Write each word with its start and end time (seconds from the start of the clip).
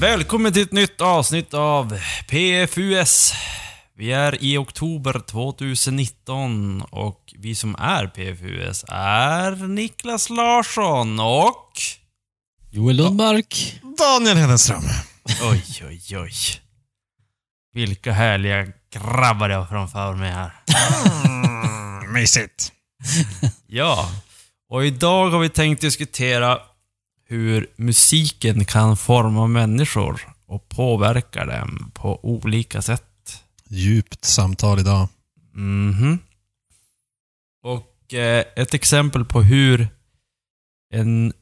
Välkommen 0.00 0.52
till 0.52 0.62
ett 0.62 0.72
nytt 0.72 1.00
avsnitt 1.00 1.54
av 1.54 2.00
PFUS. 2.28 3.32
Vi 3.96 4.12
är 4.12 4.44
i 4.44 4.56
oktober 4.56 5.20
2019 5.26 6.82
och 6.82 7.34
vi 7.38 7.54
som 7.54 7.76
är 7.78 8.06
PFUS 8.06 8.84
är 8.88 9.68
Niklas 9.68 10.30
Larsson 10.30 11.20
och... 11.20 11.72
Joel 12.70 12.96
Lundmark. 12.96 13.80
Daniel 13.98 14.36
Hedenström. 14.36 14.82
Oj, 15.42 15.64
oj, 15.88 16.18
oj. 16.18 16.32
Vilka 17.72 18.12
härliga 18.12 18.66
grabbar 18.92 19.48
jag 19.48 19.58
har 19.58 19.66
framför 19.66 20.14
mig 20.14 20.30
här. 20.32 20.52
Mysigt. 22.12 22.72
Ja, 23.66 24.10
och 24.68 24.86
idag 24.86 25.30
har 25.30 25.38
vi 25.38 25.48
tänkt 25.48 25.80
diskutera 25.80 26.60
hur 27.24 27.70
musiken 27.76 28.64
kan 28.64 28.96
forma 28.96 29.46
människor 29.46 30.20
och 30.46 30.68
påverka 30.68 31.44
dem 31.44 31.90
på 31.94 32.24
olika 32.24 32.82
sätt. 32.82 33.42
Djupt 33.68 34.24
samtal 34.24 34.78
idag. 34.78 35.08
Mhm. 35.52 36.18
Och 37.62 38.14
eh, 38.14 38.44
ett 38.56 38.74
exempel 38.74 39.24
på 39.24 39.42
hur 39.42 39.88
en 40.92 41.32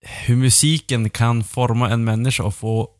hur 0.00 0.36
musiken 0.36 1.10
kan 1.10 1.44
forma 1.44 1.90
en 1.90 2.04
människa 2.04 2.42
och 2.42 2.54
få 2.54 2.90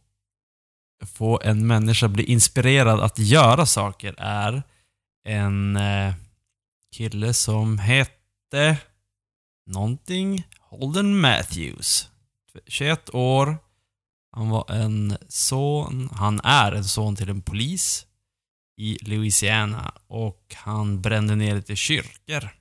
få 1.06 1.41
en 1.45 1.67
människa 1.67 2.09
bli 2.09 2.25
inspirerad 2.25 3.01
att 3.01 3.19
göra 3.19 3.67
saker 3.67 4.14
är 4.19 4.62
en 5.25 5.77
eh, 5.77 6.14
kille 6.97 7.34
som 7.34 7.79
hette 7.79 8.77
någonting 9.69 10.47
Holden 10.61 11.20
Matthews. 11.20 12.08
21 12.66 13.14
år. 13.14 13.56
Han 14.33 14.48
var 14.48 14.70
en 14.72 15.16
son, 15.28 16.08
han 16.12 16.41
är 16.44 16.72
en 16.72 16.84
son 16.84 17.16
till 17.16 17.28
en 17.30 17.42
polis 17.42 18.06
i 18.77 18.98
Louisiana 19.00 19.94
och 20.06 20.55
han 20.56 21.00
brände 21.00 21.36
ner 21.36 21.55
lite 21.55 21.77
kyrkor. 21.77 22.50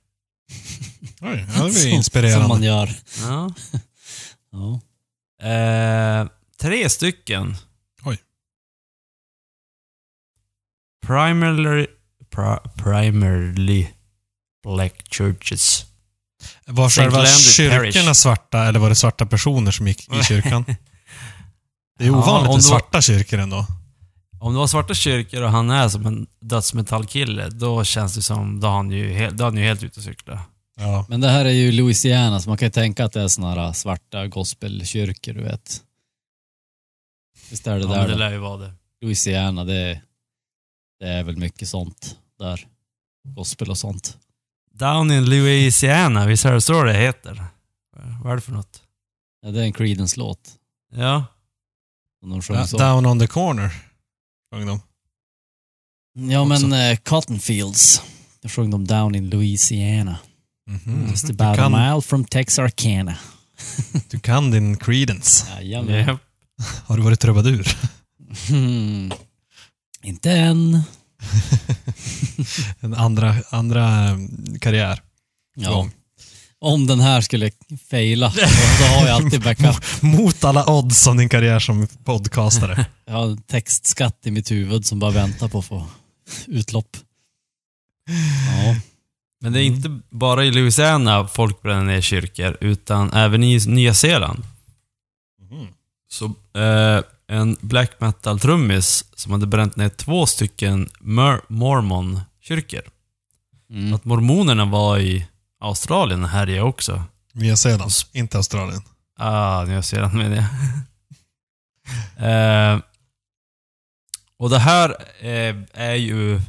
Oj, 1.20 1.46
ja, 1.56 1.64
det 1.64 1.72
Som- 1.72 1.90
inspirerande. 1.90 2.40
Som 2.40 2.48
man 2.48 2.62
gör. 2.62 2.90
Ja. 3.20 3.50
Ja. 4.50 4.80
Eh, 5.48 6.28
tre 6.60 6.88
stycken. 6.88 7.54
Oj. 8.04 8.18
Primarily, 11.06 11.86
pri, 12.30 12.58
primarily 12.76 13.86
black 14.62 15.04
churches. 15.10 15.84
Var 16.66 16.90
själva 16.90 17.26
kyrkorna 17.26 18.14
svarta 18.14 18.64
eller 18.64 18.78
var 18.78 18.88
det 18.88 18.94
svarta 18.96 19.26
personer 19.26 19.70
som 19.70 19.86
gick 19.88 20.12
i 20.12 20.22
kyrkan? 20.28 20.64
Det 21.98 22.04
är 22.04 22.08
Ja, 22.08 22.16
ovanligt 22.18 22.48
om 22.48 22.54
med 22.54 22.64
svarta 22.64 23.02
kyrkor 23.02 23.38
ändå. 23.38 23.66
Om 24.40 24.52
det 24.52 24.58
var 24.58 24.66
svarta 24.66 24.94
kyrkor 24.94 25.42
och 25.42 25.50
han 25.50 25.70
är 25.70 25.88
som 25.88 26.06
en 26.06 26.26
dödsmetallkille, 26.40 27.48
då 27.48 27.84
känns 27.84 28.14
det 28.14 28.22
som, 28.22 28.60
då 28.60 28.66
är 28.66 28.70
han 28.72 28.90
ju 28.90 29.12
helt, 29.12 29.36
då 29.36 29.44
är 29.44 29.48
han 29.48 29.56
ju 29.56 29.64
helt 29.64 29.82
ute 29.82 30.00
och 30.00 30.04
cykla. 30.04 30.40
Ja. 30.76 31.06
Men 31.08 31.20
det 31.20 31.28
här 31.28 31.44
är 31.44 31.50
ju 31.50 31.72
Louisiana, 31.72 32.40
så 32.40 32.48
man 32.48 32.58
kan 32.58 32.66
ju 32.66 32.70
tänka 32.72 33.04
att 33.04 33.12
det 33.12 33.20
är 33.22 33.28
såna 33.28 33.50
här 33.54 33.72
svarta 33.72 34.26
gospelkyrkor, 34.26 35.32
du 35.32 35.42
vet. 35.42 35.82
Visst 37.50 37.66
är 37.66 37.74
det 37.78 37.80
Ja, 37.80 37.86
där 37.88 38.06
det 38.06 38.12
då? 38.12 38.18
lär 38.18 38.30
ju 38.30 38.38
vara 38.38 38.56
det. 38.56 38.72
Louisiana, 39.02 39.64
det, 39.64 40.00
det 41.00 41.08
är 41.08 41.22
väl 41.24 41.36
mycket 41.36 41.68
sånt 41.68 42.16
där. 42.38 42.66
Gospel 43.28 43.70
och 43.70 43.78
sånt. 43.78 44.16
Down 44.78 45.10
in 45.10 45.24
Louisiana, 45.30 46.26
visst 46.26 46.44
är 46.44 46.52
det 46.52 46.60
så 46.60 46.82
det 46.82 46.92
heter? 46.94 47.44
Vad 48.22 48.32
är 48.32 48.36
det 48.36 48.42
för 48.42 48.52
något? 48.52 48.82
Ja, 49.42 49.50
det 49.50 49.60
är 49.60 49.64
en 49.64 49.72
Creedence-låt. 49.72 50.40
Ja. 50.94 51.24
som 52.20 52.30
De 52.30 52.42
sjöng 52.42 52.66
så. 52.66 52.78
Down 52.78 53.06
on 53.06 53.18
the 53.20 53.26
corner. 53.26 53.70
sjöng 54.54 54.66
de. 54.66 54.80
Ja, 56.32 56.44
men 56.44 56.72
eh, 56.72 56.96
Cotton 56.96 57.38
Fields. 57.40 58.02
Då 58.42 58.48
sjöng 58.48 58.70
de 58.70 58.86
Down 58.86 59.14
in 59.14 59.30
Louisiana. 59.30 60.18
Mhm. 60.66 61.06
Just 61.10 61.26
Du, 61.26 61.32
about 61.32 61.58
a 61.58 61.62
kan, 61.62 61.72
mile 61.72 62.02
from 62.02 62.24
Texarkana. 62.24 63.16
du 64.10 64.20
kan 64.20 64.50
din 64.50 64.76
Creedence. 64.76 65.46
Jajamän. 65.50 65.94
Japp. 66.06 66.20
Har 66.86 66.96
du 66.96 67.02
varit 67.02 67.20
trubadur? 67.20 67.76
Hmm. 68.48 69.10
Inte 70.02 70.30
än. 70.32 70.82
En 72.80 72.94
andra, 72.94 73.34
andra 73.50 74.08
eh, 74.08 74.16
karriär. 74.60 75.02
Ja. 75.56 75.88
Om 76.60 76.86
den 76.86 77.00
här 77.00 77.20
skulle 77.20 77.50
faila, 77.90 78.32
då, 78.78 78.84
har 78.84 79.06
jag 79.06 79.16
alltid 79.16 79.42
backup. 79.42 79.76
Mot 80.02 80.44
alla 80.44 80.70
odds 80.70 81.06
om 81.06 81.16
din 81.16 81.28
karriär 81.28 81.58
som 81.58 81.86
podcastare. 82.04 82.86
Jag 83.06 83.14
har 83.14 83.24
en 83.24 83.42
textskatt 83.42 84.26
i 84.26 84.30
mitt 84.30 84.50
huvud 84.50 84.86
som 84.86 84.98
bara 84.98 85.10
väntar 85.10 85.48
på 85.48 85.58
att 85.58 85.64
få 85.64 85.86
utlopp. 86.46 86.96
Ja. 88.46 88.76
Men 89.40 89.52
det 89.52 89.60
är 89.60 89.64
inte 89.64 90.00
bara 90.10 90.44
i 90.44 90.50
Louisiana 90.50 91.28
folk 91.28 91.62
bränner 91.62 91.84
ner 91.84 92.00
kyrkor, 92.00 92.56
utan 92.60 93.12
även 93.12 93.44
i 93.44 93.58
Nya 93.66 93.94
Zeeland. 93.94 94.44
Så 96.10 96.24
eh, 96.60 97.02
en 97.28 97.56
black 97.60 98.00
metal-trummis 98.00 99.04
som 99.14 99.32
hade 99.32 99.46
bränt 99.46 99.76
ner 99.76 99.88
två 99.88 100.26
stycken 100.26 100.90
mor- 101.00 101.44
mormon-kyrkor. 101.48 102.82
Mm. 103.70 103.94
Att 103.94 104.04
mormonerna 104.04 104.64
var 104.64 104.98
i 104.98 105.26
Australien 105.60 106.22
och 106.22 106.28
härjade 106.30 106.62
också. 106.62 107.04
Nya 107.32 107.56
Zeeland, 107.56 107.90
inte 108.12 108.36
Australien. 108.36 108.82
Ah, 109.16 109.64
Nya 109.64 109.82
Zeeland 109.82 110.14
menar 110.14 110.36
jag. 110.36 110.46
eh, 112.74 112.80
och 114.38 114.50
det 114.50 114.58
här 114.58 114.90
eh, 115.20 115.56
är 115.72 115.94
ju... 115.94 116.40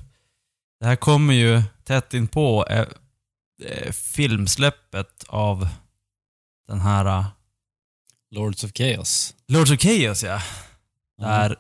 Det 0.80 0.86
här 0.86 0.96
kommer 0.96 1.34
ju 1.34 1.64
tätt 1.84 2.14
in 2.14 2.28
på 2.28 2.66
eh, 2.70 2.86
eh, 3.64 3.92
filmsläppet 3.92 5.24
av 5.28 5.68
den 6.68 6.80
här 6.80 7.06
eh, 7.06 7.26
Lords 8.32 8.64
of 8.64 8.72
Chaos. 8.74 9.34
Lords 9.48 9.72
of 9.72 9.80
Chaos, 9.80 10.24
ja. 10.24 10.42
Där, 11.19 11.56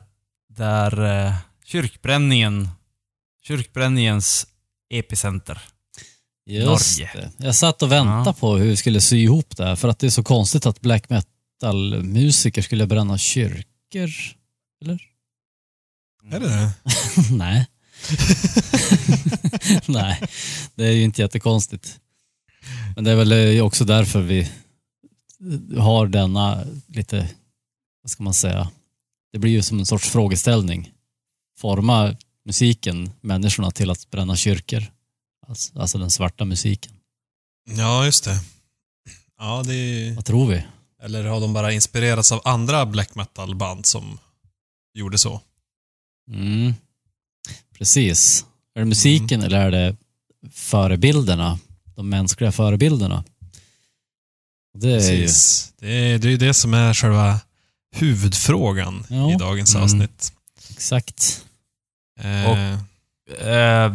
där 0.49 1.25
eh, 1.25 1.33
kyrkbränningen, 1.65 2.69
kyrkbränningens 3.43 4.47
epicenter. 4.89 5.61
Just 6.45 6.99
Norge. 6.99 7.11
det. 7.37 7.45
Jag 7.45 7.55
satt 7.55 7.81
och 7.81 7.91
väntade 7.91 8.23
Ja. 8.25 8.33
på 8.33 8.57
hur 8.57 8.65
vi 8.69 8.77
skulle 8.77 9.01
sy 9.01 9.17
ihop 9.17 9.57
det 9.57 9.65
här, 9.65 9.75
för 9.75 9.87
att 9.87 9.99
det 9.99 10.07
är 10.07 10.11
så 10.11 10.23
konstigt 10.23 10.65
att 10.65 10.81
black 10.81 11.09
metal-musiker 11.09 12.61
skulle 12.61 12.87
bränna 12.87 13.17
kyrkor. 13.17 14.09
Eller? 14.81 14.99
Är 16.31 16.39
det 16.39 16.47
det? 16.49 16.71
Nej. 17.31 17.67
Nej, 19.87 20.21
det 20.75 20.85
är 20.85 20.91
ju 20.91 21.03
inte 21.03 21.21
jättekonstigt. 21.21 21.99
Men 22.95 23.03
det 23.03 23.11
är 23.11 23.15
väl 23.15 23.31
eh, 23.57 23.65
också 23.65 23.85
därför 23.85 24.21
vi 24.21 24.49
har 25.77 26.07
denna 26.07 26.63
lite, 26.87 27.29
vad 28.03 28.09
ska 28.11 28.23
man 28.23 28.33
säga, 28.33 28.69
det 29.31 29.39
blir 29.39 29.51
ju 29.51 29.61
som 29.61 29.79
en 29.79 29.85
sorts 29.85 30.09
frågeställning. 30.09 30.91
Forma 31.59 32.15
musiken 32.45 33.11
människorna 33.21 33.71
till 33.71 33.89
att 33.89 34.09
bränna 34.09 34.35
kyrkor. 34.35 34.83
Alltså, 35.47 35.79
alltså 35.79 35.97
den 35.97 36.11
svarta 36.11 36.45
musiken. 36.45 36.93
Ja, 37.69 38.05
just 38.05 38.23
det. 38.23 38.39
Ja, 39.37 39.63
det 39.65 39.73
är... 39.73 40.15
Vad 40.15 40.25
tror 40.25 40.47
vi? 40.47 40.65
Eller 41.01 41.23
har 41.23 41.41
de 41.41 41.53
bara 41.53 41.73
inspirerats 41.73 42.31
av 42.31 42.41
andra 42.45 42.85
black 42.85 43.15
metal-band 43.15 43.85
som 43.85 44.19
gjorde 44.93 45.17
så? 45.17 45.41
Mm. 46.31 46.73
Precis. 47.77 48.45
Är 48.75 48.79
det 48.79 48.85
musiken 48.85 49.41
eller 49.41 49.59
är 49.59 49.71
det 49.71 49.97
förebilderna? 50.51 51.59
De 51.95 52.09
mänskliga 52.09 52.51
förebilderna? 52.51 53.23
Det 54.77 54.87
är 54.87 55.11
ju... 55.11 55.21
Precis. 55.21 55.73
Det 55.77 55.87
är 55.87 56.19
det 56.19 56.27
är 56.27 56.31
ju 56.31 56.37
det 56.37 56.53
som 56.53 56.73
är 56.73 56.93
själva 56.93 57.39
huvudfrågan 57.91 59.05
Ja. 59.09 59.31
i 59.31 59.35
dagens 59.35 59.75
Mm. 59.75 59.83
avsnitt. 59.83 60.33
Exakt. 60.69 61.45
Eh, 62.19 62.49
Och- 62.51 62.57
Eh, 63.47 63.93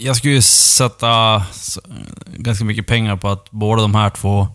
jag 0.00 0.16
skulle 0.16 0.32
ju 0.34 0.42
sätta 0.42 1.46
ganska 2.36 2.64
mycket 2.64 2.86
pengar 2.86 3.16
på 3.16 3.28
att 3.28 3.50
båda 3.50 3.82
de 3.82 3.94
här 3.94 4.10
två 4.10 4.48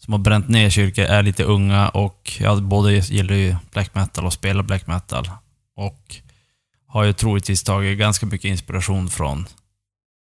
som 0.00 0.12
har 0.12 0.18
bränt 0.18 0.48
ner 0.48 0.70
kyrkor 0.70 1.04
är 1.04 1.22
lite 1.22 1.44
unga 1.44 1.88
och 1.88 2.32
ja, 2.40 2.56
både 2.60 2.92
gillar 2.92 3.34
ju 3.34 3.56
black 3.72 3.94
metal 3.94 4.26
och 4.26 4.32
spelar 4.32 4.62
black 4.62 4.86
metal. 4.86 5.30
Och 5.76 6.16
har 6.86 7.04
ju 7.04 7.12
troligtvis 7.12 7.62
tagit 7.62 7.98
ganska 7.98 8.26
mycket 8.26 8.48
inspiration 8.48 9.10
från 9.10 9.46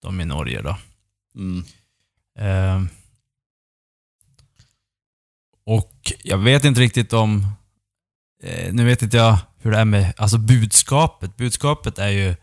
de 0.02 0.20
i 0.20 0.24
Norge 0.24 0.62
då. 0.62 0.76
Mm. 1.34 1.64
Eh, 2.38 2.82
och 5.66 6.12
jag 6.24 6.38
vet 6.38 6.64
inte 6.64 6.80
riktigt 6.80 7.12
om... 7.12 7.46
Eh, 8.42 8.72
nu 8.72 8.84
vet 8.84 9.02
inte 9.02 9.16
jag 9.16 9.38
hur 9.58 9.70
det 9.70 9.78
är 9.78 9.84
med 9.84 10.12
alltså 10.16 10.38
budskapet. 10.38 11.36
Budskapet 11.36 11.98
är 11.98 12.08
ju 12.08 12.34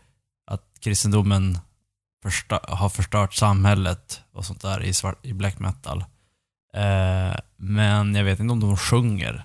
att 0.50 0.62
kristendomen 0.80 1.58
första, 2.22 2.60
har 2.68 2.88
förstört 2.88 3.34
samhället 3.34 4.20
och 4.34 4.44
sånt 4.46 4.62
där 4.62 4.82
i, 4.82 4.94
svart, 4.94 5.26
i 5.26 5.32
black 5.32 5.58
metal. 5.58 6.04
Eh, 6.74 7.36
men 7.56 8.14
jag 8.14 8.24
vet 8.24 8.40
inte 8.40 8.52
om 8.52 8.60
de 8.60 8.76
sjunger. 8.76 9.44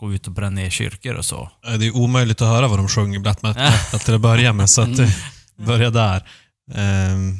Gå 0.00 0.12
ut 0.14 0.26
och 0.26 0.32
bränna 0.32 0.50
ner 0.54 0.70
kyrkor 0.70 1.14
och 1.14 1.24
så. 1.24 1.50
Eh, 1.66 1.72
Det 1.74 1.86
är 1.86 1.96
omöjligt 1.96 2.42
att 2.42 2.48
höra 2.48 2.68
vad 2.68 2.78
de 2.78 2.88
sjunger 2.88 3.16
i 3.18 3.22
black 3.22 3.42
metal 3.42 3.72
till 4.00 4.14
att 4.14 4.20
börja 4.20 4.52
med, 4.52 4.70
så 4.70 4.82
att 4.82 4.98
Mm. 4.98 5.10
börja 5.66 5.90
där. 5.90 6.28
Ehm, 6.74 7.38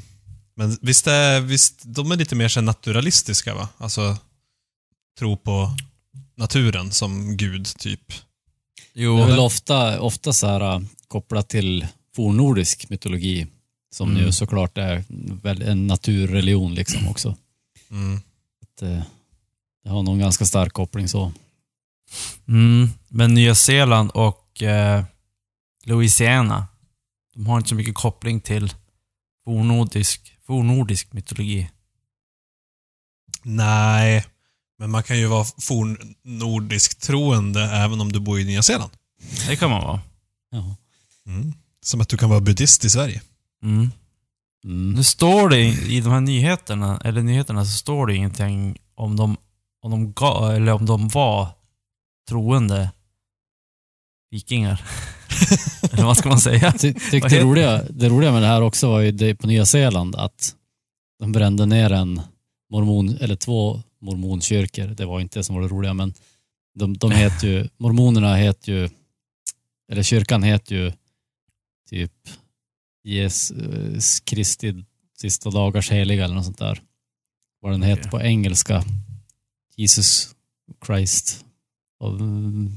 men 0.56 0.78
visst 0.82 1.06
är, 1.06 1.40
visst, 1.40 1.82
de 1.84 2.12
är 2.12 2.16
lite 2.16 2.34
mer 2.36 2.48
så 2.48 2.60
naturalistiska 2.60 3.54
va? 3.54 3.68
Alltså, 3.78 4.16
tro 5.18 5.36
på 5.36 5.76
naturen 6.36 6.90
som 6.92 7.36
gud, 7.36 7.66
typ. 7.78 8.12
Jo, 8.92 9.16
Det 9.16 9.22
är 9.22 9.26
väl 9.26 9.38
ofta, 9.38 10.00
ofta 10.00 10.32
så 10.32 10.46
här, 10.46 10.60
äh, 10.74 10.80
kopplat 11.08 11.48
till 11.48 11.86
fornnordisk 12.16 12.90
mytologi. 12.90 13.46
Som 13.94 14.10
Mm. 14.10 14.22
ju 14.22 14.32
såklart 14.32 14.78
är 14.78 15.04
väl 15.42 15.62
en 15.62 15.86
naturreligion 15.86 16.74
liksom 16.74 17.08
också. 17.08 17.36
Mm. 17.90 18.20
Att, 18.62 18.82
eh, 18.82 19.02
det 19.84 19.90
har 19.90 20.02
nog 20.02 20.14
en 20.14 20.20
ganska 20.20 20.44
stark 20.44 20.72
koppling 20.72 21.08
så. 21.08 21.32
Mm, 22.48 22.88
men 23.08 23.34
Nya 23.34 23.54
Zeeland 23.54 24.10
och 24.10 24.62
eh, 24.62 25.04
Louisiana, 25.84 26.66
de 27.34 27.46
har 27.46 27.56
inte 27.56 27.68
så 27.68 27.74
mycket 27.74 27.94
koppling 27.94 28.40
till 28.40 28.74
fornnordisk, 29.44 30.36
fornnordisk 30.46 31.12
mytologi. 31.12 31.70
Nej, 33.42 34.24
men 34.84 34.90
man 34.90 35.02
kan 35.02 35.18
ju 35.18 35.26
vara 35.26 35.44
fornnordisk 35.44 37.00
troende 37.00 37.62
även 37.64 38.00
om 38.00 38.12
du 38.12 38.20
bor 38.20 38.40
i 38.40 38.44
Nya 38.44 38.62
Zeeland. 38.62 38.90
Det 39.48 39.56
kan 39.56 39.70
man 39.70 39.82
vara. 39.82 40.00
Ja. 40.50 40.76
Mm. 41.26 41.52
Som 41.84 42.00
att 42.00 42.08
du 42.08 42.16
kan 42.16 42.30
vara 42.30 42.40
buddhist 42.40 42.84
i 42.84 42.90
Sverige. 42.90 43.22
Mm. 43.62 43.90
Mm. 44.64 44.92
Nu 44.92 45.04
står 45.04 45.48
det 45.48 45.60
i, 45.60 46.00
de 46.00 46.12
här 46.12 46.20
nyheterna, 46.20 47.00
eller 47.04 47.22
nyheterna, 47.22 47.64
så 47.64 47.70
står 47.70 48.06
det 48.06 48.14
ingenting 48.14 48.76
om 48.94 49.16
de, 49.16 49.36
om 49.82 49.90
de, 49.90 50.12
ga, 50.12 50.52
eller 50.52 50.72
om 50.72 50.86
de 50.86 51.08
var 51.08 51.48
troende 52.28 52.90
vikingar. 54.30 54.82
eller 55.92 56.04
vad 56.04 56.16
ska 56.16 56.28
man 56.28 56.40
säga? 56.40 56.72
Ty, 56.72 56.94
Vad 57.20 57.30
det, 57.30 57.40
roliga, 57.40 57.82
det 57.90 58.08
roliga 58.08 58.32
med 58.32 58.42
det 58.42 58.48
här 58.48 58.62
också 58.62 58.88
var 58.88 59.00
ju 59.00 59.12
det 59.12 59.34
på 59.34 59.46
Nya 59.46 59.66
Zeeland 59.66 60.16
att 60.16 60.54
de 61.18 61.32
brände 61.32 61.66
ner 61.66 61.92
en 61.92 62.20
mormon, 62.70 63.18
eller 63.20 63.36
två 63.36 63.82
mormonkyrkor. 64.04 64.86
Det 64.86 65.06
var 65.06 65.20
inte 65.20 65.38
det 65.38 65.44
som 65.44 65.54
var 65.54 65.62
det 65.62 65.68
roliga 65.68 65.94
men 65.94 66.14
de, 66.74 66.96
de 66.96 67.10
heter 67.10 67.48
ju, 67.48 67.68
mormonerna 67.76 68.36
heter 68.36 68.72
ju, 68.72 68.88
eller 69.92 70.02
kyrkan 70.02 70.42
heter 70.42 70.74
ju 70.74 70.92
typ 71.90 72.12
Jesus 73.04 74.20
Kristi 74.20 74.84
sista 75.18 75.50
dagars 75.50 75.90
heliga 75.90 76.24
eller 76.24 76.34
något 76.34 76.44
sånt 76.44 76.58
där. 76.58 76.82
Vad 77.60 77.72
den 77.72 77.82
heter 77.82 78.10
på 78.10 78.20
engelska. 78.20 78.84
Jesus 79.76 80.34
Christ. 80.86 81.44
Och, 82.00 82.10
mm, 82.10 82.72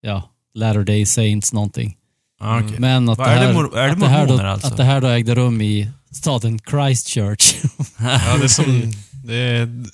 ja, 0.00 0.30
Latter 0.54 0.84
Day 0.84 1.06
Saints 1.06 1.52
någonting. 1.52 1.96
Ja, 2.40 2.60
okej. 2.60 2.76
Men 2.78 3.08
att 3.08 3.18
Vad 3.18 3.28
det 3.28 3.32
är 3.32 3.40
det 3.40 3.46
här, 3.46 3.86
det 3.86 3.92
att, 3.92 4.00
det 4.00 4.06
här 4.06 4.26
då, 4.26 4.40
alltså? 4.40 4.66
att 4.66 4.76
det 4.76 4.84
här 4.84 5.00
då 5.00 5.08
ägde 5.08 5.34
rum 5.34 5.60
i 5.60 5.90
staden 6.10 6.58
Christchurch. 6.58 7.54
Ja, 7.98 8.36
det 8.38 8.44
är 8.44 8.48
som... 8.48 8.92
Det 9.24 9.34
är 9.34 9.84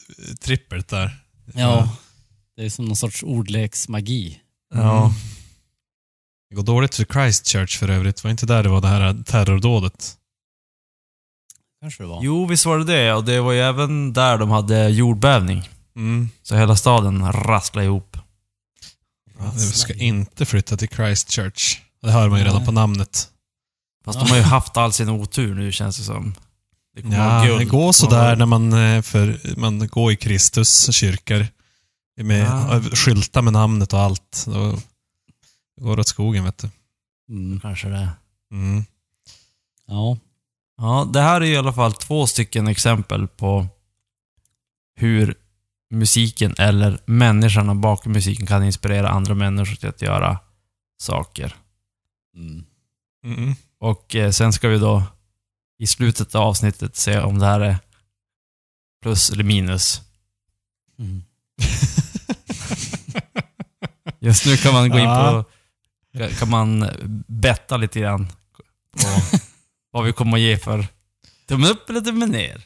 trippelt 0.40 0.88
där. 0.88 1.16
ja. 1.54 1.96
Det 2.56 2.64
är 2.64 2.70
som 2.70 2.84
någon 2.84 2.96
sorts 2.96 3.22
ordleksmagi. 3.22 4.40
Ja. 4.75 5.14
Det 6.50 6.56
går 6.56 6.62
dåligt 6.62 6.94
för 6.94 7.04
Christchurch 7.04 7.78
för 7.78 7.88
övrigt. 7.88 8.25
Var 8.25 8.30
inte 8.30 8.46
där 8.46 8.62
det 8.62 8.69
var 8.69 8.80
det 8.80 8.88
här 8.88 9.22
terrordådet? 9.26 10.16
Kanske 11.80 12.02
det 12.02 12.06
var. 12.06 12.20
Jo, 12.22 12.46
visst 12.46 12.66
var 12.66 12.78
det 12.78 12.84
det. 12.84 13.12
Och 13.12 13.25
det 13.25 13.40
var 13.40 13.52
ju 13.52 13.60
även 13.60 14.12
där 14.12 14.38
de 14.38 14.50
hade 14.50 14.88
jordbävning. 14.88 15.69
Mm. 15.96 16.31
Så 16.42 16.56
hela 16.56 16.76
staden 16.76 17.32
rasslade 17.32 17.86
ihop. 17.86 18.16
Ja, 19.38 19.50
vi 19.54 19.60
ska 19.60 19.94
inte 19.94 20.46
flytta 20.46 20.76
till 20.76 20.88
Christchurch. 20.88 21.81
Det 22.02 22.10
hör 22.10 22.28
man 22.28 22.38
ju 22.38 22.44
redan 22.44 22.64
på 22.64 22.72
namnet. 22.72 23.28
Fast 24.04 24.20
de 24.20 24.31
har 24.31 24.36
ju 24.36 24.42
haft 24.56 24.76
all 24.76 24.92
sin 24.92 25.08
otur 25.08 25.54
nu 25.54 25.72
känns 25.72 25.96
det 25.98 26.04
som. 26.04 26.34
Det 27.02 27.16
Ja, 27.16 27.58
det 27.58 27.64
går 27.64 27.92
sådär 27.92 28.36
när 28.36 28.46
man, 28.46 28.72
eh, 28.72 29.02
för, 29.02 29.40
man 29.56 29.88
går 29.88 30.12
i 30.12 30.16
Kristus 30.16 30.92
kyrkor. 30.94 31.46
Med, 32.20 32.48
Ah. 32.48 32.80
Skyltar 32.80 33.42
med 33.42 33.52
namnet 33.52 33.92
och 33.92 34.00
allt. 34.00 34.44
Då 34.46 34.78
går 35.80 35.96
det 35.96 36.00
åt 36.00 36.08
skogen, 36.08 36.44
vet 36.44 36.58
du. 36.58 36.68
Mm. 37.30 37.60
Kanske 37.60 37.88
det. 37.88 38.08
Mm. 38.52 38.84
Ja. 39.86 40.18
Ja, 40.76 41.10
det 41.12 41.20
här 41.20 41.40
är 41.40 41.44
i 41.44 41.56
alla 41.56 41.72
fall 41.72 41.92
två 41.92 42.26
stycken 42.26 42.66
exempel 42.68 43.28
på 43.28 43.66
hur 44.96 45.34
musiken 45.90 46.54
eller 46.58 46.98
människorna 47.06 47.74
bakom 47.74 48.12
musiken 48.12 48.46
kan 48.46 48.64
inspirera 48.64 49.08
andra 49.08 49.34
människor 49.34 49.76
till 49.76 49.88
att 49.88 50.02
göra 50.02 50.38
saker. 51.00 51.54
Mm. 52.36 52.64
Mm. 53.24 53.54
Och 53.80 54.16
eh, 54.16 54.30
sen 54.30 54.52
ska 54.52 54.68
vi 54.68 54.78
då 54.78 55.02
i 55.78 55.86
slutet 55.86 56.34
av 56.34 56.42
avsnittet 56.42 56.96
se 56.96 57.19
om 57.20 57.38
det 57.38 57.46
här 57.46 57.60
är 57.60 57.76
plus 59.02 59.30
eller 59.30 59.44
minus. 59.44 60.00
Mm. 60.98 61.22
Just 64.20 64.46
nu 64.46 64.56
kan 64.56 64.72
man 64.72 64.90
gå 64.90 64.98
in 64.98 65.04
på, 65.04 65.44
kan 66.38 66.50
man 66.50 66.90
betta 67.28 67.76
lite 67.76 68.00
grann 68.00 68.28
på 69.02 69.38
vad 69.90 70.04
vi 70.04 70.12
kommer 70.12 70.36
att 70.36 70.40
ge 70.42 70.58
för 70.58 70.86
tummen 71.48 71.70
upp 71.70 71.90
eller 71.90 72.00
tummen 72.00 72.28
ner. 72.31 72.62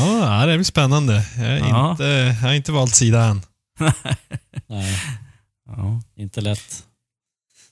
Ja, 0.00 0.46
det 0.46 0.54
blir 0.56 0.64
spännande. 0.64 1.26
Jag, 1.36 1.46
är 1.46 1.58
Ja. 1.58 1.90
inte, 1.90 2.04
jag 2.04 2.34
har 2.34 2.52
inte 2.52 2.72
valt 2.72 2.94
sida 2.94 3.24
än. 3.24 3.42
Nej, 4.66 4.98
Ja. 5.66 6.02
inte 6.16 6.40
lätt. 6.40 6.84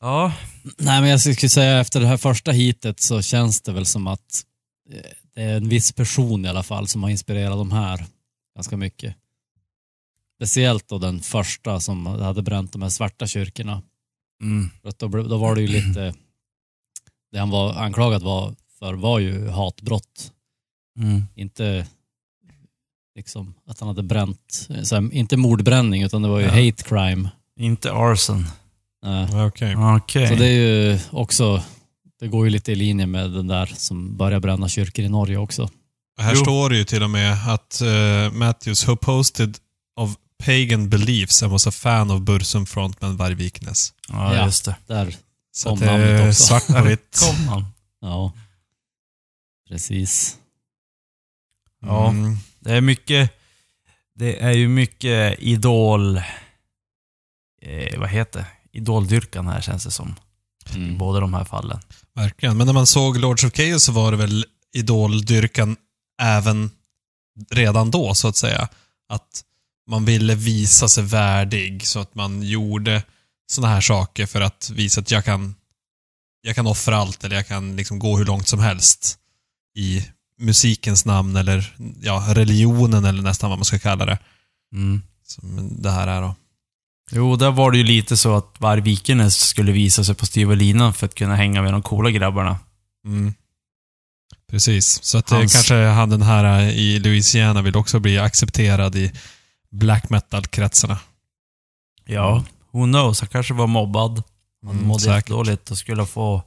Ja, 0.03 0.33
Nej, 0.79 1.01
men 1.01 1.11
jag 1.11 1.21
skulle 1.21 1.49
säga 1.49 1.81
efter 1.81 2.01
det 2.01 2.07
här 2.07 2.17
första 2.17 2.51
hitet 2.53 3.01
så 3.01 3.23
känns 3.23 3.61
det 3.61 3.73
väl 3.73 3.87
som 3.87 4.07
att 4.07 4.45
eh, 4.91 5.01
det 5.35 5.43
är 5.43 5.57
en 5.57 5.69
viss 5.69 5.93
person 5.93 6.45
i 6.45 6.49
alla 6.49 6.63
fall 6.63 6.89
som 6.89 7.03
har 7.03 7.11
inspirerat 7.11 7.57
de 7.59 7.73
här 7.73 8.07
ganska 8.57 8.77
mycket. 8.77 9.15
Speciellt 10.37 10.89
då 10.89 10.99
den 10.99 11.21
första 11.21 11.81
som 11.81 12.07
hade 12.07 12.43
bränt 12.43 12.73
de 12.73 12.83
här 12.83 12.89
svarta 12.89 13.27
kyrkorna. 13.27 13.83
mm. 14.43 14.71
Då, 14.83 15.09
då 15.09 15.39
var 15.39 15.55
det 15.55 15.61
ju 15.61 15.67
lite, 15.69 16.15
det 17.33 17.39
han 17.39 17.51
var 17.51 17.75
anklagad 17.75 18.23
var, 18.23 18.55
för 18.79 18.95
var 18.95 19.19
ju 19.19 19.49
hatbrott. 19.49 20.33
Mm. 20.99 21.23
Inte 21.35 21.87
liksom 23.15 23.55
att 23.67 23.81
han 23.81 23.89
hade 23.89 24.03
bränt, 24.03 24.69
här, 24.69 25.13
inte 25.15 25.37
mordbränning 25.37 26.03
utan 26.03 26.23
det 26.23 26.29
var 26.29 26.41
ju 26.41 26.47
Ja. 26.47 26.51
hate 26.51 26.83
crime. 26.83 27.31
Inte 27.57 27.93
arson. 27.93 28.45
Ja, 29.03 29.47
Okej. 29.47 29.77
Okej. 29.77 30.29
Så 30.29 30.35
det 30.35 30.47
är 30.47 30.53
ju 30.53 30.99
också, 31.11 31.63
det 32.21 32.29
går 32.29 32.45
ju 32.45 32.51
lite 32.51 32.73
i 32.73 32.75
linje 32.75 33.07
med 33.07 33.31
den 33.31 33.47
där 33.47 33.67
som 33.67 34.17
börjar 34.17 34.41
bränna 34.41 34.69
kyrkor 34.69 35.05
i 35.05 35.09
Norge 35.09 35.37
också. 35.37 35.71
Här 36.21 36.33
Jo. 36.35 36.41
står 36.43 36.71
det 36.71 36.77
ju 36.77 36.85
till 36.85 37.03
och 37.03 37.11
med 37.11 37.49
att 37.49 37.83
uh, 37.85 38.33
Matthews, 38.33 38.89
who 38.89 38.97
posted 38.97 39.59
of 39.97 40.17
pagan 40.45 40.89
beliefs 40.89 41.43
and 41.43 41.53
was 41.53 41.67
a 41.67 41.71
fan 41.71 42.11
of 42.11 42.21
Bursum 42.23 42.67
frontman 42.67 43.17
Varg 43.17 43.35
Viknes. 43.35 43.93
Ja, 44.09 44.35
Ja. 44.37 44.45
just 44.45 44.65
det. 44.65 44.77
Där, 44.87 45.17
Så 45.53 45.69
Kom 45.69 45.79
namnet 45.79 46.29
också. 46.29 46.43
svart 46.43 46.67
på 46.67 46.83
vitt. 46.83 47.21
Kom 47.27 47.49
han. 47.49 47.65
ja. 48.01 48.33
Precis. 49.69 50.37
Ja. 51.81 52.09
Mm. 52.11 52.37
Det 52.61 52.73
är 52.73 52.81
mycket, 52.81 53.31
det 54.15 54.43
är 54.43 54.53
ju 54.53 54.69
mycket 54.69 55.39
idol, 55.39 56.17
eh, 57.63 57.99
vad 58.01 58.09
heter 58.09 58.39
det? 58.41 58.47
Idoldyrkan 58.73 59.49
här 59.49 59.61
känns 59.61 59.85
det 59.85 59.91
som. 59.91 60.15
I 60.71 60.77
Mm. 60.77 60.99
båda 60.99 61.21
de 61.21 61.35
här 61.35 61.45
fallen. 61.45 61.81
Verkligen. 62.15 62.57
Men 62.57 62.67
när 62.67 62.75
man 62.75 62.87
såg 62.87 63.17
Lords 63.19 63.45
of 63.45 63.53
Chaos 63.53 63.85
så 63.85 63.93
var 63.93 64.11
det 64.11 64.17
väl 64.17 64.45
idoldyrkan 64.75 65.77
även 66.23 66.71
redan 67.51 67.91
då, 67.91 68.15
så 68.15 68.29
att 68.29 68.37
säga. 68.37 68.69
Att 69.09 69.45
man 69.89 70.05
ville 70.05 70.35
visa 70.35 70.89
sig 70.89 71.05
värdig, 71.05 71.87
så 71.87 72.01
att 72.01 72.15
man 72.15 72.43
gjorde 72.43 73.03
såna 73.51 73.69
här 73.69 73.81
saker 73.81 74.27
för 74.27 74.41
att 74.41 74.71
visa 74.71 75.01
att 75.01 75.11
jag 75.11 75.25
kan, 75.25 75.55
jag 76.43 76.55
kan 76.55 76.67
offra 76.67 76.97
allt, 76.97 77.25
eller 77.25 77.37
jag 77.37 77.47
kan 77.49 77.77
liksom 77.77 77.99
gå 77.99 78.19
hur 78.19 78.25
långt 78.25 78.49
som 78.49 78.61
helst 78.61 79.19
i 79.77 80.09
musikens 80.39 81.05
namn 81.05 81.37
eller 81.37 81.75
ja, 82.03 82.25
religionen 82.29 83.05
eller 83.05 83.23
nästan 83.23 83.51
vad 83.51 83.59
man 83.59 83.65
ska 83.65 83.79
kalla 83.79 84.07
det. 84.07 84.19
Mm. 84.73 85.03
Som 85.27 85.77
det 85.83 85.91
här 85.91 86.07
är 86.09 86.21
då. 86.23 86.35
Jo, 87.15 87.37
där 87.37 87.51
var 87.51 87.71
det 87.71 87.79
ju 87.79 87.85
lite 87.85 88.17
så 88.17 88.37
att 88.37 88.55
varje 88.59 88.83
Vikernes 88.83 89.37
skulle 89.49 89.73
visa 89.73 90.05
sig 90.05 90.15
på 90.15 90.27
styva 90.27 90.55
linan 90.55 90.95
för 90.95 91.07
att 91.07 91.15
kunna 91.15 91.37
hänga 91.37 91.63
med 91.63 91.73
de 91.73 91.83
coola 91.83 92.11
grabbarna. 92.11 92.59
Mm. 93.07 93.35
Precis. 94.51 95.05
Så 95.05 95.19
att 95.19 95.27
det 95.27 95.35
Hans- 95.35 95.53
kanske 95.53 95.75
han 95.75 96.11
den 96.11 96.23
här 96.23 96.61
eh, 96.61 96.69
i 96.71 96.99
Louisiana 96.99 97.63
vill 97.63 97.77
också 97.77 97.99
bli 98.01 98.19
accepterad 98.19 98.97
i 98.97 99.13
black 99.71 100.11
metal-kretsarna. 100.11 100.99
Ja, 102.05 102.45
who 102.71 102.85
knows? 102.85 103.21
Han 103.21 103.29
kanske 103.29 103.55
var 103.55 103.67
mobbad. 103.67 104.23
Han 104.67 104.75
Mm, 104.75 104.87
mådde 104.87 105.15
jättedåligt 105.15 105.71
och 105.71 105.79
skulle 105.79 106.07
få... 106.07 106.43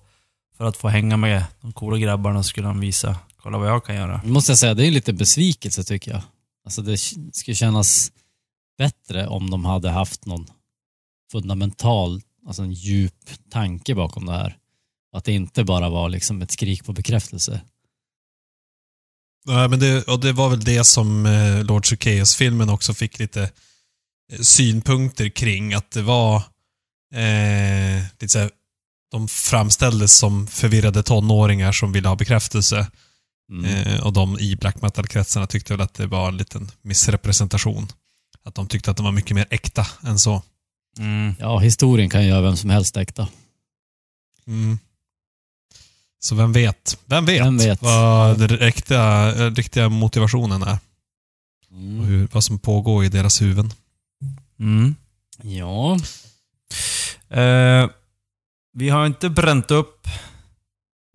För 0.57 0.65
att 0.65 0.77
få 0.77 0.87
hänga 0.87 1.17
med 1.17 1.43
de 1.61 1.73
coola 1.73 1.97
grabbarna 1.97 2.43
skulle 2.43 2.67
han 2.67 2.79
visa, 2.79 3.15
kolla 3.37 3.57
vad 3.57 3.67
jag 3.69 3.85
kan 3.85 3.95
göra. 3.95 4.21
Nu 4.23 4.31
måste 4.31 4.51
jag 4.51 4.59
säga, 4.59 4.73
det 4.73 4.87
är 4.87 4.91
lite 4.91 5.13
besvikelse 5.13 5.83
tycker 5.83 6.11
jag. 6.11 6.21
Alltså 6.65 6.81
det 6.81 6.97
skulle 7.31 7.55
kännas 7.55 8.11
bättre 8.77 9.27
om 9.27 9.49
de 9.49 9.65
hade 9.65 9.89
haft 9.89 10.25
någon 10.25 10.45
fundamental, 11.31 12.21
alltså 12.47 12.61
en 12.61 12.73
djup 12.73 13.29
tanke 13.49 13.95
bakom 13.95 14.25
det 14.25 14.31
här. 14.31 14.57
Att 15.15 15.23
det 15.23 15.31
inte 15.31 15.63
bara 15.63 15.89
var 15.89 16.09
liksom 16.09 16.41
ett 16.41 16.51
skrik 16.51 16.85
på 16.85 16.93
bekräftelse. 16.93 17.61
Nej, 19.45 19.69
men 19.69 19.79
det, 19.79 20.07
och 20.07 20.19
det 20.19 20.31
var 20.33 20.49
väl 20.49 20.63
det 20.63 20.83
som 20.83 21.25
eh, 21.25 21.63
Lords 21.63 21.91
of 21.91 21.99
Chaos-filmen 21.99 22.69
också 22.69 22.93
fick 22.93 23.19
lite 23.19 23.51
eh, 24.31 24.39
synpunkter 24.39 25.29
kring. 25.29 25.73
Att 25.73 25.91
det 25.91 26.01
var 26.01 26.35
eh, 27.13 28.03
lite 28.19 28.29
så 28.29 28.39
här, 28.39 28.51
de 29.11 29.27
framställdes 29.27 30.17
som 30.17 30.47
förvirrade 30.47 31.03
tonåringar 31.03 31.71
som 31.71 31.91
ville 31.91 32.07
ha 32.07 32.15
bekräftelse. 32.15 32.87
Mm. 33.51 33.65
Eh, 33.65 34.05
och 34.05 34.13
de 34.13 34.39
i 34.39 34.55
black 34.55 34.81
metal-kretsarna 34.81 35.47
tyckte 35.47 35.73
väl 35.73 35.81
att 35.81 35.93
det 35.93 36.07
var 36.07 36.27
en 36.27 36.37
liten 36.37 36.71
missrepresentation. 36.81 37.87
Att 38.43 38.55
de 38.55 38.67
tyckte 38.67 38.91
att 38.91 38.97
de 38.97 39.03
var 39.03 39.11
mycket 39.11 39.35
mer 39.35 39.47
äkta 39.49 39.87
än 40.03 40.19
så. 40.19 40.43
Mm. 40.99 41.33
Ja, 41.39 41.59
historien 41.59 42.09
kan 42.09 42.25
göra 42.27 42.41
vem 42.41 42.55
som 42.57 42.69
helst 42.69 42.97
äkta. 42.97 43.27
Mm. 44.47 44.79
Så 46.19 46.35
vem 46.35 46.51
vet? 46.53 46.99
Vem 47.05 47.25
vet, 47.25 47.41
Vem 47.45 47.57
vet? 47.57 47.81
vad 47.81 48.39
den 48.39 48.47
riktiga, 48.47 49.33
eh, 49.35 49.51
riktiga 49.51 49.89
motivationen 49.89 50.61
är? 50.63 50.77
Och 51.69 51.77
Mm. 51.77 52.05
hur, 52.05 52.27
vad 52.31 52.43
som 52.43 52.59
pågår 52.59 53.03
i 53.05 53.09
deras 53.09 53.41
huvuden. 53.41 53.73
Mm. 54.59 54.95
Ja, 55.41 55.97
Eh, 57.29 57.89
vi 58.73 58.89
har 58.89 59.05
inte 59.05 59.29
bränt 59.29 59.71
upp 59.71 60.07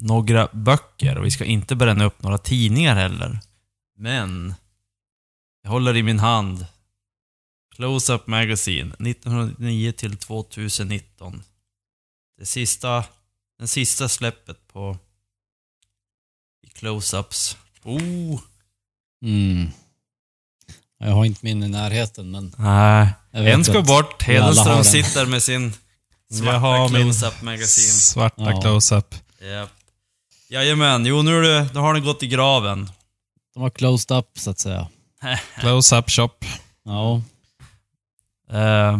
några 0.03 0.49
böcker 0.53 1.19
och 1.19 1.25
vi 1.25 1.31
ska 1.31 1.45
inte 1.45 1.77
bränna 1.77 2.05
upp 2.05 2.23
några 2.23 2.39
tidningar 2.39 2.95
heller. 2.97 3.39
Men 3.99 4.55
jag 5.63 5.71
håller 5.71 5.97
i 5.97 6.03
min 6.03 6.19
hand 6.19 6.67
Close-Up 7.81 8.27
Magazine 8.27 8.95
1999 8.99 9.93
till 9.93 10.17
2019. 10.17 11.43
Det 12.39 12.47
sista, 12.47 13.05
den 13.59 13.69
sista 13.69 14.09
släppet 14.09 14.69
på 14.73 14.97
i 16.67 16.69
Close-Ups. 16.79 17.57
Oh, 17.85 18.41
mm. 19.25 19.71
jag 20.99 21.13
har 21.13 21.25
inte 21.25 21.41
min 21.43 21.63
i 21.63 21.69
närheten 21.69 22.31
men 22.31 22.55
nej. 22.59 23.09
En 23.31 23.65
ska 23.65 23.83
bort. 23.83 24.23
Hedenström 24.23 24.75
den. 24.75 24.85
sitter 24.85 25.27
med 25.27 25.43
sin 25.43 25.73
svarta 26.31 26.53
Jag 26.53 26.61
har 26.61 26.89
min 26.89 27.03
Close-Up 27.03 27.43
Magazine. 27.43 27.93
Svarta 27.93 28.51
Ja. 28.51 28.61
close-up. 28.61 29.15
Japp. 29.43 29.71
Jajamän, 30.49 31.07
jo 31.07 31.23
nu, 31.23 31.43
det, 31.43 31.71
nu 31.75 31.81
har 31.81 31.95
den 31.95 32.05
gått 32.05 32.23
i 32.23 32.27
graven. 32.27 32.91
De 33.55 33.63
har 33.63 33.71
closed 33.71 34.17
up 34.17 34.39
så 34.39 34.51
att 34.51 34.59
säga. 34.59 34.89
Close-up 35.61 36.11
shop. 36.11 36.37
Ja, 36.85 37.23
Eh, 38.53 38.99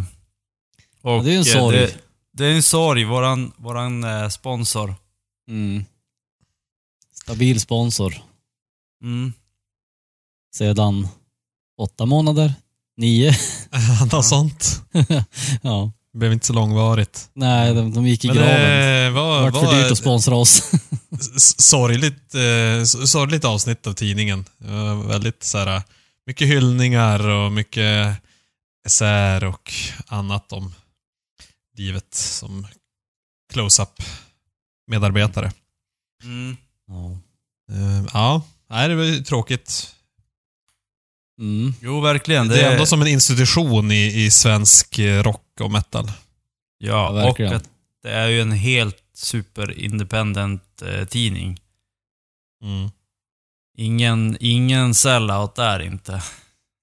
och 1.03 1.25
det 1.25 1.31
är 1.31 1.35
en 1.35 1.39
eh, 1.39 1.45
sorg. 1.45 1.77
Det, 1.77 1.95
det 2.33 2.47
är 2.47 2.55
en 2.55 2.63
sorg, 2.63 3.05
våran, 3.05 3.53
våran 3.57 4.05
eh, 4.05 4.29
sponsor. 4.29 4.95
mm. 5.49 5.85
stabil 7.23 7.61
sponsor 7.61 8.15
Mm. 9.03 9.33
sedan 10.55 11.09
åtta 11.79 12.07
månader, 12.07 12.53
nio. 12.97 13.33
Något 14.13 14.25
sånt. 14.25 14.83
ja. 15.63 15.93
Det 16.13 16.19
blev 16.19 16.33
inte 16.33 16.47
så 16.47 16.53
långvarigt. 16.53 17.31
Nej, 17.35 17.75
de, 17.75 17.93
de 17.95 18.07
gick 18.07 18.25
i 18.25 18.29
Men 18.29 18.37
graven. 18.37 18.61
det 18.61 19.05
Det 19.05 19.11
var, 19.11 19.51
för 19.53 19.67
var 19.67 19.75
dyrt 19.75 19.93
att 19.93 19.99
sponsra 19.99 20.35
oss. 20.37 20.71
sorgligt, 21.59 22.35
eh, 22.35 22.85
sorgligt 22.85 23.45
avsnitt 23.45 23.87
av 23.87 23.93
tidningen. 23.93 24.45
Det 24.59 24.71
var 24.73 24.95
väldigt 25.09 25.43
så 25.43 25.59
här, 25.59 25.83
mycket 26.27 26.49
hyllningar 26.49 27.29
och 27.29 27.53
mycket 27.53 28.17
essäer 28.87 29.45
och 29.45 29.73
annat 30.07 30.53
om 30.53 30.75
livet 31.77 32.15
som 32.15 32.67
close-up 33.53 34.03
medarbetare. 34.87 35.53
Mm. 36.23 36.57
ja. 36.87 37.11
Eh, 37.75 38.07
Ja, 38.13 38.43
nej, 38.69 38.89
det 38.89 38.95
var 38.95 39.05
ju 39.05 39.25
tråkigt. 39.25 39.95
Mm. 41.41 41.75
Jo, 41.81 42.01
verkligen. 42.01 42.49
Det 42.49 42.63
är 42.63 42.73
ändå 42.73 42.87
som 42.87 43.01
en 43.01 43.09
institution 43.09 43.93
i, 43.93 44.25
i 44.25 44.31
svensk 44.31 44.99
eh, 44.99 45.23
rock 45.23 45.61
och 45.61 45.71
metal. 45.71 46.07
Ja, 46.79 47.21
Ja, 47.21 47.31
och 47.31 47.41
att 47.41 47.69
det 48.03 48.11
är 48.11 48.29
ju 48.29 48.41
en 48.41 48.53
helt 48.53 49.03
super 49.15 49.79
independent 49.79 50.83
eh, 50.83 51.05
tidning. 51.05 51.61
Mm. 52.63 52.91
Ingen, 53.77 54.37
ingen 54.41 54.95
sellout 54.95 55.55
där 55.55 55.81
inte. 55.81 56.23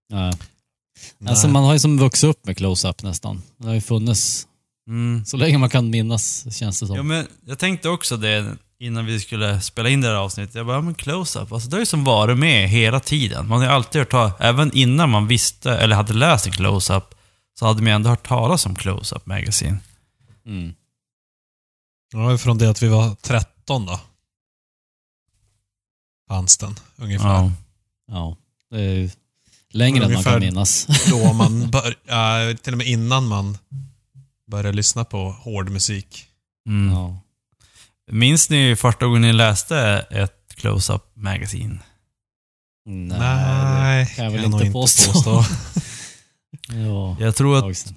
Ja. 0.07 0.33
Nej. 1.17 1.29
Alltså 1.29 1.47
man 1.47 1.63
har 1.63 1.73
ju 1.73 1.79
som 1.79 1.97
vuxit 1.97 2.29
upp 2.29 2.45
med 2.45 2.57
close-up 2.57 3.03
nästan. 3.03 3.41
Det 3.57 3.67
har 3.67 3.73
ju 3.73 3.81
funnits 3.81 4.47
Mm. 4.87 5.25
så 5.25 5.37
länge 5.37 5.57
man 5.57 5.69
kan 5.69 5.89
minnas, 5.89 6.55
känns 6.55 6.79
det 6.79 6.87
som. 6.87 6.95
Ja, 6.95 7.03
men 7.03 7.27
jag 7.45 7.59
tänkte 7.59 7.89
också 7.89 8.17
det 8.17 8.55
innan 8.79 9.05
vi 9.05 9.19
skulle 9.19 9.61
spela 9.61 9.89
in 9.89 10.01
det 10.01 10.07
här 10.07 10.15
avsnittet. 10.15 10.55
Jag 10.55 10.65
bara, 10.65 10.77
ja, 10.77 10.81
men 10.81 10.95
close-up, 10.95 11.51
alltså 11.51 11.69
det 11.69 11.75
har 11.75 11.79
ju 11.79 11.85
som 11.85 12.03
varit 12.03 12.37
med 12.37 12.69
hela 12.69 12.99
tiden. 12.99 13.47
Man 13.47 13.57
har 13.57 13.65
ju 13.65 13.71
alltid 13.71 14.01
hört 14.01 14.09
talas, 14.11 14.33
även 14.39 14.71
innan 14.73 15.09
man 15.09 15.27
visste, 15.27 15.71
eller 15.77 15.95
hade 15.95 16.13
läst 16.13 16.45
en 16.47 16.51
close-up, 16.53 17.03
så 17.59 17.65
hade 17.65 17.81
man 17.81 17.91
ändå 17.93 18.09
hört 18.09 18.27
talas 18.27 18.65
om 18.65 18.75
close-up 18.75 19.25
magazine. 19.25 19.77
Mm. 20.45 20.73
Ja, 22.13 22.37
från 22.37 22.57
det 22.57 22.69
att 22.69 22.81
vi 22.83 22.87
var 22.87 23.15
13 23.21 23.85
då. 23.85 23.99
Fanns 26.27 26.57
den, 26.57 26.75
ungefär. 26.95 27.27
Ja. 27.29 27.51
Ja, 28.07 28.37
det 28.69 28.81
är 28.81 28.93
ju 28.93 29.09
längre 29.73 30.05
än 30.05 30.13
man 30.13 30.23
kan 30.23 30.39
minnas. 30.39 30.87
Då 31.09 31.33
man 31.33 31.71
bör, 31.71 31.95
ja, 32.07 32.53
till 32.61 32.73
och 32.73 32.77
med 32.77 32.87
innan 32.87 33.27
man 33.27 33.57
började 34.51 34.71
lyssna 34.71 35.05
på 35.05 35.31
hård 35.31 35.69
musik. 35.69 36.25
Mm. 36.69 36.93
Ja. 36.93 37.19
Minns 38.11 38.49
ni 38.49 38.75
första 38.75 39.05
gången 39.05 39.21
ni 39.21 39.33
läste 39.33 40.05
ett 40.11 40.55
close-up 40.55 41.01
magazine? 41.13 41.79
Nej, 42.85 43.19
Nej, 43.19 44.05
det 44.05 44.15
kan 44.15 44.25
jag 44.25 44.31
väl 44.31 44.49
nog 44.49 44.61
inte 44.61 44.71
påstå. 44.71 45.43
ja, 46.73 47.17
Jag 47.19 47.35
tror, 47.35 47.69
att, 47.69 47.93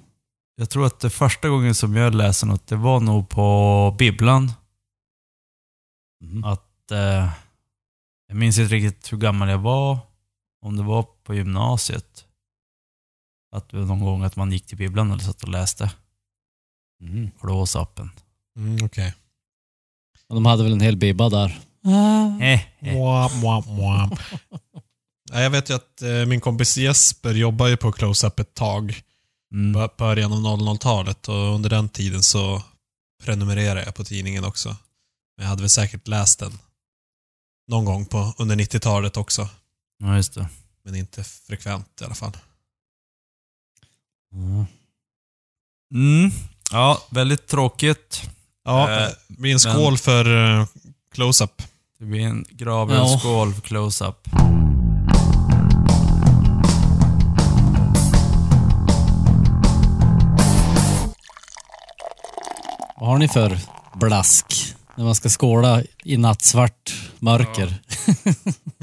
jag 0.55 0.69
tror 0.69 0.85
att 0.85 0.99
det 0.99 1.09
första 1.09 1.49
gången 1.49 1.75
som 1.75 1.95
jag 1.95 2.15
läste 2.15 2.45
något, 2.45 2.67
det 2.67 2.75
var 2.75 2.99
nog 2.99 3.29
på 3.29 3.95
bibblan. 3.99 4.51
Mhm. 6.23 6.43
Att... 6.43 6.91
Eh, 6.91 7.29
jag 8.27 8.37
minns 8.37 8.59
inte 8.59 8.75
riktigt 8.75 9.13
hur 9.13 9.17
gammal 9.17 9.49
jag 9.49 9.57
var. 9.57 9.97
Om 10.65 10.77
det 10.77 10.83
var 10.83 11.03
på 11.23 11.35
gymnasiet. 11.35 12.25
Att 13.55 13.71
någon 13.71 13.99
gång 13.99 14.23
att 14.23 14.35
man 14.35 14.51
gick 14.51 14.65
till 14.65 14.77
bibblan 14.77 15.11
och 15.11 15.21
satt 15.21 15.43
och 15.43 15.49
läste 15.49 15.91
Mhm. 17.01 17.31
close-upen. 17.39 18.09
Mm, 18.57 18.85
Okej. 18.85 19.13
Men 20.27 20.35
de 20.35 20.45
hade 20.45 20.63
väl 20.63 20.71
en 20.71 20.81
hel 20.81 20.97
bibba 20.97 21.29
där. 21.29 21.59
Eh, 21.85 22.53
eh. 22.53 22.61
Mwah. 22.79 24.11
Ja, 25.31 25.41
Jag 25.41 25.49
vet 25.49 25.69
ju 25.69 25.73
att 25.73 26.01
eh, 26.01 26.25
min 26.27 26.41
kompis 26.41 26.77
Jesper 26.77 27.33
jobbar 27.33 27.67
ju 27.67 27.77
på 27.77 27.91
Close-Up 27.91 28.39
ett 28.39 28.53
tag. 28.53 29.01
Mm. 29.53 29.73
Bör- 29.73 29.89
Början 29.97 30.33
av 30.33 30.39
00-talet 30.39 31.27
och 31.29 31.35
under 31.55 31.69
den 31.69 31.89
tiden 31.89 32.23
så 32.23 32.63
prenumererade 33.23 33.83
jag 33.85 33.95
på 33.95 34.03
tidningen 34.03 34.43
också. 34.45 34.69
Men 35.37 35.43
jag 35.43 35.49
hade 35.49 35.61
väl 35.61 35.69
säkert 35.69 36.07
läst 36.07 36.39
den 36.39 36.59
någon 37.67 37.85
gång 37.85 38.05
på, 38.05 38.33
under 38.37 38.55
90-talet 38.55 39.17
också. 39.17 39.49
Ja, 40.01 40.15
just 40.15 40.33
det. 40.33 40.47
Men 40.83 40.95
inte 40.95 41.23
frekvent 41.23 42.01
i 42.01 42.03
alla 42.05 42.15
fall. 42.15 42.37
Mm. 44.33 44.65
Mm. 45.93 46.31
Ja, 46.71 47.01
väldigt 47.09 47.47
tråkigt. 47.47 48.21
Ja, 48.63 48.91
Eh, 48.91 49.09
det 49.27 49.37
blir 49.41 49.53
en 49.53 49.59
skål 49.59 49.97
för 49.97 50.59
eh, 50.59 50.67
Close-Up. 51.13 51.61
Det 51.99 52.05
blir 52.05 52.21
en 52.21 52.45
gravölsskål 52.49 53.53
för 53.53 53.61
close-up. 53.61 54.27
Vad 62.99 63.09
har 63.09 63.17
ni 63.17 63.27
för 63.27 63.57
blask? 63.93 64.75
När 64.97 65.03
man 65.05 65.15
ska 65.15 65.29
skåla 65.29 65.83
i 66.03 66.17
nattsvart 66.17 66.93
mörker. 67.19 67.75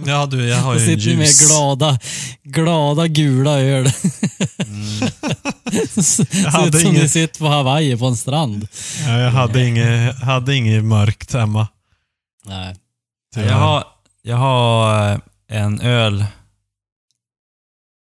Ja, 0.07 0.27
du, 0.31 0.49
jag 0.49 0.57
har 0.59 0.75
ju 0.75 0.81
en 0.81 0.87
sitter 0.87 1.11
ni 1.11 1.17
med 1.17 1.27
ljus... 1.27 1.49
glada, 1.49 1.99
glada 2.43 3.07
gula 3.09 3.61
öl. 3.61 3.91
Mm. 4.59 5.11
Ser 6.03 6.47
hade 6.49 6.69
ut 6.69 6.81
som 6.83 6.91
inget- 6.91 7.03
ni 7.03 7.09
sitter 7.09 7.39
på 7.39 7.47
Hawaii 7.49 7.97
på 7.97 8.07
en 8.07 8.17
strand. 8.17 8.69
Ja, 9.07 9.19
jag 9.19 9.31
hade 9.31 9.67
inget, 9.67 10.17
hade 10.23 10.55
inget 10.57 10.85
mörkt 10.85 11.33
hemma. 11.33 11.69
Nej. 12.45 12.77
Jag 13.37 13.55
har, 13.55 13.85
jag 14.23 14.37
har 14.37 15.13
eh, 15.13 15.19
en 15.49 15.81
öl. 15.81 16.25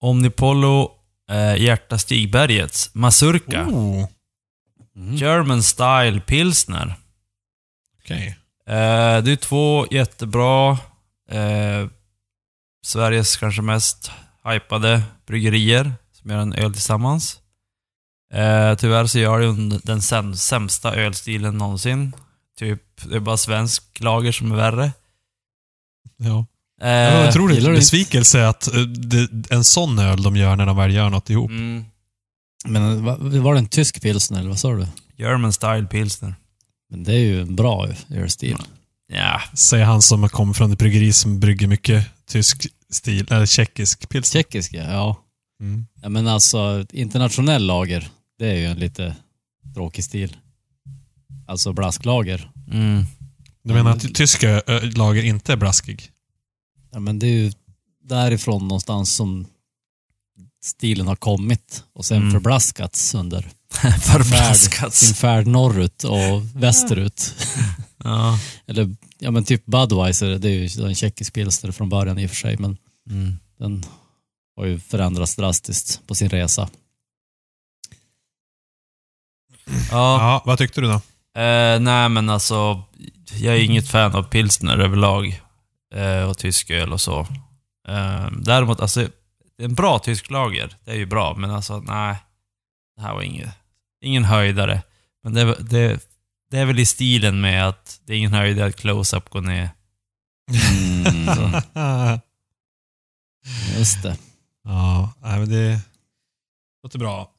Omnipollo 0.02 0.92
eh, 1.32 1.56
Hjärta 1.62 1.98
Stigbergets 1.98 2.90
Mazurka. 2.94 3.66
Oh, 3.68 4.08
Mm. 4.96 5.16
German 5.16 5.64
Style 5.64 6.20
Pilsner. 6.28 6.96
Okej. 8.04 8.28
Eh, 8.68 9.24
det 9.24 9.32
är 9.32 9.36
två 9.36 9.88
jättebra, 9.92 10.72
eh, 11.32 11.88
Sveriges 12.86 13.38
kanske 13.38 13.62
mest 13.62 14.12
hypade 14.46 15.04
bryggerier 15.28 15.94
som 16.22 16.32
gör 16.32 16.38
en 16.40 16.54
öl 16.54 16.74
tillsammans. 16.74 17.40
Eh, 18.34 18.76
tyvärr 18.76 19.06
så 19.06 19.20
gör 19.20 19.40
de 19.40 19.80
den 19.84 20.00
säm- 20.00 20.36
sämsta 20.36 20.96
ölstilen 20.96 21.58
någonsin. 21.58 22.14
Typ, 22.60 22.82
det 23.10 23.16
är 23.16 23.20
bara 23.20 23.38
svensk 23.38 24.00
lager 24.00 24.32
som 24.32 24.52
är 24.52 24.56
värre. 24.56 24.92
Ja. 26.18 26.46
Eh, 26.82 26.88
Det 26.88 27.12
var 27.16 27.22
en 27.24 27.30
otrolig 27.30 27.56
gillar 27.56 27.70
du 27.70 27.76
inte- 27.76 27.82
besvikelse 27.82 28.48
att 28.48 28.70
det, 28.98 29.30
en 29.50 29.64
sån 29.64 30.00
öl 30.00 30.24
de 30.24 30.36
gör 30.36 30.56
när 30.56 30.66
de 30.66 30.78
väl 30.78 30.94
gör 30.94 31.10
något 31.10 31.30
ihop. 31.30 31.50
mm, 31.50 31.86
Men 32.66 33.06
va- 33.06 33.18
var 33.20 33.54
det 33.54 33.60
en 33.60 33.68
tysk 33.68 34.02
pilsner 34.02 34.40
eller 34.40 34.50
vad 34.50 34.60
sa 34.60 34.72
du? 34.74 34.88
German 35.16 35.54
Style 35.54 35.88
Pilsner. 35.88 36.36
Men 36.94 37.04
det 37.04 37.14
är 37.14 37.20
ju 37.20 37.42
en 37.42 37.56
bra 37.56 37.90
ölstil. 38.10 38.58
Ja, 39.08 39.42
Säger 39.54 39.86
han 39.86 40.02
som 40.02 40.30
kommer 40.30 40.54
från 40.54 40.72
ett 40.72 40.80
bryggeri 40.80 41.14
som 41.14 41.40
brygger 41.40 41.68
mycket 41.68 42.06
tysk 42.26 42.68
stil, 42.90 43.28
eller 43.32 43.46
tjeckisk 43.46 44.10
pilsner. 44.10 44.40
Tjeckiska, 44.40 44.78
ja. 44.92 45.18
Mm. 45.62 45.86
ja. 46.02 46.10
Men 46.10 46.28
alltså 46.28 46.86
internationell 46.92 47.66
lager, 47.66 48.08
det 48.40 48.48
är 48.48 48.56
ju 48.56 48.66
en 48.66 48.78
lite 48.80 49.16
tråkig 49.74 50.04
stil. 50.04 50.38
Alltså 51.48 51.74
blasklager. 51.74 52.52
mm. 52.72 53.04
Du 53.64 53.74
menar 53.74 53.92
att 53.92 54.16
tyska 54.16 54.62
lager 54.96 55.24
inte 55.24 55.54
är 55.54 55.58
blaskig? 55.58 56.10
Ja, 56.92 57.00
men 57.00 57.20
det 57.20 57.28
är 57.28 57.32
ju 57.32 57.52
därifrån 58.04 58.62
någonstans 58.68 59.16
som 59.16 59.46
stilen 60.64 61.08
har 61.08 61.16
kommit 61.16 61.84
och 61.94 62.06
sen 62.06 62.18
Mm. 62.18 62.32
förblaskats 62.32 63.16
under 63.16 63.50
Förblaskats. 64.02 65.00
sin 65.00 65.16
färd 65.16 65.48
norrut 65.48 66.04
och 66.04 66.42
västerut. 66.56 67.36
Ja. 68.04 68.40
Eller 68.68 68.96
ja 69.20 69.32
men 69.32 69.44
typ 69.46 69.66
Budweiser, 69.66 70.30
det 70.30 70.50
är 70.50 70.52
ju 70.80 70.86
en 70.88 70.96
tjeckisk 70.96 71.34
pilsner 71.34 71.72
från 71.72 71.90
början 71.90 72.20
i 72.20 72.26
och 72.26 72.30
för 72.30 72.36
sig, 72.38 72.58
men 72.58 72.78
Mm. 73.10 73.40
den 73.60 73.84
har 74.58 74.66
ju 74.66 74.80
förändrats 74.80 75.36
drastiskt 75.36 76.08
på 76.08 76.16
sin 76.16 76.30
resa. 76.30 76.70
Ja, 79.66 80.18
Ja, 80.22 80.42
vad 80.46 80.58
tyckte 80.58 80.82
du 80.82 80.88
då? 80.88 80.94
eh, 81.42 81.80
nej 81.80 82.10
men 82.10 82.30
alltså, 82.30 82.84
jag 83.34 83.56
är 83.56 83.60
inget 83.64 83.88
fan 83.90 84.16
av 84.16 84.24
pilsner 84.24 84.78
överlag. 84.78 85.42
Eh, 85.96 86.30
och 86.30 86.38
tysk 86.38 86.70
öl 86.70 86.94
och 86.94 87.02
så. 87.02 87.20
Eh, 87.88 88.28
däremot, 88.32 88.80
alltså, 88.80 89.08
en 89.58 89.74
bra 89.76 90.00
tysk 90.00 90.30
lager, 90.30 90.76
det 90.86 90.92
är 90.92 90.96
ju 90.96 91.06
bra, 91.06 91.36
men 91.38 91.52
alltså 91.52 91.80
nej. 91.80 92.16
Det 92.96 93.02
här 93.02 93.14
var 93.14 93.22
inget, 93.22 93.50
ingen 94.04 94.24
höjdare. 94.24 94.84
Men 95.24 95.34
det, 95.34 95.56
det, 95.60 96.00
det 96.52 96.58
är 96.58 96.66
väl 96.66 96.80
i 96.80 96.86
stilen 96.86 97.42
med 97.42 97.68
att 97.68 98.02
det 98.06 98.14
är 98.14 98.18
ingen 98.18 98.34
höjdare 98.34 98.68
att 98.68 98.76
close-up 98.76 99.30
går 99.30 99.42
ner. 99.42 99.70
Mm, 100.50 101.62
just 103.78 104.04
det. 104.04 104.18
ja, 104.64 105.14
nej, 105.22 105.40
men 105.40 105.50
det 105.50 105.80
låter 106.84 107.00
bra. 107.00 107.32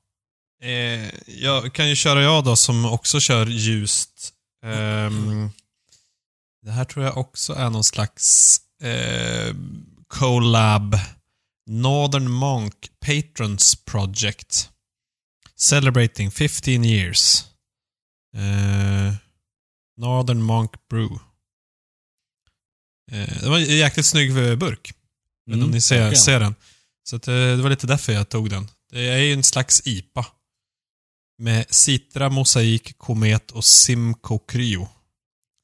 Eh, 0.63 1.11
jag 1.27 1.73
kan 1.73 1.89
ju 1.89 1.97
köra 1.97 2.23
jag 2.23 2.45
då 2.45 2.57
som 2.57 2.85
också 2.85 3.21
kör 3.21 3.47
ljust. 3.47 4.33
Ehm, 4.65 5.51
det 6.63 6.71
här 6.71 6.85
tror 6.85 7.05
jag 7.05 7.19
också 7.19 7.53
är 7.53 7.71
någon 7.71 7.85
slags 7.85 8.59
eh, 8.83 9.55
collab. 10.09 10.99
Northern 11.67 12.31
Monk 12.31 12.75
Patrons 13.07 13.85
Project. 13.85 14.71
Celebrating 15.59 16.31
15 16.31 16.85
years. 16.85 17.45
Eh, 18.37 19.15
Northern 19.97 20.43
Monk 20.43 20.71
Brew. 20.91 21.15
Eh, 23.13 23.43
det 23.43 23.49
var 23.49 23.59
en 23.59 23.65
jäkligt 23.77 24.07
snygg 24.07 24.31
eh, 24.31 24.57
burk. 24.57 24.93
Vet 25.47 25.55
inte 25.55 25.65
om 25.65 25.71
ni 25.71 25.81
ser, 25.81 26.03
Mm, 26.03 26.15
ser 26.17 26.41
den. 26.41 26.55
Så 27.05 27.17
att, 27.17 27.29
eh, 27.29 27.35
det 27.35 27.63
var 27.63 27.71
lite 27.71 27.87
därför 27.87 28.13
jag 28.13 28.29
tog 28.29 28.51
den. 28.51 28.69
Det 28.91 29.09
är 29.09 29.19
ju 29.19 29.33
en 29.33 29.43
slags 29.43 29.83
IPA. 29.87 30.27
Med 31.39 31.75
Citra, 31.75 32.29
Mosaik, 32.29 32.99
Komet 32.99 33.51
och 33.51 33.65
Simcoe 33.65 34.39
Cryo. 34.49 34.89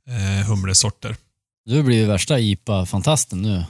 Eh, 0.09 0.47
humlesorter. 0.49 1.17
Du 1.65 1.83
blir 1.83 1.97
ju 1.97 2.07
värsta 2.07 2.39
IPA-fantasten 2.39 3.43
nu. 3.43 3.65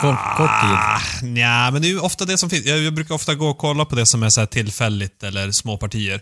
Kort- 0.00 0.36
kort 0.36 0.50
tid. 0.60 1.28
Nja, 1.30 1.70
men 1.70 1.82
det 1.82 1.88
är 1.88 1.90
ju 1.90 2.00
ofta 2.00 2.24
det 2.24 2.38
som 2.38 2.50
finns. 2.50 2.64
Jag, 2.66 2.78
jag 2.78 2.94
brukar 2.94 3.14
ofta 3.14 3.34
gå 3.34 3.48
och 3.48 3.58
kolla 3.58 3.84
på 3.84 3.94
det 3.96 4.06
som 4.06 4.22
är 4.22 4.30
så 4.30 4.40
här 4.40 4.46
tillfälligt 4.46 5.22
eller 5.22 5.50
små 5.52 5.76
partier. 5.76 6.20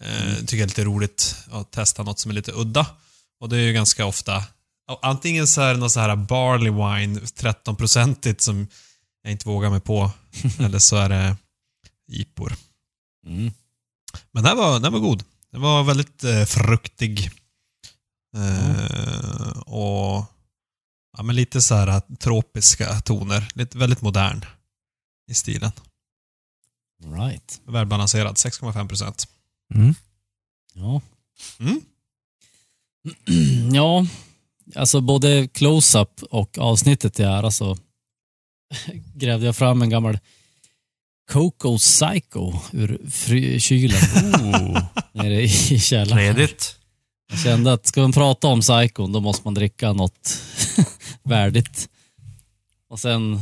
Eh, 0.00 0.22
Mm. 0.22 0.36
Tycker 0.46 0.56
jag 0.56 0.62
är 0.62 0.66
lite 0.68 0.84
roligt 0.84 1.36
att 1.50 1.70
testa 1.70 2.02
något 2.02 2.18
som 2.18 2.30
är 2.30 2.34
lite 2.34 2.52
udda. 2.52 2.86
Och 3.40 3.48
det 3.48 3.56
är 3.56 3.60
ju 3.60 3.72
ganska 3.72 4.06
ofta 4.06 4.44
antingen 5.02 5.46
så 5.48 5.60
är 5.60 5.74
det 5.74 5.80
något 5.80 5.92
så 5.92 6.00
här 6.00 6.16
barley 6.16 6.70
wine, 6.70 7.20
13-procentigt 7.20 8.40
som 8.40 8.66
jag 9.22 9.32
inte 9.32 9.48
vågar 9.48 9.70
mig 9.70 9.80
på. 9.80 10.10
eller 10.58 10.78
så 10.78 10.96
är 10.96 11.08
det 11.08 11.36
IPOR. 12.12 12.52
Mm. 13.26 13.52
Men 14.32 14.44
den 14.44 14.56
var, 14.56 14.80
den 14.80 14.92
var 14.92 15.00
god. 15.00 15.24
Den 15.52 15.60
var 15.60 15.82
väldigt 15.84 16.24
eh, 16.24 16.44
fruktig. 16.44 17.30
Eh, 18.36 19.58
och 19.58 20.24
ja, 21.16 21.22
men 21.22 21.36
lite 21.36 21.62
så 21.62 21.74
här 21.74 22.02
tropiska 22.18 23.00
toner. 23.00 23.48
Lite, 23.54 23.78
väldigt 23.78 24.02
modern 24.02 24.44
i 25.30 25.34
stilen. 25.34 25.70
Right. 27.04 27.60
Välbalanserad, 27.66 28.34
6,5 28.34 28.88
procent. 28.88 29.28
Mm. 29.74 29.94
Ja. 30.74 31.00
Mm. 31.60 31.80
ja, 33.74 34.06
alltså 34.74 35.00
både 35.00 35.48
close-up 35.48 36.22
och 36.30 36.58
avsnittet 36.58 37.14
till 37.14 37.24
ära 37.24 37.50
så 37.50 37.76
grävde 39.14 39.46
jag 39.46 39.56
fram 39.56 39.82
en 39.82 39.90
gammal 39.90 40.18
Coco 41.30 41.78
Psycho 41.78 42.52
ur 42.72 43.00
fry- 43.10 43.58
kylen 43.60 44.02
Oh, 44.34 44.82
nere 45.14 45.42
i 45.42 45.48
källaren. 45.80 46.18
redigt. 46.36 46.76
Jag 47.30 47.38
kände 47.38 47.72
att 47.72 47.86
ska 47.86 48.00
man 48.00 48.12
prata 48.12 48.46
om 48.48 48.60
Psycho 48.60 49.06
då 49.06 49.20
måste 49.20 49.42
man 49.44 49.54
dricka 49.54 49.92
något 49.92 50.38
värdigt. 51.26 51.88
Och 52.88 53.00
sen 53.00 53.40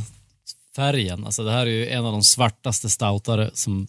färgen, 0.75 1.25
alltså 1.25 1.43
det 1.43 1.51
här 1.51 1.65
är 1.65 1.71
ju 1.71 1.89
en 1.89 2.05
av 2.05 2.11
de 2.11 2.23
svartaste 2.23 2.89
stoutare 2.89 3.51
som 3.53 3.87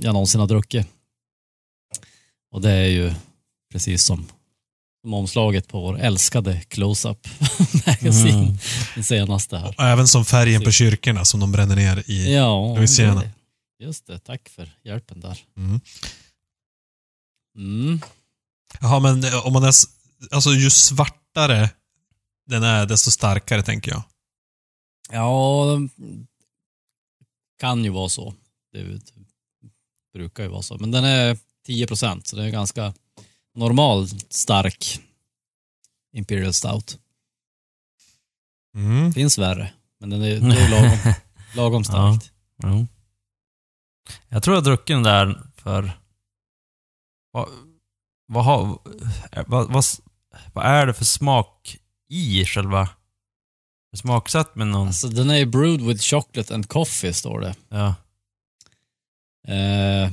jag 0.00 0.12
någonsin 0.12 0.40
har 0.40 0.46
druckit. 0.46 0.86
Och 2.52 2.60
det 2.60 2.70
är 2.70 2.86
ju 2.86 3.14
precis 3.72 4.04
som, 4.04 4.26
som 5.02 5.14
omslaget 5.14 5.68
på 5.68 5.80
vår 5.80 5.98
älskade 6.00 6.62
Close-Up 6.68 7.28
magasin, 7.86 8.34
Mm. 8.34 8.58
den 8.94 9.04
senaste 9.04 9.58
här. 9.58 9.68
Och 9.78 9.84
även 9.84 10.08
som 10.08 10.24
färgen 10.24 10.62
på 10.62 10.70
kyrkorna 10.70 11.24
som 11.24 11.40
de 11.40 11.52
bränner 11.52 11.76
ner 11.76 12.02
i. 12.06 12.34
Ja, 12.34 12.74
Louisiana. 12.76 13.22
just 13.78 14.06
det. 14.06 14.18
Tack 14.18 14.48
för 14.48 14.70
hjälpen 14.84 15.20
där. 15.20 15.38
Mm. 15.56 15.80
Mm. 17.56 18.00
Jaha, 18.80 19.00
men 19.00 19.24
eh, 19.24 19.46
om 19.46 19.52
man 19.52 19.64
är... 19.64 19.72
Alltså 20.30 20.50
ju 20.50 20.70
svartare 20.70 21.70
den 22.48 22.62
är, 22.62 22.86
desto 22.86 23.10
starkare 23.10 23.62
tänker 23.62 23.90
jag. 23.90 24.02
Ja, 25.10 25.64
kan 27.58 27.84
ju 27.84 27.90
vara 27.90 28.08
så. 28.08 28.34
Det, 28.72 28.82
det 28.82 29.00
brukar 30.12 30.42
ju 30.42 30.48
vara 30.48 30.62
så. 30.62 30.78
Men 30.78 30.90
den 30.90 31.04
är 31.04 31.38
10 31.66 31.86
procent, 31.86 32.26
så 32.26 32.36
det 32.36 32.44
är 32.44 32.50
ganska 32.50 32.94
normal 33.54 34.08
stark 34.30 35.00
Imperial 36.12 36.52
Stout. 36.52 36.98
Mm. 38.74 39.12
Finns 39.12 39.38
värre, 39.38 39.72
men 40.00 40.10
den 40.10 40.22
är, 40.22 40.40
lagom, 40.70 41.14
lagom 41.56 41.84
starkt. 41.84 42.32
Jo. 42.62 42.86
Jag 44.28 44.42
tror 44.42 44.56
jag 44.56 44.64
druckit 44.64 44.96
den 44.96 45.02
där 45.02 45.42
för... 45.54 45.92
Vad, 47.30 47.48
vad, 48.26 48.44
har, 48.44 48.78
vad, 49.46 49.72
vad, 49.72 49.84
vad 50.52 50.66
är 50.66 50.86
det 50.86 50.94
för 50.94 51.04
smak 51.04 51.78
i 52.08 52.44
själva... 52.44 52.88
Smaksatt 53.96 54.54
med 54.56 54.66
någon... 54.66 54.86
Alltså, 54.86 55.08
den 55.08 55.30
är 55.30 55.36
ju 55.36 55.46
brewed 55.46 55.80
with 55.80 56.02
chocolate 56.02 56.54
and 56.54 56.68
coffee, 56.68 57.12
står 57.12 57.40
det. 57.40 57.54
Ja, 57.68 57.94
Eh, 59.48 60.10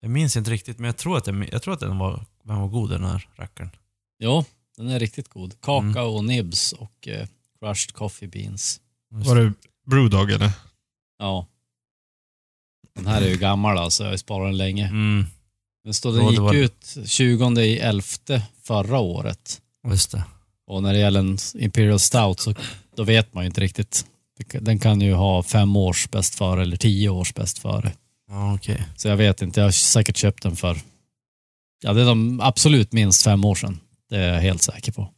jag 0.00 0.10
minns 0.10 0.36
inte 0.36 0.50
riktigt, 0.50 0.78
men 0.78 0.86
jag 0.86 0.96
tror 0.96 1.16
att, 1.16 1.24
den, 1.24 1.48
jag 1.52 1.62
tror 1.62 1.74
att 1.74 1.80
den, 1.80 1.98
var, 1.98 2.24
den 2.42 2.56
var 2.60 2.68
god 2.68 2.90
den 2.90 3.04
här 3.04 3.28
rackaren. 3.36 3.70
Ja, 4.18 4.44
den 4.76 4.88
är 4.88 4.98
riktigt 4.98 5.28
god. 5.28 5.60
Kakao 5.60 5.78
Mm. 5.78 5.96
och 6.14 6.24
nibs 6.24 6.72
och 6.72 7.08
eh, 7.08 7.28
crushed 7.60 7.92
coffee 7.94 8.26
beans. 8.28 8.80
Var 9.10 9.36
det 9.36 9.52
Brewdog 9.86 10.30
eller? 10.30 10.50
Ja. 11.18 11.46
Den 12.94 13.06
här 13.06 13.22
är 13.22 13.28
ju 13.28 13.36
gammal 13.36 13.78
alltså, 13.78 14.04
jag 14.04 14.10
har 14.10 14.16
sparat 14.16 14.46
den 14.48 14.56
länge. 14.56 14.86
Mm, 14.88 15.26
Den 15.84 15.94
stod, 15.94 16.14
den 16.14 16.24
det 16.24 16.30
gick 16.30 16.40
var- 16.40 16.54
ut 16.54 16.96
20 17.06 17.60
i 17.60 17.78
11 17.78 18.02
förra 18.62 18.98
året. 18.98 19.62
just 19.88 20.10
det. 20.10 20.24
Och 20.68 20.82
när 20.82 20.92
det 20.92 20.98
gäller 20.98 21.20
en 21.20 21.38
Imperial 21.54 21.98
Stout 21.98 22.40
så 22.40 22.54
då 22.96 23.02
vet 23.02 23.34
man 23.34 23.44
ju 23.44 23.46
inte 23.46 23.60
riktigt. 23.60 24.06
Den 24.60 24.78
kan 24.78 25.00
ju 25.00 25.14
ha 25.14 25.42
fem 25.42 25.76
års 25.76 26.10
bäst 26.10 26.34
före 26.34 26.62
eller 26.62 26.76
tio 26.76 27.08
års 27.08 27.34
bäst 27.34 27.58
före. 27.58 27.92
Ja, 28.28 28.54
okej. 28.54 28.82
Så 28.96 29.08
jag 29.08 29.16
vet 29.16 29.42
inte, 29.42 29.60
jag 29.60 29.66
har 29.66 29.72
säkert 29.72 30.16
köpt 30.16 30.42
den 30.42 30.56
för, 30.56 30.78
ja 31.82 31.92
det 31.92 32.00
är 32.00 32.06
de 32.06 32.40
absolut 32.40 32.92
minst 32.92 33.22
fem 33.22 33.44
år 33.44 33.54
sedan. 33.54 33.80
Det 34.10 34.16
är 34.16 34.34
jag 34.34 34.40
helt 34.40 34.62
säker 34.62 34.92
på. 34.92 35.10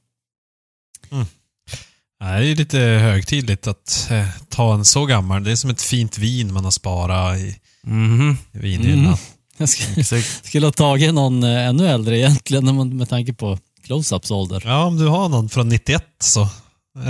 Nej, 2.20 2.44
det 2.44 2.50
är 2.50 2.56
lite 2.56 2.78
högtidligt 2.78 3.66
att 3.66 4.08
eh, 4.10 4.28
ta 4.48 4.74
en 4.74 4.84
så 4.84 5.06
gammal. 5.06 5.44
Det 5.44 5.50
är 5.50 5.56
som 5.56 5.70
ett 5.70 5.82
fint 5.82 6.18
vin 6.18 6.52
man 6.52 6.64
har 6.64 6.70
sparat 6.70 7.38
i, 7.38 7.42
i 7.42 8.58
vinhyllan. 8.58 9.04
Mm. 9.04 9.18
Jag 9.56 9.68
skulle, 9.68 10.22
skulle 10.22 10.66
ha 10.66 10.72
tagit 10.72 11.14
någon 11.14 11.42
eh, 11.42 11.68
ännu 11.68 11.88
äldre 11.88 12.18
egentligen 12.18 12.96
med 12.96 13.08
tanke 13.08 13.32
på 13.32 13.58
close-ups 13.90 14.32
ålder. 14.32 14.62
Ja, 14.66 14.84
om 14.84 14.96
du 14.96 15.06
har 15.06 15.28
någon 15.28 15.48
från 15.48 15.68
91 15.68 16.04
så 16.18 16.48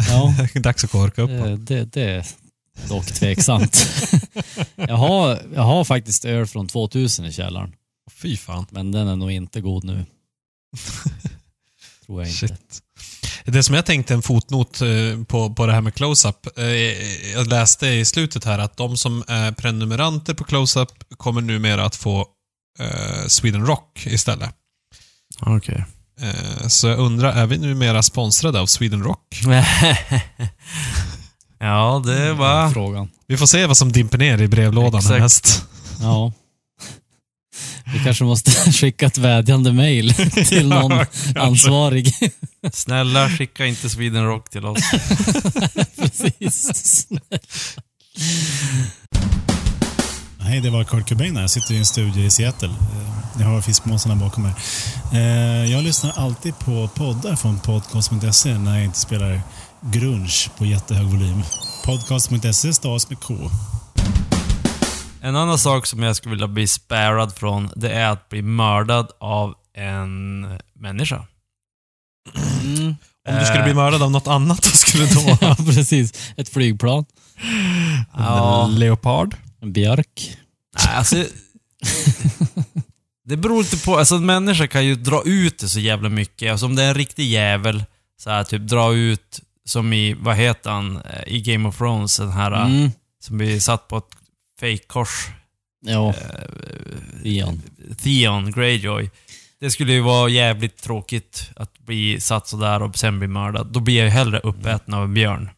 Ja. 0.09 0.35
dags 0.61 0.85
att 0.85 0.91
korka 0.91 1.23
upp 1.23 1.31
Det, 1.31 1.57
det, 1.57 1.85
det 1.93 2.03
är 2.11 2.27
dock 2.89 3.07
tveksamt. 3.07 3.87
jag, 4.77 4.97
har, 4.97 5.43
jag 5.55 5.63
har 5.63 5.85
faktiskt 5.85 6.25
öl 6.25 6.47
från 6.47 6.69
2000 6.69 7.25
i 7.25 7.33
källaren, 7.33 7.73
Fy 8.13 8.37
fan. 8.37 8.67
men 8.71 8.93
den 8.93 9.09
är 9.09 9.17
nog 9.17 9.31
inte 9.31 9.61
god 9.61 9.85
nu. 9.85 10.05
Tror 12.07 12.21
jag 12.23 12.29
inte. 12.31 12.39
Shit. 12.49 12.83
Det 13.45 13.63
som 13.63 13.75
jag 13.75 13.87
tänkte 13.87 14.15
en 14.15 14.23
fotnot 14.23 14.81
eh, 14.81 14.89
på, 15.29 15.55
på 15.55 15.67
det 15.67 15.73
här 15.73 15.81
med 15.81 15.95
close-up. 15.95 16.59
eh, 16.59 16.65
Jag 17.33 17.47
läste 17.47 17.87
i 17.87 18.05
slutet 18.05 18.45
här 18.45 18.59
att 18.59 18.77
de 18.77 18.97
som 18.97 19.25
är 19.29 19.53
prenumeranter 19.53 20.35
på 20.35 20.45
close-up 20.45 20.89
kommer 21.17 21.41
numera 21.41 21.85
att 21.85 21.97
få 21.97 22.27
eh, 22.79 23.27
Sweden 23.27 23.67
Rock 23.67 24.07
istället. 24.07 24.51
Okej. 25.41 25.75
Eh, 25.75 25.85
Så 26.69 26.89
jag 26.89 26.99
undrar, 26.99 27.33
är 27.33 27.47
vi 27.47 27.59
numera 27.59 28.03
sponsrade 28.03 28.61
av 28.61 28.67
Sweden 28.67 29.03
Rock? 29.03 29.41
ja, 31.59 32.03
det 32.07 32.33
var... 32.33 32.71
Frågan. 32.71 33.11
Vi 33.27 33.37
får 33.37 33.47
se 33.47 33.67
vad 33.67 33.77
som 33.77 33.93
dimper 33.93 34.19
ner 34.19 34.43
i 34.43 34.49
brevlådan 34.49 34.99
Exakt. 34.99 35.11
härnäst. 35.15 35.65
Ja. 36.01 36.33
Vi 37.93 38.05
kanske 38.05 38.25
måste 38.25 38.51
skicka 38.73 39.07
ett 39.07 39.19
vädjande 39.19 39.73
mail 39.73 40.15
till 40.49 40.69
någon 40.69 41.07
Ja, 41.35 41.41
ansvarig. 41.41 42.15
Snälla, 42.73 43.29
skicka 43.31 43.67
inte 43.67 43.91
Sweden 43.91 44.27
Rock 44.27 44.51
till 44.51 44.65
oss. 44.67 44.79
Precis. 45.97 47.07
Hej, 50.41 50.61
det 50.61 50.71
var 50.71 50.85
Kurt 50.85 51.09
Cobain 51.09 51.35
här. 51.37 51.43
Jag 51.43 51.51
sitter 51.51 51.75
i 51.75 51.79
en 51.79 51.87
studio 51.87 52.25
i 52.25 52.31
Seattle. 52.31 52.71
Jag 53.39 53.47
har 53.47 53.61
fiskmåsarna 53.61 54.17
bakom 54.17 54.43
mig. 54.43 54.53
Eh, 55.13 55.73
Jag 55.73 55.85
lyssnar 55.85 56.13
alltid 56.17 56.59
på 56.59 56.89
poddar 56.95 57.37
från 57.37 57.59
podcast.se 57.59 58.59
när 58.59 58.75
jag 58.77 58.85
inte 58.85 58.99
spelar 58.99 59.41
grunge 59.81 60.49
på 60.59 60.67
jättehög 60.67 61.07
volym. 61.07 61.43
Podcast.se 61.85 62.73
stavas 62.73 63.09
med 63.11 63.21
K. 63.21 63.35
En 65.23 65.37
annan 65.37 65.59
sak 65.59 65.87
som 65.87 66.03
jag 66.03 66.17
skulle 66.17 66.35
vilja 66.35 66.49
bli 66.49 66.67
sparad 66.67 67.35
från, 67.35 67.71
det 67.77 67.91
är 67.93 68.09
att 68.11 68.29
bli 68.29 68.43
mördad 68.43 69.09
av 69.21 69.55
en 69.77 70.41
människa. 70.75 71.27
Mm. 72.63 72.97
Om 73.29 73.37
du 73.39 73.45
skulle 73.47 73.65
bli 73.65 73.75
mördad 73.75 74.03
av 74.03 74.11
något 74.11 74.27
annat, 74.29 74.67
vad 74.67 74.75
skulle 74.75 75.07
du 75.07 75.15
då? 75.15 75.39
Ja, 75.47 75.55
precis. 75.57 76.13
Ett 76.37 76.49
flygplan. 76.49 77.05
Ja. 78.17 78.65
En 78.65 78.75
leopard? 78.79 79.37
En 79.63 79.73
björk. 79.73 80.37
Nej, 80.79 80.95
alltså... 80.97 81.17
det 83.31 83.37
beror 83.37 83.59
lite 83.63 83.85
på, 83.85 83.99
alltså 83.99 84.15
en 84.15 84.27
människa 84.27 84.67
kan 84.67 84.87
ju 84.87 84.95
dra 84.95 85.23
ut 85.25 85.59
det 85.59 85.69
så 85.69 85.81
jävla 85.81 86.09
mycket. 86.09 86.51
Alltså 86.53 86.67
om 86.67 86.77
det 86.77 86.83
är 86.83 86.89
en 86.89 86.95
riktig 86.95 87.31
jävel, 87.31 87.85
så 88.23 88.31
här, 88.31 88.45
typ 88.45 88.63
dra 88.63 88.95
ut, 88.95 89.41
som 89.65 89.93
i, 89.93 90.15
vad 90.15 90.37
heter 90.37 90.71
han, 90.71 90.97
eh, 90.97 91.33
i 91.35 91.41
Game 91.41 91.69
of 91.69 91.79
Thrones, 91.79 92.17
den 92.17 92.31
här 92.31 92.65
Mm. 92.67 92.91
som 93.25 93.39
blir 93.39 93.61
satt 93.61 93.89
på 93.89 93.97
ett 93.97 94.05
fake-kors. 94.61 95.27
Ja, 95.87 96.09
Eh, 96.09 96.15
Ian. 97.33 97.63
Theon 98.03 98.53
Greyjoy. 98.53 99.11
Det 99.61 99.71
skulle 99.71 99.93
ju 99.93 100.01
vara 100.01 100.29
jävligt 100.29 100.83
tråkigt 100.83 101.51
att 101.57 101.79
bli 101.79 102.21
satt 102.21 102.49
sådär 102.49 102.83
och 102.83 102.99
sen 102.99 103.19
bli 103.19 103.29
mördad. 103.29 103.67
Då 103.73 103.81
blir 103.81 103.97
jag 103.97 104.05
ju 104.05 104.11
hellre 104.11 104.41
uppäten 104.41 104.95
av 104.95 105.05
en 105.05 105.15
björn. 105.15 105.51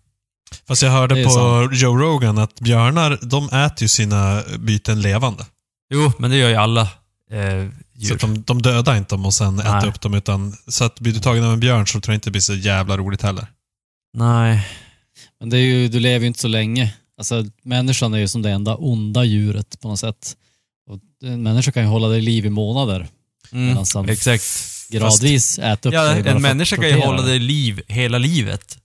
Fast 0.69 0.83
jag 0.83 0.91
hörde 0.91 1.25
på 1.25 1.31
sant. 1.31 1.71
Joe 1.73 1.97
Rogan 1.99 2.39
att 2.39 2.61
björnar, 2.61 3.19
de 3.23 3.45
äter 3.49 3.83
ju 3.83 3.89
sina 3.89 4.43
byten 4.59 5.01
levande. 5.01 5.47
Jo, 5.95 6.13
men 6.19 6.31
det 6.31 6.37
gör 6.37 6.49
ju 6.49 6.55
alla 6.57 6.89
eh, 7.33 7.69
Så 7.69 8.05
djur. 8.05 8.15
att 8.15 8.21
de, 8.21 8.43
de 8.43 8.63
dödar 8.63 8.97
inte 8.97 9.15
dem 9.15 9.27
och 9.27 9.35
sen 9.35 9.57
Nej. 9.57 9.79
äter 9.79 9.89
upp 9.89 10.01
dem, 10.01 10.15
utan 10.15 10.57
så 10.69 10.85
att 10.85 11.01
blir 11.01 11.13
du 11.13 11.21
tagen 11.21 11.45
av 11.45 11.53
en 11.53 11.61
björn 11.61 11.87
så 11.87 12.01
tror 12.01 12.13
jag 12.13 12.17
inte 12.17 12.27
det 12.27 12.33
blir 12.33 12.41
så 12.43 12.55
jävla 12.55 12.97
roligt 12.97 13.23
heller. 13.23 13.47
Nej. 14.19 14.67
Men 15.41 15.51
det 15.51 15.57
är 15.59 15.61
ju, 15.63 15.89
du 15.89 16.01
lever 16.01 16.21
ju 16.21 16.27
inte 16.27 16.41
så 16.41 16.49
länge. 16.49 16.95
Alltså, 17.19 17.45
människan 17.63 18.15
är 18.15 18.19
ju 18.19 18.29
som 18.29 18.43
det 18.43 18.51
enda 18.51 18.75
onda 18.77 19.25
djuret 19.25 19.81
på 19.81 19.89
något 19.89 20.01
sätt. 20.01 20.37
Och 20.91 20.99
en 21.31 21.43
människa 21.43 21.73
kan 21.73 21.83
ju 21.83 21.89
hålla 21.89 22.09
dig 22.09 22.19
i 22.19 22.23
liv 22.23 22.47
i 22.47 22.51
månader. 22.51 23.09
Mm, 23.53 23.79
exakt. 24.09 24.45
gradvis 24.91 25.59
äter 25.59 25.91
upp 25.91 25.95
Ja, 25.95 26.03
dig 26.05 26.29
en 26.29 26.43
människa 26.43 26.77
kan 26.77 26.89
ju 26.89 27.01
hålla 27.01 27.23
dig. 27.23 27.37
i 27.37 27.39
liv 27.39 27.83
hela 27.89 28.19
livet. 28.19 28.79